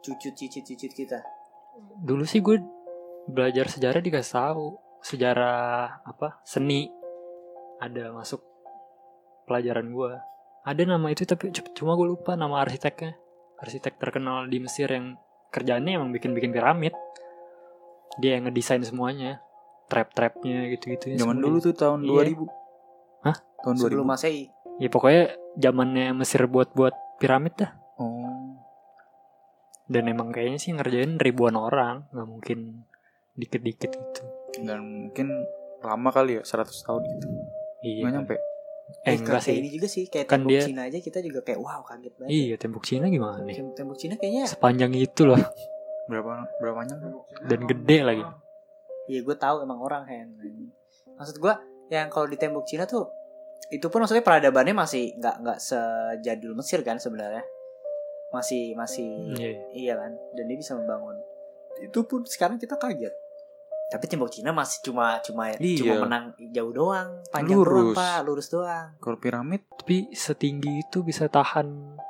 cucu 0.00 0.30
cicit 0.32 0.62
cicit 0.62 0.90
kita? 0.90 1.18
Dulu 1.98 2.22
sih 2.22 2.38
gue 2.38 2.58
belajar 3.24 3.66
sejarah 3.66 4.00
dikasih 4.00 4.32
tahu. 4.32 4.66
Sejarah 5.00 6.00
apa? 6.02 6.38
Seni 6.42 6.86
ada 7.78 8.10
masuk 8.10 8.38
pelajaran 9.42 9.90
gue 9.90 10.12
ada 10.62 10.82
nama 10.86 11.10
itu 11.10 11.26
tapi 11.26 11.50
cuma 11.74 11.98
gue 11.98 12.06
lupa 12.08 12.38
nama 12.38 12.62
arsiteknya. 12.62 13.18
Arsitek 13.58 13.98
terkenal 13.98 14.46
di 14.46 14.58
Mesir 14.58 14.86
yang 14.86 15.18
kerjaannya 15.50 15.98
emang 15.98 16.10
bikin-bikin 16.10 16.54
piramid. 16.54 16.94
Dia 18.18 18.38
yang 18.38 18.46
ngedesain 18.46 18.82
semuanya. 18.82 19.42
Trap-trapnya 19.90 20.70
gitu-gitu 20.70 21.18
Zaman 21.18 21.36
dulu 21.36 21.58
tuh 21.58 21.74
tahun 21.74 22.06
Iya. 22.06 22.32
2000 22.38 22.46
Hah? 23.22 23.36
Tahun 23.60 23.74
2000 23.76 23.82
Sebelum 23.82 24.06
Masehi. 24.06 24.44
ya 24.78 24.88
pokoknya 24.88 25.22
zamannya 25.58 26.06
Mesir 26.16 26.46
buat-buat 26.46 26.94
piramid 27.18 27.58
dah 27.58 27.74
dan 29.92 30.08
emang 30.08 30.32
kayaknya 30.32 30.56
sih 30.56 30.72
ngerjain 30.72 31.16
ribuan 31.16 31.52
orang 31.52 32.08
nggak 32.08 32.24
mungkin 32.26 32.58
dikit-dikit 33.34 33.90
gitu 33.90 34.22
Dan 34.58 34.80
mungkin 35.06 35.28
lama 35.80 36.08
kali 36.08 36.36
ya 36.36 36.42
100 36.42 36.64
tahun 36.82 37.02
gitu 37.10 37.26
iya 37.82 38.00
Nggak 38.00 38.12
nyampe 38.14 38.36
eh 39.02 39.14
enggak 39.14 39.32
kayak 39.34 39.44
sih 39.46 39.56
ini 39.56 39.68
juga 39.70 39.88
sih 39.88 40.04
kayak 40.06 40.26
Kan 40.26 40.42
tembok 40.42 40.52
dia- 40.52 40.66
Cina 40.66 40.82
aja 40.84 40.98
kita 40.98 41.18
juga 41.20 41.40
kayak 41.40 41.58
wow 41.58 41.80
kaget 41.82 42.12
banget. 42.14 42.30
Iya 42.30 42.54
tembok 42.56 42.84
Cina 42.84 43.06
gimana 43.08 43.40
nih? 43.40 43.56
Tem- 43.56 43.72
Tembok 43.74 43.96
Cina 43.96 44.14
kayaknya 44.16 44.44
Sepanjang 44.46 44.92
itu 44.92 45.22
loh 45.24 45.40
Berapa 46.04 46.32
berapa 46.58 46.76
banyak 46.78 46.98
dan 47.42 47.60
gede 47.64 47.98
lagi. 48.02 48.24
Iya 49.06 49.20
gue 49.22 49.36
tahu 49.36 49.56
emang 49.60 49.80
orang 49.80 50.04
Hen. 50.04 50.28
Maksud 51.14 51.36
gue 51.36 51.54
yang 51.88 52.08
kalau 52.08 52.26
di 52.26 52.36
tembok 52.36 52.64
Cina 52.64 52.84
tuh 52.84 53.08
itu 53.68 53.88
pun 53.88 54.00
maksudnya 54.00 54.20
peradabannya 54.20 54.74
masih 54.74 55.16
nggak 55.16 55.36
nggak 55.40 55.58
sejadul 55.58 56.52
Mesir 56.52 56.80
kan 56.80 56.96
sebenarnya. 56.96 57.40
Masih 58.32 58.72
masih 58.72 59.08
Iya. 59.30 59.50
iya 59.70 59.94
kan 59.94 60.12
dan 60.32 60.44
dia 60.44 60.56
bisa 60.56 60.72
membangun. 60.72 61.16
Itu 61.78 62.02
pun 62.02 62.24
sekarang 62.24 62.56
kita 62.56 62.74
kaget. 62.74 63.12
Tapi 63.88 64.04
tembok 64.06 64.32
Cina 64.32 64.50
masih 64.50 64.80
cuma 64.82 65.20
cuma 65.20 65.52
Iya. 65.52 65.76
cuma 65.78 65.94
menang 66.02 66.24
jauh 66.48 66.72
doang, 66.72 67.20
panjang 67.28 67.54
doang 67.54 67.92
Lurus. 67.92 67.94
pak, 67.94 68.18
lurus 68.22 68.48
doang. 68.48 68.88
Kalau 68.98 69.16
piramid 69.16 69.60
Tapi 69.70 70.08
setinggi 70.10 70.80
itu 70.80 71.02
bisa 71.02 71.26
tahan 71.26 72.00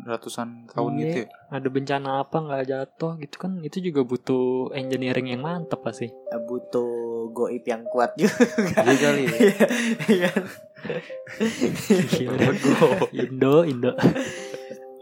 ratusan 0.00 0.64
tahun 0.66 0.92
Iya. 0.94 1.02
gitu 1.02 1.18
ya 1.18 1.28
ada 1.50 1.68
bencana 1.68 2.10
apa 2.20 2.36
nggak 2.38 2.64
jatuh 2.64 3.12
gitu 3.18 3.36
kan 3.36 3.60
itu 3.60 3.82
juga 3.82 4.00
butuh 4.02 4.72
engineering 4.72 5.28
yang 5.28 5.40
mantep 5.40 5.76
pasti. 5.78 6.08
Eh, 6.08 6.40
Butuh 6.40 6.88
goib 7.30 7.60
yang 7.62 7.84
kuat 7.86 8.12
juga. 8.14 8.32
Iya 8.80 8.94
kali 8.96 9.22
ya 9.24 9.38
Iya. 10.20 10.30
Gila. 12.06 12.48
Indo 13.12 13.54
Indo. 13.62 13.92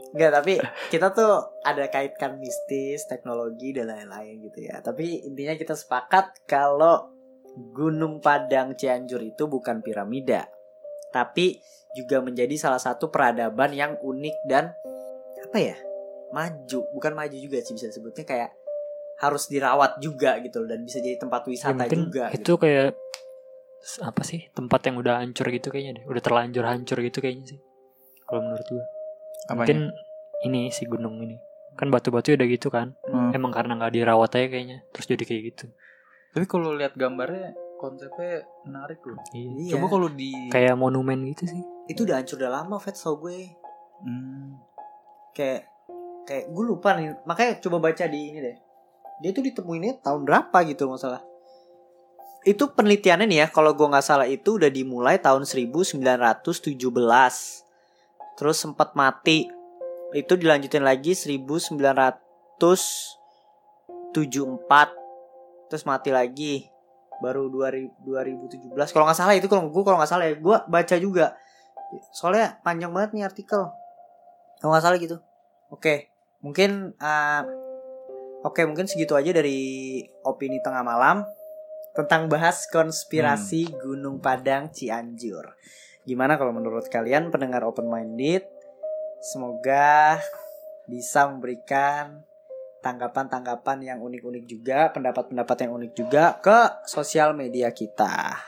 Enggak, 0.09 0.31
tapi 0.41 0.55
kita 0.89 1.13
tuh 1.13 1.61
ada 1.61 1.85
kaitkan 1.93 2.41
mistis, 2.41 3.05
teknologi 3.05 3.77
dan 3.77 3.93
lain-lain 3.93 4.41
gitu 4.41 4.65
ya. 4.65 4.81
Tapi 4.81 5.29
intinya 5.29 5.53
kita 5.53 5.77
sepakat 5.77 6.49
kalau 6.49 7.13
Gunung 7.75 8.23
Padang 8.23 8.73
Cianjur 8.73 9.21
itu 9.21 9.45
bukan 9.45 9.83
piramida, 9.83 10.47
tapi 11.11 11.59
juga 11.93 12.23
menjadi 12.23 12.55
salah 12.55 12.79
satu 12.79 13.11
peradaban 13.11 13.75
yang 13.75 13.99
unik 13.99 14.37
dan 14.47 14.71
apa 15.43 15.59
ya? 15.59 15.77
Maju, 16.29 16.81
bukan 16.93 17.13
maju 17.17 17.37
juga 17.37 17.59
sih 17.65 17.73
bisa 17.73 17.89
disebutnya 17.89 18.25
kayak 18.25 18.51
harus 19.19 19.49
dirawat 19.51 19.99
juga 19.99 20.39
gitu 20.39 20.63
loh 20.63 20.69
dan 20.71 20.85
bisa 20.87 21.01
jadi 21.01 21.19
tempat 21.19 21.43
Ya, 21.45 21.51
wisata 21.51 21.75
mungkin 21.75 22.01
juga. 22.07 22.25
itu 22.31 22.39
gitu. 22.39 22.55
kayak 22.61 22.95
apa 24.05 24.23
sih 24.23 24.47
tempat 24.53 24.81
yang 24.87 24.97
udah 25.01 25.19
hancur 25.19 25.49
gitu 25.51 25.69
kayaknya 25.69 26.01
deh. 26.01 26.05
Udah 26.07 26.23
terlanjur 26.23 26.65
hancur 26.65 26.99
gitu 27.03 27.19
kayaknya 27.19 27.57
sih. 27.57 27.61
Kalau 28.25 28.41
menurut 28.45 28.69
gua. 28.69 28.85
Apanya? 29.49 29.65
Mungkin 29.65 29.79
ini 30.47 30.61
si 30.71 30.85
gunung 30.85 31.19
ini. 31.25 31.41
Kan 31.75 31.89
batu-batu 31.91 32.37
udah 32.37 32.49
gitu 32.49 32.69
kan. 32.69 32.95
Hmm. 33.09 33.33
Emang 33.35 33.51
karena 33.51 33.75
nggak 33.75 33.97
dirawat 33.97 34.37
aja 34.39 34.47
kayaknya. 34.53 34.85
Terus 34.95 35.07
jadi 35.09 35.25
kayak 35.25 35.43
gitu. 35.55 35.67
Tapi 36.37 36.45
kalau 36.45 36.77
lihat 36.77 36.95
gambarnya 36.95 37.57
konsepnya 37.81 38.45
menarik 38.69 39.01
loh. 39.07 39.19
Iya. 39.33 39.79
Coba 39.79 39.87
kalau 39.89 40.09
di 40.13 40.31
Kayak 40.53 40.77
monumen 40.77 41.25
gitu 41.33 41.49
sih. 41.49 41.63
itu 41.89 42.05
udah 42.05 42.21
hancur 42.21 42.37
udah 42.37 42.53
lama, 42.53 42.77
Vet, 42.77 43.01
so 43.01 43.17
gue. 43.17 43.49
Hmm. 44.05 44.61
Kayak 45.33 45.73
kayak 46.29 46.53
gue 46.53 46.65
lupa 46.69 46.93
nih 46.93 47.17
makanya 47.25 47.57
coba 47.65 47.89
baca 47.89 48.05
di 48.05 48.21
ini 48.29 48.39
deh 48.45 48.57
dia 49.25 49.31
tuh 49.33 49.41
ditemuinnya 49.41 50.05
tahun 50.05 50.29
berapa 50.29 50.59
gitu 50.69 50.85
masalah 50.85 51.25
itu 52.45 52.69
penelitiannya 52.69 53.25
nih 53.25 53.39
ya 53.43 53.47
kalau 53.49 53.73
gue 53.73 53.89
nggak 53.89 54.05
salah 54.05 54.29
itu 54.29 54.61
udah 54.61 54.69
dimulai 54.69 55.17
tahun 55.17 55.49
1917 55.49 56.77
terus 58.39 58.63
sempat 58.63 58.95
mati. 58.95 59.51
Itu 60.15 60.39
dilanjutin 60.39 60.87
lagi 60.87 61.13
1974 61.13 62.17
terus 65.69 65.83
mati 65.85 66.15
lagi. 66.15 66.71
Baru 67.19 67.51
2000, 67.51 67.99
2017 68.07 68.95
kalau 68.95 69.05
nggak 69.11 69.19
salah 69.19 69.35
itu 69.35 69.51
kalau 69.51 69.67
gue 69.67 69.83
kalau 69.83 69.99
nggak 69.99 70.09
salah 70.09 70.31
ya 70.31 70.39
gue 70.39 70.57
baca 70.71 70.97
juga. 71.03 71.35
Soalnya 72.15 72.63
panjang 72.63 72.95
banget 72.95 73.19
nih 73.19 73.27
artikel. 73.27 73.67
Kalau 74.63 74.71
nggak 74.71 74.85
salah 74.87 74.97
gitu. 75.03 75.19
Oke 75.69 76.15
mungkin 76.39 76.95
uh, 77.03 77.43
oke 78.47 78.63
mungkin 78.63 78.87
segitu 78.87 79.19
aja 79.19 79.35
dari 79.35 80.03
opini 80.23 80.63
tengah 80.63 80.87
malam 80.87 81.27
tentang 81.99 82.31
bahas 82.31 82.71
konspirasi 82.71 83.67
Hmm. 83.67 83.79
Gunung 83.83 84.17
Padang 84.23 84.71
Cianjur 84.71 85.59
gimana 86.09 86.41
kalau 86.41 86.57
menurut 86.57 86.89
kalian 86.89 87.29
pendengar 87.29 87.61
open 87.69 87.85
minded 87.85 88.49
semoga 89.21 90.17
bisa 90.89 91.29
memberikan 91.29 92.25
tanggapan-tanggapan 92.81 93.79
yang 93.85 93.99
unik-unik 94.01 94.45
juga, 94.49 94.89
pendapat-pendapat 94.95 95.67
yang 95.67 95.73
unik 95.77 95.93
juga 95.93 96.25
ke 96.41 96.89
sosial 96.89 97.35
media 97.37 97.69
kita. 97.75 98.39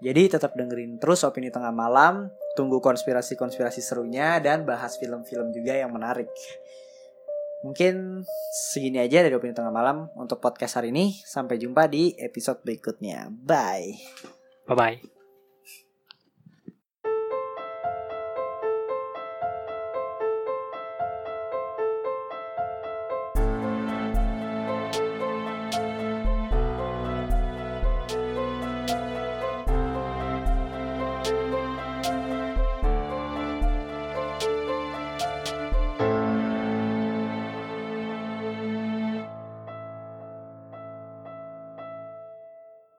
Jadi 0.00 0.36
tetap 0.36 0.56
dengerin 0.56 0.96
terus 0.96 1.24
opini 1.26 1.52
tengah 1.52 1.72
malam, 1.72 2.32
tunggu 2.56 2.80
konspirasi-konspirasi 2.80 3.80
serunya 3.82 4.38
dan 4.40 4.64
bahas 4.64 4.96
film-film 4.96 5.52
juga 5.52 5.76
yang 5.76 5.90
menarik. 5.92 6.30
Mungkin 7.64 8.20
segini 8.52 9.00
aja 9.00 9.24
dari 9.24 9.32
opini 9.32 9.56
tengah 9.56 9.72
malam 9.72 10.12
untuk 10.20 10.36
podcast 10.44 10.76
hari 10.76 10.92
ini. 10.92 11.16
Sampai 11.24 11.56
jumpa 11.56 11.88
di 11.88 12.12
episode 12.20 12.60
berikutnya. 12.60 13.32
Bye. 13.32 13.96
Bye 14.68 14.76
bye. 14.76 15.13